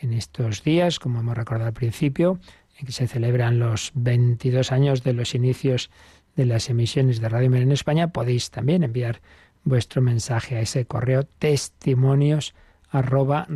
en 0.00 0.12
estos 0.12 0.62
días, 0.62 0.98
como 0.98 1.20
hemos 1.20 1.36
recordado 1.36 1.68
al 1.68 1.74
principio, 1.74 2.38
en 2.78 2.86
que 2.86 2.92
se 2.92 3.06
celebran 3.06 3.58
los 3.58 3.92
22 3.94 4.72
años 4.72 5.02
de 5.02 5.12
los 5.12 5.34
inicios 5.34 5.90
de 6.36 6.46
las 6.46 6.68
emisiones 6.68 7.20
de 7.20 7.28
Radio 7.28 7.48
María 7.48 7.64
en 7.64 7.72
España, 7.72 8.08
podéis 8.08 8.50
también 8.50 8.82
enviar 8.82 9.22
vuestro 9.62 10.02
mensaje 10.02 10.56
a 10.56 10.60
ese 10.60 10.84
correo 10.84 11.24
testimonios 11.24 12.54
arroba 12.90 13.46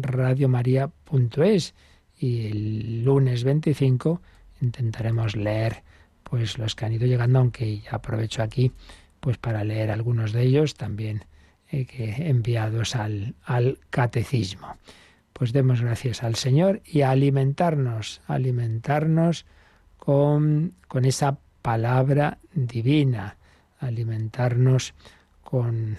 y 2.20 2.46
el 2.46 3.04
lunes 3.04 3.44
25 3.44 4.20
intentaremos 4.60 5.36
leer 5.36 5.84
pues 6.30 6.58
los 6.58 6.74
que 6.74 6.84
han 6.84 6.92
ido 6.92 7.06
llegando, 7.06 7.38
aunque 7.38 7.82
aprovecho 7.90 8.42
aquí 8.42 8.72
pues 9.20 9.38
para 9.38 9.64
leer 9.64 9.90
algunos 9.90 10.32
de 10.32 10.42
ellos 10.42 10.74
también 10.74 11.24
eh, 11.70 11.86
enviados 12.18 12.96
al, 12.96 13.34
al 13.44 13.78
catecismo. 13.90 14.76
Pues 15.32 15.52
demos 15.52 15.80
gracias 15.80 16.22
al 16.22 16.34
Señor 16.34 16.82
y 16.84 17.02
a 17.02 17.10
alimentarnos, 17.10 18.20
alimentarnos 18.26 19.46
con, 19.96 20.74
con 20.88 21.04
esa 21.04 21.38
palabra 21.62 22.38
divina, 22.54 23.36
alimentarnos 23.78 24.94
con 25.42 25.98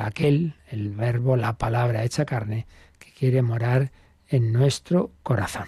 aquel, 0.00 0.54
el 0.70 0.90
verbo, 0.90 1.36
la 1.36 1.56
palabra 1.56 2.04
hecha 2.04 2.24
carne, 2.24 2.66
que 2.98 3.12
quiere 3.12 3.42
morar 3.42 3.90
en 4.28 4.52
nuestro 4.52 5.10
corazón. 5.22 5.66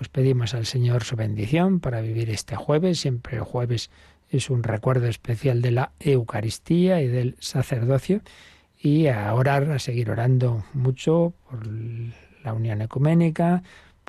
Pues 0.00 0.08
pedimos 0.08 0.54
al 0.54 0.64
Señor 0.64 1.04
su 1.04 1.14
bendición 1.14 1.78
para 1.78 2.00
vivir 2.00 2.30
este 2.30 2.56
jueves. 2.56 3.00
Siempre 3.00 3.36
el 3.36 3.42
jueves 3.42 3.90
es 4.30 4.48
un 4.48 4.62
recuerdo 4.62 5.06
especial 5.06 5.60
de 5.60 5.72
la 5.72 5.92
Eucaristía 6.00 7.02
y 7.02 7.06
del 7.06 7.36
sacerdocio. 7.38 8.22
Y 8.78 9.08
a 9.08 9.34
orar, 9.34 9.70
a 9.70 9.78
seguir 9.78 10.10
orando 10.10 10.64
mucho 10.72 11.34
por 11.44 11.66
la 11.66 12.54
unión 12.54 12.80
ecuménica, 12.80 13.62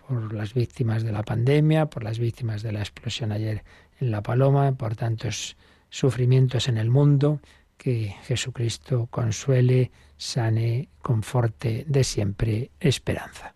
por 0.07 0.33
las 0.33 0.53
víctimas 0.53 1.03
de 1.03 1.11
la 1.11 1.23
pandemia, 1.23 1.87
por 1.87 2.05
las 2.05 2.19
víctimas 2.19 2.63
de 2.63 2.71
la 2.71 2.79
explosión 2.79 3.33
ayer 3.33 3.65
en 3.99 4.11
La 4.11 4.23
Paloma, 4.23 4.71
por 4.71 4.95
tantos 4.95 5.57
sufrimientos 5.89 6.69
en 6.69 6.77
el 6.77 6.89
mundo, 6.89 7.41
que 7.75 8.15
Jesucristo 8.23 9.09
consuele, 9.11 9.91
sane, 10.15 10.87
conforte 11.01 11.83
de 11.85 12.05
siempre 12.05 12.71
esperanza. 12.79 13.55